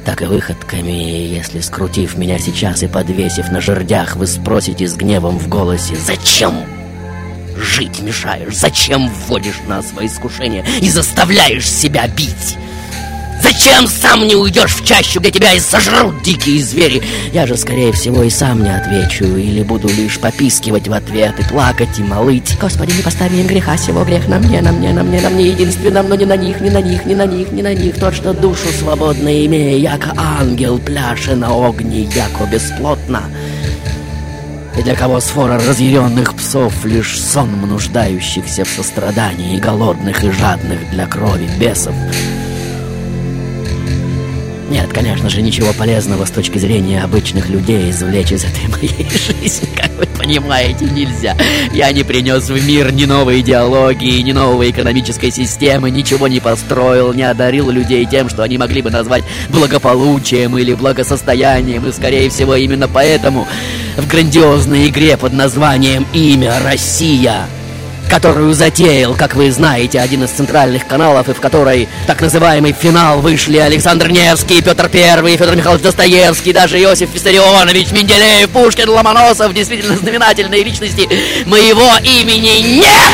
так 0.07 0.21
и 0.21 0.25
выходками, 0.25 0.89
если, 0.89 1.59
скрутив 1.59 2.17
меня 2.17 2.39
сейчас 2.39 2.81
и 2.81 2.87
подвесив 2.87 3.51
на 3.51 3.59
жердях, 3.59 4.15
вы 4.15 4.25
спросите 4.25 4.87
с 4.87 4.95
гневом 4.95 5.37
в 5.37 5.49
голосе 5.49 5.97
«Зачем 5.97 6.63
жить 7.57 7.99
мешаешь? 7.99 8.55
Зачем 8.55 9.09
вводишь 9.09 9.59
нас 9.67 9.91
во 9.91 10.05
искушение 10.05 10.63
и 10.79 10.89
заставляешь 10.89 11.69
себя 11.69 12.07
бить?» 12.07 12.57
Зачем 13.41 13.87
сам 13.87 14.25
не 14.27 14.35
уйдешь 14.35 14.75
в 14.75 14.85
чащу, 14.85 15.19
где 15.19 15.31
тебя 15.31 15.53
и 15.53 15.59
сожрут 15.59 16.21
дикие 16.23 16.61
звери? 16.61 17.01
Я 17.31 17.45
же, 17.45 17.55
скорее 17.57 17.91
всего, 17.91 18.23
и 18.23 18.29
сам 18.29 18.63
не 18.63 18.75
отвечу, 18.75 19.25
или 19.25 19.63
буду 19.63 19.87
лишь 19.87 20.19
попискивать 20.19 20.87
в 20.87 20.93
ответ 20.93 21.39
и 21.39 21.43
плакать, 21.43 21.99
и 21.99 22.03
молыть. 22.03 22.57
Господи, 22.59 22.93
не 22.93 23.01
постави 23.01 23.39
им 23.39 23.47
греха 23.47 23.77
сего, 23.77 24.03
грех 24.03 24.27
на 24.27 24.39
мне, 24.39 24.61
на 24.61 24.71
мне, 24.71 24.93
на 24.93 25.03
мне, 25.03 25.21
на 25.21 25.29
мне 25.29 25.49
единственном, 25.49 26.09
но 26.09 26.15
не 26.15 26.25
на 26.25 26.35
них, 26.35 26.59
не 26.61 26.69
на 26.69 26.81
них, 26.81 27.05
не 27.05 27.15
на 27.15 27.25
них, 27.25 27.51
не 27.51 27.61
на 27.61 27.73
них. 27.73 27.99
Тот, 27.99 28.15
что 28.15 28.33
душу 28.33 28.67
свободно 28.79 29.45
имея, 29.45 29.77
яко 29.77 30.13
ангел 30.17 30.79
пляше 30.79 31.35
на 31.35 31.49
огне, 31.49 32.03
яко 32.03 32.45
бесплотно. 32.51 33.23
И 34.77 34.83
для 34.83 34.95
кого 34.95 35.19
сфора 35.19 35.59
разъяренных 35.59 36.35
псов 36.35 36.85
лишь 36.85 37.19
сон 37.19 37.49
нуждающихся 37.67 38.63
в 38.63 38.69
сострадании, 38.69 39.59
голодных 39.59 40.23
и 40.23 40.31
жадных 40.31 40.89
для 40.91 41.07
крови 41.07 41.49
бесов. 41.59 41.95
Нет, 44.69 44.91
конечно 44.91 45.29
же, 45.29 45.41
ничего 45.41 45.71
полезного 45.71 46.25
с 46.25 46.31
точки 46.31 46.57
зрения 46.57 47.01
обычных 47.01 47.49
людей 47.49 47.89
извлечь 47.89 48.33
из 48.33 48.43
этой 48.43 48.67
моей 48.67 49.09
жизни, 49.41 49.69
как 49.73 49.91
вы 49.97 50.05
понимаете, 50.05 50.85
нельзя. 50.85 51.37
Я 51.73 51.91
не 51.93 52.03
принес 52.03 52.49
в 52.49 52.67
мир 52.67 52.91
ни 52.91 53.05
новой 53.05 53.39
идеологии, 53.39 54.21
ни 54.21 54.33
новой 54.33 54.71
экономической 54.71 55.31
системы, 55.31 55.89
ничего 55.89 56.27
не 56.27 56.41
построил, 56.41 57.13
не 57.13 57.23
одарил 57.23 57.69
людей 57.69 58.05
тем, 58.05 58.27
что 58.27 58.43
они 58.43 58.57
могли 58.57 58.81
бы 58.81 58.91
назвать 58.91 59.23
благополучием 59.49 60.57
или 60.57 60.73
благосостоянием, 60.73 61.87
и, 61.87 61.93
скорее 61.93 62.29
всего, 62.29 62.55
именно 62.55 62.89
поэтому 62.89 63.47
в 63.95 64.05
грандиозной 64.05 64.89
игре 64.89 65.15
под 65.15 65.31
названием 65.31 66.05
«Имя 66.13 66.59
Россия» 66.61 67.47
которую 68.07 68.53
затеял, 68.53 69.13
как 69.13 69.35
вы 69.35 69.51
знаете, 69.51 69.99
один 69.99 70.23
из 70.23 70.29
центральных 70.29 70.87
каналов, 70.87 71.29
и 71.29 71.33
в 71.33 71.39
которой 71.39 71.87
так 72.05 72.21
называемый 72.21 72.73
финал 72.73 73.21
вышли 73.21 73.57
Александр 73.57 74.09
Невский, 74.09 74.61
Петр 74.61 74.89
Первый, 74.89 75.37
Федор 75.37 75.55
Михайлович 75.55 75.83
Достоевский, 75.83 76.53
даже 76.53 76.81
Иосиф 76.81 77.13
Виссарионович, 77.13 77.91
Менделеев, 77.91 78.49
Пушкин, 78.49 78.89
Ломоносов, 78.89 79.53
действительно 79.53 79.95
знаменательные 79.97 80.63
личности 80.63 81.09
моего 81.45 81.89
имени 82.03 82.79
нет! 82.79 83.13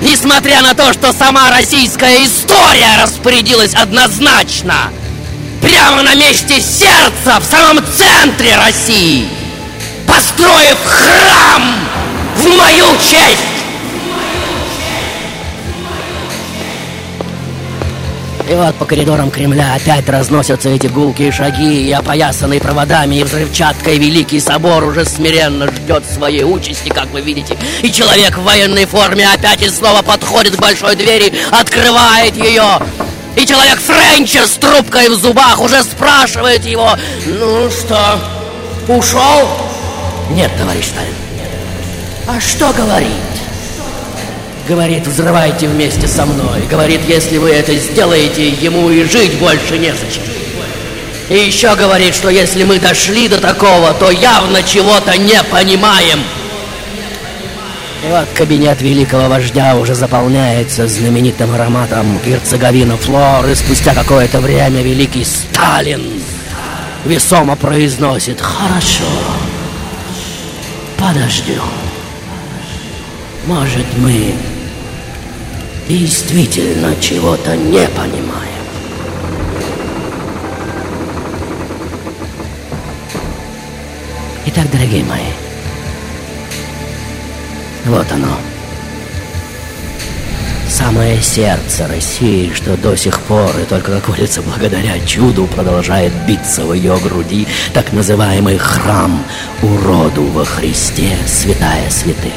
Несмотря 0.00 0.62
на 0.62 0.74
то, 0.74 0.92
что 0.92 1.12
сама 1.12 1.50
российская 1.50 2.24
история 2.24 3.02
распорядилась 3.02 3.74
однозначно, 3.74 4.92
прямо 5.60 6.02
на 6.02 6.14
месте 6.14 6.60
сердца, 6.60 7.40
в 7.40 7.44
самом 7.44 7.84
центре 7.96 8.56
России, 8.56 9.26
построив 10.18 10.78
храм 10.84 11.62
в 12.34 12.46
мою 12.46 12.86
честь. 12.96 13.38
И 18.50 18.54
вот 18.54 18.74
по 18.76 18.84
коридорам 18.84 19.30
Кремля 19.30 19.74
опять 19.74 20.08
разносятся 20.08 20.70
эти 20.70 20.88
гулкие 20.88 21.30
шаги, 21.30 21.86
и 21.86 21.92
опоясанный 21.92 22.60
проводами 22.60 23.16
и 23.16 23.22
взрывчаткой 23.22 23.98
Великий 23.98 24.40
Собор 24.40 24.82
уже 24.84 25.04
смиренно 25.04 25.70
ждет 25.70 26.04
своей 26.04 26.42
участи, 26.42 26.88
как 26.88 27.10
вы 27.12 27.20
видите. 27.20 27.56
И 27.82 27.92
человек 27.92 28.38
в 28.38 28.42
военной 28.42 28.86
форме 28.86 29.28
опять 29.32 29.62
и 29.62 29.68
снова 29.68 30.02
подходит 30.02 30.56
к 30.56 30.60
большой 30.60 30.96
двери, 30.96 31.32
открывает 31.52 32.36
ее. 32.36 32.80
И 33.36 33.46
человек 33.46 33.78
Френчер 33.78 34.48
с 34.48 34.54
трубкой 34.54 35.10
в 35.10 35.14
зубах 35.14 35.60
уже 35.60 35.84
спрашивает 35.84 36.64
его, 36.64 36.90
ну 37.26 37.70
что, 37.70 38.18
ушел? 38.88 39.67
Нет, 40.30 40.50
товарищ 40.58 40.86
Сталин. 40.86 41.14
А 42.26 42.40
что 42.40 42.72
говорит? 42.72 43.08
Говорит, 44.68 45.06
взрывайте 45.06 45.66
вместе 45.66 46.06
со 46.06 46.26
мной. 46.26 46.66
Говорит, 46.70 47.00
если 47.08 47.38
вы 47.38 47.50
это 47.50 47.74
сделаете, 47.76 48.48
ему 48.50 48.90
и 48.90 49.04
жить 49.04 49.38
больше 49.38 49.78
незачем. 49.78 50.22
И 51.30 51.34
еще 51.34 51.74
говорит, 51.74 52.14
что 52.14 52.28
если 52.28 52.64
мы 52.64 52.78
дошли 52.78 53.28
до 53.28 53.38
такого, 53.38 53.92
то 53.94 54.10
явно 54.10 54.62
чего-то 54.62 55.16
не 55.18 55.42
понимаем. 55.44 56.20
И 58.04 58.10
вот 58.10 58.28
кабинет 58.34 58.80
великого 58.80 59.28
вождя 59.28 59.76
уже 59.76 59.94
заполняется 59.94 60.86
знаменитым 60.86 61.52
ароматом 61.54 62.18
герцоговина 62.24 62.96
флор, 62.96 63.46
и 63.48 63.54
спустя 63.54 63.92
какое-то 63.92 64.40
время 64.40 64.82
великий 64.82 65.24
Сталин 65.24 66.02
весомо 67.04 67.56
произносит 67.56 68.40
«Хорошо, 68.40 69.04
подождем. 70.98 71.62
Может, 73.46 73.86
мы 73.98 74.34
действительно 75.88 76.94
чего-то 77.00 77.56
не 77.56 77.86
понимаем. 77.88 78.48
Итак, 84.46 84.70
дорогие 84.70 85.04
мои, 85.04 85.30
вот 87.86 88.10
оно. 88.12 88.57
Самое 90.78 91.20
сердце 91.20 91.88
России, 91.88 92.52
что 92.54 92.76
до 92.76 92.94
сих 92.96 93.18
пор 93.22 93.50
и 93.60 93.64
только, 93.64 93.90
как 93.90 94.06
говорится, 94.06 94.42
благодаря 94.42 94.96
чуду 95.04 95.48
продолжает 95.48 96.12
биться 96.24 96.64
в 96.64 96.72
ее 96.72 96.96
груди 96.98 97.48
так 97.74 97.92
называемый 97.92 98.58
храм 98.58 99.20
уроду 99.60 100.22
во 100.26 100.44
Христе, 100.44 101.16
святая 101.26 101.90
святых. 101.90 102.32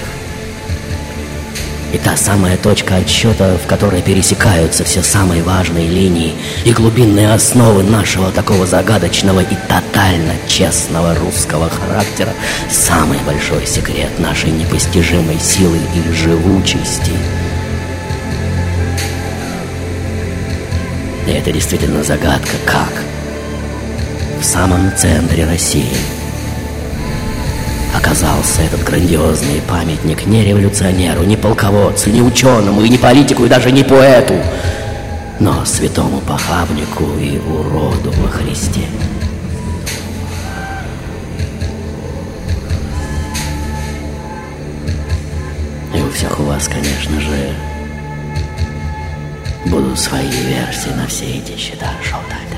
И 1.94 2.00
та 2.00 2.18
самая 2.18 2.58
точка 2.58 2.96
отсчета, 2.96 3.60
в 3.64 3.68
которой 3.68 4.02
пересекаются 4.02 4.84
все 4.86 5.04
самые 5.04 5.44
важные 5.44 5.88
линии 5.88 6.34
и 6.66 6.74
глубинные 6.74 7.32
основы 7.32 7.84
нашего 7.84 8.32
такого 8.32 8.66
загадочного 8.66 9.42
и 9.42 9.56
тотально 9.68 10.34
честного 10.48 11.14
русского 11.14 11.70
характера, 11.70 12.34
самый 12.72 13.20
большой 13.20 13.68
секрет 13.68 14.18
нашей 14.18 14.50
непостижимой 14.50 15.40
силы 15.40 15.78
и 15.94 16.12
живучести. 16.12 17.14
И 21.28 21.32
это 21.32 21.52
действительно 21.52 22.04
загадка, 22.04 22.58
как 22.66 22.92
в 24.40 24.44
самом 24.44 24.96
центре 24.96 25.46
России, 25.46 25.96
оказался 27.96 28.64
этот 28.64 28.84
грандиозный 28.84 29.62
памятник 29.70 30.26
не 30.26 30.44
революционеру, 30.44 31.24
не 31.24 31.38
полководцу, 31.38 32.10
не 32.10 32.22
ученому, 32.22 32.82
и 32.82 32.90
не 32.90 32.98
политику, 32.98 33.46
и 33.46 33.50
даже 33.50 33.72
не 33.72 33.84
поэту, 33.84 34.36
но 35.40 35.64
святому 35.66 36.20
похабнику 36.22 37.04
и 37.20 37.38
уроду 37.38 38.12
во 38.18 38.30
Христе. 38.30 38.82
И 45.94 46.02
у 46.02 46.10
всех 46.12 46.40
у 46.40 46.44
вас, 46.44 46.68
конечно 46.68 47.20
же, 47.20 47.54
будут 49.72 49.98
свои 49.98 50.30
версии 50.30 50.90
на 50.90 51.08
все 51.08 51.26
эти 51.38 51.58
счета 51.58 51.88
шоу-тайм, 52.04 52.50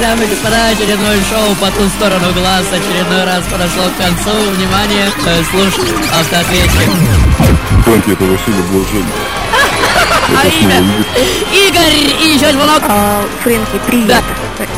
Итак, 0.00 0.16
дамы 0.16 0.24
и 0.24 0.28
господа, 0.28 0.68
очередное 0.68 1.18
шоу 1.28 1.54
по 1.56 1.66
ту 1.72 1.86
сторону 1.90 2.32
глаз 2.32 2.64
очередной 2.72 3.24
раз 3.24 3.44
подошло 3.44 3.82
к 3.84 4.02
концу. 4.02 4.30
Внимание, 4.52 5.10
э, 5.26 5.42
слушай, 5.50 5.92
автоответчик. 6.18 6.90
Фрэнки, 7.84 8.10
это 8.12 8.24
Василий 8.24 8.62
Блаженный. 8.70 9.04
А 10.42 10.46
имя? 10.46 10.76
Игорь 11.52 12.16
и 12.18 12.34
еще 12.34 12.50
звонок. 12.52 12.82
А, 12.88 13.22
Фрэнки, 13.42 13.78
привет. 13.86 14.22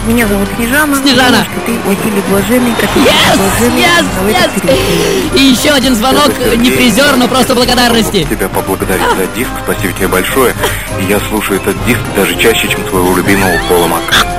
Меня 0.06 0.26
зовут 0.26 0.48
Снежана. 0.56 0.96
Снежана. 0.96 1.46
Ты 1.66 1.78
Василий 1.86 2.22
Блаженный, 2.28 2.74
как 2.80 2.90
Yes, 2.96 3.36
Блаженный. 3.36 3.80
yes, 3.80 4.50
yes. 4.64 5.34
И 5.38 5.40
еще 5.40 5.70
один 5.70 5.94
звонок, 5.94 6.32
не 6.56 6.70
призер, 6.72 7.16
но 7.16 7.28
просто 7.28 7.54
благодарности. 7.54 8.26
Тебя 8.28 8.48
поблагодарить 8.48 9.16
за 9.16 9.26
диск, 9.36 9.50
спасибо 9.62 9.92
тебе 9.92 10.08
большое. 10.08 10.54
И 11.00 11.04
я 11.04 11.20
слушаю 11.28 11.60
этот 11.60 11.76
диск 11.84 12.00
даже 12.16 12.36
чаще, 12.36 12.66
чем 12.66 12.88
своего 12.88 13.16
любимого 13.16 13.56
Пола 13.68 13.86
Мака. 13.86 14.31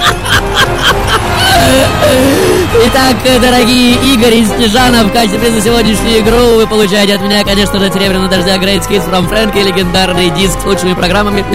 Итак, 2.86 3.16
дорогие 3.42 3.96
Игорь 4.14 4.36
и 4.36 4.46
Снежана, 4.46 5.04
в 5.04 5.12
качестве 5.14 5.52
за 5.52 5.62
сегодняшнюю 5.62 6.20
игру 6.20 6.56
вы 6.58 6.68
получаете 6.68 7.16
от 7.16 7.22
меня, 7.22 7.44
конечно 7.44 7.80
же, 7.80 7.92
Серебряного 7.92 8.28
дождя 8.28 8.58
Great 8.58 8.82
Skits 8.88 9.10
from 9.10 9.30
Frankie, 9.30 9.64
легендарный 9.64 10.32
диск 10.32 10.60
с 10.60 10.66
лучшими 10.66 10.94
программами. 10.94 11.46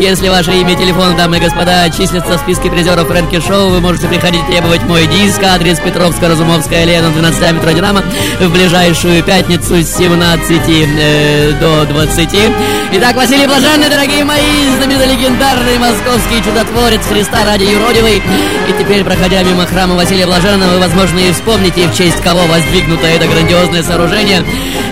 Если 0.00 0.28
ваше 0.28 0.52
имя 0.52 0.72
и 0.72 0.76
телефон, 0.76 1.16
дамы 1.16 1.38
и 1.38 1.40
господа, 1.40 1.90
числятся 1.90 2.38
в 2.38 2.40
списке 2.40 2.70
призеров 2.70 3.08
Фрэнки 3.08 3.40
Шоу, 3.40 3.70
вы 3.70 3.80
можете 3.80 4.08
приходить 4.08 4.46
требовать 4.46 4.82
мой 4.84 5.06
диск, 5.06 5.42
адрес 5.42 5.80
Петровская, 5.80 6.30
Разумовская, 6.30 6.84
Лена, 6.84 7.10
12 7.10 7.52
метро 7.52 7.70
Динамо, 7.72 8.02
в 8.40 8.48
ближайшую 8.50 9.22
пятницу 9.24 9.82
с 9.82 9.96
17 9.96 10.60
э, 10.68 11.52
до 11.60 11.84
20. 11.84 12.28
Итак, 12.92 13.16
Василий 13.16 13.46
Блаженный, 13.46 13.88
дорогие 13.88 14.24
мои, 14.24 14.68
знаменитый 14.76 15.06
легендарный 15.08 15.78
московский 15.78 16.42
чудотворец 16.44 17.04
Христа 17.06 17.44
ради 17.44 17.64
юродивый. 17.64 18.22
И 18.68 18.72
теперь, 18.78 19.04
проходя 19.04 19.42
мимо 19.50 19.66
храма 19.66 19.96
Василия 19.96 20.26
Блаженного, 20.26 20.74
вы, 20.74 20.78
возможно, 20.78 21.18
и 21.18 21.32
вспомните, 21.32 21.88
в 21.88 21.94
честь 21.94 22.22
кого 22.22 22.40
воздвигнуто 22.46 23.04
это 23.04 23.26
грандиозное 23.26 23.82
сооружение 23.82 24.44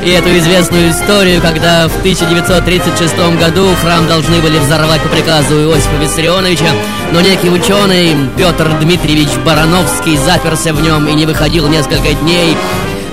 и 0.04 0.10
эту 0.10 0.36
известную 0.36 0.90
историю, 0.90 1.40
когда 1.40 1.86
в 1.86 1.96
1936 1.98 3.14
году 3.38 3.68
храм 3.80 4.08
должны 4.08 4.40
были 4.40 4.58
взорвать 4.58 5.00
по 5.02 5.08
приказу 5.10 5.54
Иосифа 5.62 5.94
Виссарионовича, 6.00 6.70
но 7.12 7.20
некий 7.20 7.50
ученый 7.50 8.16
Петр 8.36 8.68
Дмитриевич 8.80 9.28
Барановский 9.46 10.16
заперся 10.16 10.72
в 10.72 10.80
нем 10.82 11.06
и 11.06 11.14
не 11.14 11.24
выходил 11.24 11.68
несколько 11.68 12.12
дней, 12.14 12.56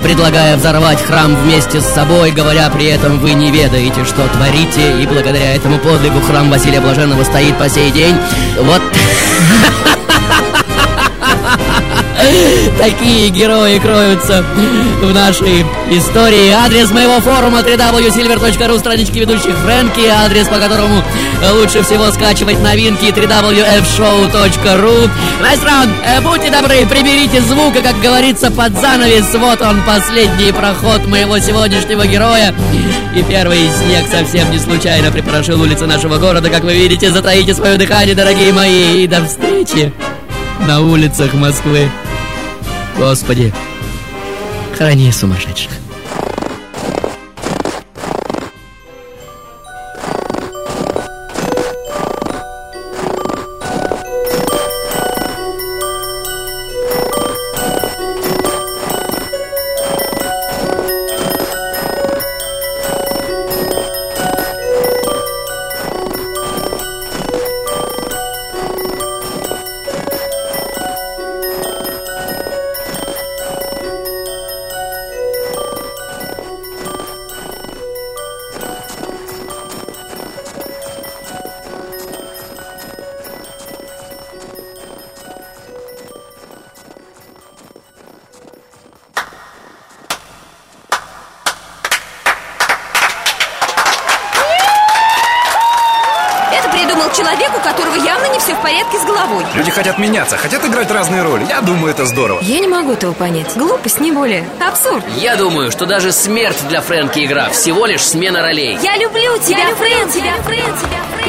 предлагая 0.02 0.56
взорвать 0.56 1.00
храм 1.00 1.36
вместе 1.36 1.80
с 1.80 1.84
собой, 1.84 2.32
говоря 2.32 2.68
при 2.70 2.86
этом 2.86 3.20
«Вы 3.20 3.34
не 3.34 3.52
ведаете, 3.52 4.04
что 4.04 4.26
творите», 4.34 5.00
и 5.00 5.06
благодаря 5.06 5.54
этому 5.54 5.78
подвигу 5.78 6.20
храм 6.22 6.50
Василия 6.50 6.80
Блаженного 6.80 7.22
стоит 7.22 7.56
по 7.56 7.68
сей 7.68 7.92
день. 7.92 8.16
Вот... 8.58 8.82
Такие 12.78 13.30
герои 13.30 13.78
кроются 13.78 14.44
в 15.02 15.14
нашей 15.14 15.64
истории. 15.90 16.50
Адрес 16.50 16.90
моего 16.90 17.20
форума 17.20 17.60
www.silver.ru, 17.60 18.78
странички 18.78 19.18
ведущих 19.18 19.56
Фрэнки, 19.64 20.06
адрес, 20.06 20.46
по 20.46 20.56
которому 20.56 21.02
лучше 21.54 21.82
всего 21.82 22.10
скачивать 22.10 22.60
новинки 22.60 23.06
www.fshow.ru. 23.06 25.10
Maestro, 25.42 25.88
э, 26.04 26.20
будьте 26.20 26.50
добры, 26.50 26.86
приберите 26.86 27.40
звука, 27.40 27.80
как 27.80 27.98
говорится, 28.00 28.50
под 28.50 28.78
занавес. 28.78 29.34
Вот 29.34 29.62
он, 29.62 29.82
последний 29.82 30.52
проход 30.52 31.06
моего 31.06 31.38
сегодняшнего 31.38 32.06
героя. 32.06 32.54
И 33.14 33.22
первый 33.22 33.70
снег 33.70 34.06
совсем 34.10 34.50
не 34.50 34.58
случайно 34.58 35.10
припорошил 35.10 35.60
улицы 35.60 35.86
нашего 35.86 36.18
города. 36.18 36.50
Как 36.50 36.62
вы 36.62 36.74
видите, 36.74 37.10
затаите 37.10 37.54
свое 37.54 37.78
дыхание, 37.78 38.14
дорогие 38.14 38.52
мои. 38.52 39.02
И 39.02 39.06
до 39.06 39.24
встречи 39.24 39.92
на 40.66 40.80
улицах 40.80 41.32
Москвы. 41.32 41.88
Господи, 42.98 43.52
храни 44.76 45.12
сумасшедших. 45.12 45.85
Более. 104.36 104.68
Абсурд. 104.68 105.04
Я 105.16 105.36
думаю, 105.36 105.70
что 105.70 105.86
даже 105.86 106.12
смерть 106.12 106.58
для 106.68 106.80
Фрэнки 106.80 107.24
игра 107.24 107.48
всего 107.50 107.86
лишь 107.86 108.02
смена 108.02 108.42
ролей. 108.42 108.78
Я 108.82 108.96
люблю 108.96 109.38
тебя, 109.38 109.74
Фрэн, 109.74 110.10
тебя, 110.10 110.34
Фрэн, 110.42 110.76
тебя, 110.78 111.00
Фрэн. 111.14 111.26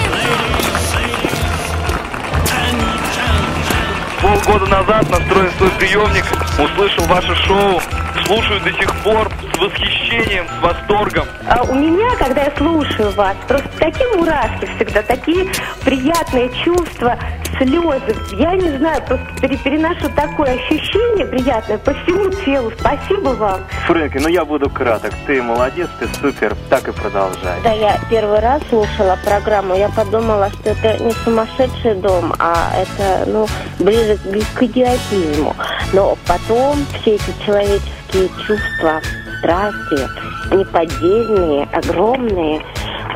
года 4.45 4.65
назад 4.67 5.09
настроил 5.09 5.51
свой 5.57 5.69
приемник, 5.71 6.25
услышал 6.57 7.03
ваше 7.05 7.35
шоу, 7.35 7.81
слушаю 8.25 8.61
до 8.61 8.71
сих 8.71 8.95
пор 9.03 9.29
с 9.53 9.57
восхищением, 9.57 9.96
с 10.23 10.61
восторгом. 10.63 11.27
А 11.47 11.63
у 11.63 11.73
меня, 11.75 12.09
когда 12.17 12.43
я 12.43 12.51
слушаю 12.57 13.11
вас, 13.11 13.35
просто 13.47 13.69
такие 13.77 14.07
мурашки 14.15 14.67
всегда, 14.75 15.01
такие 15.03 15.47
приятные 15.83 16.49
чувства, 16.63 17.17
слезы. 17.57 18.15
Я 18.33 18.53
не 18.53 18.77
знаю, 18.77 19.01
просто 19.03 19.27
пере- 19.41 19.57
переношу 19.57 20.09
такое 20.15 20.55
ощущение 20.55 21.25
приятное 21.25 21.77
по 21.77 21.93
всему 21.93 22.29
телу. 22.45 22.71
Спасибо 22.79 23.29
вам. 23.29 23.61
Фрэнки, 23.85 24.17
ну 24.17 24.27
я 24.27 24.43
буду 24.45 24.69
краток. 24.69 25.13
Ты 25.25 25.41
молодец, 25.41 25.87
ты 25.99 26.07
супер, 26.19 26.55
так 26.69 26.87
и 26.87 26.91
продолжай. 26.91 27.55
Когда 27.57 27.73
я 27.73 27.99
первый 28.09 28.39
раз 28.39 28.61
слушала 28.69 29.17
программу, 29.23 29.75
я 29.75 29.89
подумала, 29.89 30.49
что 30.49 30.71
это 30.71 31.03
не 31.03 31.11
сумасшедший 31.23 31.95
дом, 31.95 32.33
а 32.39 32.71
это, 32.75 33.29
ну, 33.29 33.47
ближе 33.79 34.17
к 34.55 34.63
идиотизму. 34.63 35.55
Но 35.93 36.17
потом 36.27 36.77
все 37.01 37.15
эти 37.15 37.33
человеческие 37.45 38.29
чувства, 38.45 39.01
страсти, 39.39 40.55
неподдельные, 40.55 41.67
огромные, 41.73 42.61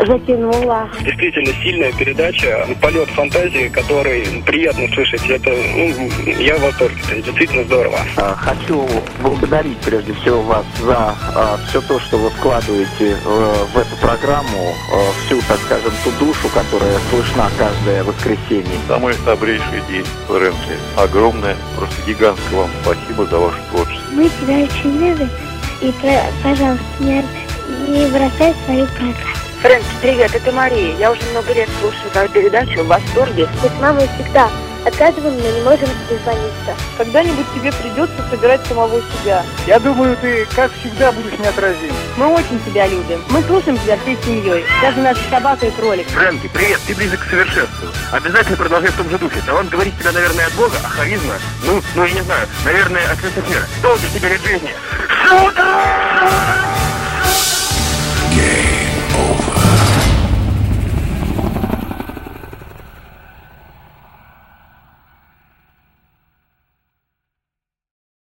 затянуло. 0.06 0.90
Действительно 1.02 1.54
сильная 1.62 1.92
передача, 1.94 2.68
полет 2.82 3.10
фантазии, 3.10 3.68
который 3.70 4.24
приятно 4.46 4.88
слышать. 4.94 5.28
Это, 5.30 5.50
ну, 5.50 6.32
я 6.40 6.58
в 6.58 6.62
восторге, 6.62 6.98
это 7.12 7.22
действительно 7.22 7.64
здорово. 7.66 8.00
А, 8.18 8.36
Хочу 8.36 8.88
благодарить 9.22 9.78
прежде 9.80 10.14
всего 10.14 10.42
вас 10.42 10.66
за 10.82 11.16
все 11.68 11.82
то, 11.82 12.00
что 12.00 12.18
вы 12.18 12.30
вкладываете 12.32 13.18
э, 13.24 13.66
в 13.74 13.78
эту 13.78 13.96
программу, 14.02 14.74
э, 14.94 15.26
всю, 15.26 15.40
так 15.48 15.60
скажем, 15.66 15.92
ту 16.04 16.26
душу, 16.26 16.50
которая 16.54 16.98
слышна 17.10 17.50
каждое 17.58 18.04
воскресенье. 18.04 18.78
Самый 18.88 19.14
добрейший 19.26 19.82
день, 19.90 20.06
Фрэнки. 20.28 20.76
Огромное, 20.98 21.56
просто 21.78 21.96
гигантское 22.08 22.60
вам 22.60 22.70
спасибо 22.84 23.26
за 23.26 23.38
ваше 23.38 23.58
творчество. 23.72 24.12
Мы 24.12 24.30
тебя 24.30 24.64
очень 24.64 24.98
любим. 24.98 25.30
И, 25.82 25.92
пожалуйста, 26.44 26.86
не, 27.00 27.26
не 27.88 28.06
бросай 28.08 28.54
свою 28.66 28.86
программу. 28.86 29.16
Фрэнки, 29.62 29.86
привет, 30.02 30.36
это 30.36 30.52
Мария. 30.52 30.96
Я 30.98 31.12
уже 31.12 31.22
много 31.32 31.54
лет 31.54 31.70
слушаю 31.80 32.12
твою 32.12 32.30
передачу 32.30 32.84
в 32.84 32.88
восторге. 32.88 33.48
С 33.64 33.82
мамой 33.82 34.08
всегда 34.16 34.50
отказываем, 34.86 35.38
но 35.38 35.50
не 35.50 35.62
можем 35.62 35.90
дозвониться. 36.10 36.76
Когда-нибудь 36.98 37.46
тебе 37.56 37.72
придется 37.72 38.16
собирать 38.30 38.66
самого 38.68 39.02
себя. 39.02 39.44
Я 39.68 39.80
думаю, 39.80 40.18
ты, 40.18 40.46
как 40.56 40.72
всегда, 40.80 41.12
будешь 41.12 41.38
неотразим. 41.40 41.94
Мы 42.18 42.28
очень 42.28 42.60
тебя 42.66 42.88
любим. 42.88 43.24
Мы 43.30 43.42
слушаем 43.44 43.78
тебя 43.80 43.98
всей 43.98 44.18
семьей. 44.24 44.66
Даже 44.82 45.00
наша 45.00 45.22
собака 45.30 45.68
и 45.68 45.72
кролик. 45.72 46.08
Фрэнки, 46.08 46.50
привет, 46.54 46.80
ты 46.86 46.96
близок 46.96 47.20
к 47.20 47.30
совершенству. 47.30 47.88
Обязательно 48.12 48.58
продолжай 48.58 48.90
в 48.90 48.98
том 48.98 49.10
же 49.10 49.18
духе. 49.18 49.42
Талант 49.46 49.70
говорит 49.70 49.98
тебя, 50.00 50.12
наверное, 50.12 50.48
от 50.48 50.54
Бога, 50.54 50.78
а 50.84 50.88
харизма, 50.88 51.36
ну, 51.66 51.82
ну, 51.96 52.06
я 52.06 52.14
не 52.14 52.22
знаю, 52.22 52.48
наверное, 52.66 53.12
от 53.12 53.22
Люцифера. 53.24 53.66
Долго 53.82 54.02
тебе 54.14 54.30
лет 54.30 54.42
жизни. 54.42 54.74
Сюда! 55.28 56.71